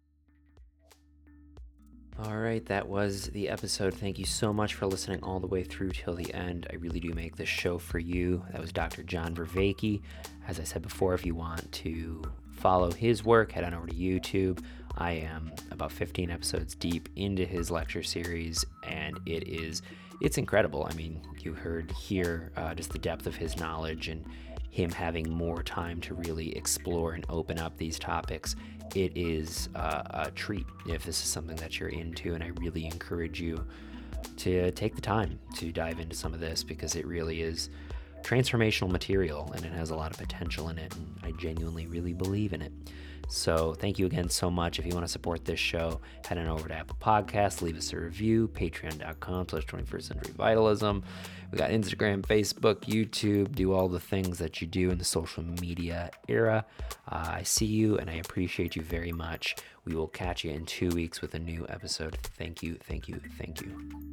All 2.25 2.39
right, 2.39 2.65
that 2.65 2.89
was 2.89 3.27
the 3.27 3.51
episode. 3.51 3.93
Thank 3.93 4.19
you 4.19 4.25
so 4.25 4.51
much 4.51 4.73
for 4.73 4.87
listening 4.87 5.23
all 5.23 5.39
the 5.39 5.47
way 5.47 5.63
through 5.63 5.91
till 5.91 6.15
the 6.15 6.33
end. 6.33 6.67
I 6.73 6.77
really 6.77 6.99
do 6.99 7.13
make 7.13 7.37
this 7.37 7.49
show 7.49 7.77
for 7.77 7.99
you. 7.99 8.43
That 8.53 8.61
was 8.61 8.73
Dr. 8.73 9.03
John 9.03 9.35
Vervaeke. 9.35 10.01
As 10.49 10.59
I 10.59 10.65
said 10.65 10.81
before, 10.81 11.13
if 11.13 11.27
you 11.27 11.35
want 11.35 11.71
to 11.73 12.23
follow 12.53 12.91
his 12.91 13.23
work, 13.23 13.53
head 13.53 13.65
on 13.65 13.75
over 13.75 13.87
to 13.87 13.95
YouTube. 13.95 14.65
I 14.97 15.13
am 15.13 15.53
about 15.71 15.93
15 15.93 16.31
episodes 16.31 16.75
deep 16.75 17.09
into 17.17 17.45
his 17.45 17.71
lecture 17.71 18.03
series, 18.03 18.65
and 18.83 19.19
it 19.27 19.47
is 19.49 19.83
it's 20.21 20.39
incredible. 20.39 20.89
I 20.91 20.95
mean, 20.95 21.21
you 21.41 21.53
heard 21.53 21.91
here 21.93 22.51
uh, 22.57 22.75
just 22.75 22.91
the 22.91 22.99
depth 22.99 23.27
of 23.27 23.37
his 23.37 23.59
knowledge 23.59 24.09
and 24.09 24.25
him 24.71 24.91
having 24.91 25.31
more 25.31 25.63
time 25.63 26.01
to 26.03 26.15
really 26.15 26.57
explore 26.57 27.13
and 27.13 27.25
open 27.29 27.59
up 27.59 27.77
these 27.77 27.99
topics 27.99 28.57
it 28.95 29.13
is 29.17 29.69
uh, 29.75 30.03
a 30.11 30.31
treat 30.31 30.67
if 30.87 31.05
this 31.05 31.23
is 31.23 31.29
something 31.29 31.57
that 31.57 31.81
you're 31.81 31.89
into. 31.89 32.35
And 32.35 32.43
I 32.43 32.49
really 32.49 32.87
encourage 32.87 33.41
you 33.41 33.65
to 34.39 34.71
take 34.73 34.95
the 34.95 35.01
time 35.01 35.39
to 35.57 35.73
dive 35.73 35.99
into 36.01 36.17
some 36.17 36.35
of 36.35 36.41
this 36.41 36.63
because 36.63 36.97
it 36.97 37.07
really 37.07 37.43
is 37.43 37.71
transformational 38.23 38.91
material 38.91 39.53
and 39.55 39.65
it 39.65 39.73
has 39.73 39.91
a 39.91 39.97
lot 39.97 40.11
of 40.11 40.19
potential 40.19 40.69
in 40.69 40.79
it. 40.79 40.95
And 40.95 41.07
I 41.23 41.33
genuinely 41.33 41.87
really 41.87 42.13
believe 42.13 42.53
in 42.53 42.63
it. 42.63 42.73
So 43.29 43.75
thank 43.75 43.99
you 43.99 44.07
again 44.07 44.29
so 44.29 44.51
much. 44.51 44.79
If 44.79 44.87
you 44.87 44.93
want 44.93 45.05
to 45.05 45.13
support 45.13 45.45
this 45.45 45.59
show, 45.59 46.01
head 46.27 46.39
on 46.39 46.47
over 46.47 46.69
to 46.69 46.75
Apple 46.75 46.97
Podcasts, 47.01 47.63
leave 47.63 47.77
us 47.77 47.93
a 47.93 47.99
review, 47.99 48.49
patreon.com 48.49 49.49
slash 49.49 49.67
21st 49.67 50.03
century 50.03 50.35
vitalism. 50.37 51.03
We 51.51 51.59
got 51.59 51.71
Instagram, 51.71 52.23
Facebook, 52.23 52.83
YouTube, 52.85 53.55
do 53.55 53.73
all 53.73 53.89
the 53.89 54.01
things 54.01 54.39
that 54.39 54.61
you 54.61 54.67
do 54.67 54.91
in 54.91 54.99
the 54.99 55.05
social 55.05 55.43
media 55.43 56.11
era. 56.29 56.65
Uh, 57.11 57.29
I 57.35 57.43
see 57.43 57.67
you 57.67 57.99
and 57.99 58.11
I 58.11 58.15
appreciate 58.15 58.77
you 58.77 58.83
very 58.83 59.13
much. 59.13 59.57
We 59.85 59.95
will 59.95 60.09
catch 60.09 60.45
you 60.45 60.51
in 60.53 60.67
two 60.67 60.91
weeks 60.91 61.21
with 61.21 61.35
a 61.35 61.39
new 61.39 61.67
episode. 61.69 62.19
Thank 62.39 62.63
you, 62.63 62.77
thank 62.87 63.09
you, 63.09 63.21
thank 63.39 63.61
you. 63.61 64.13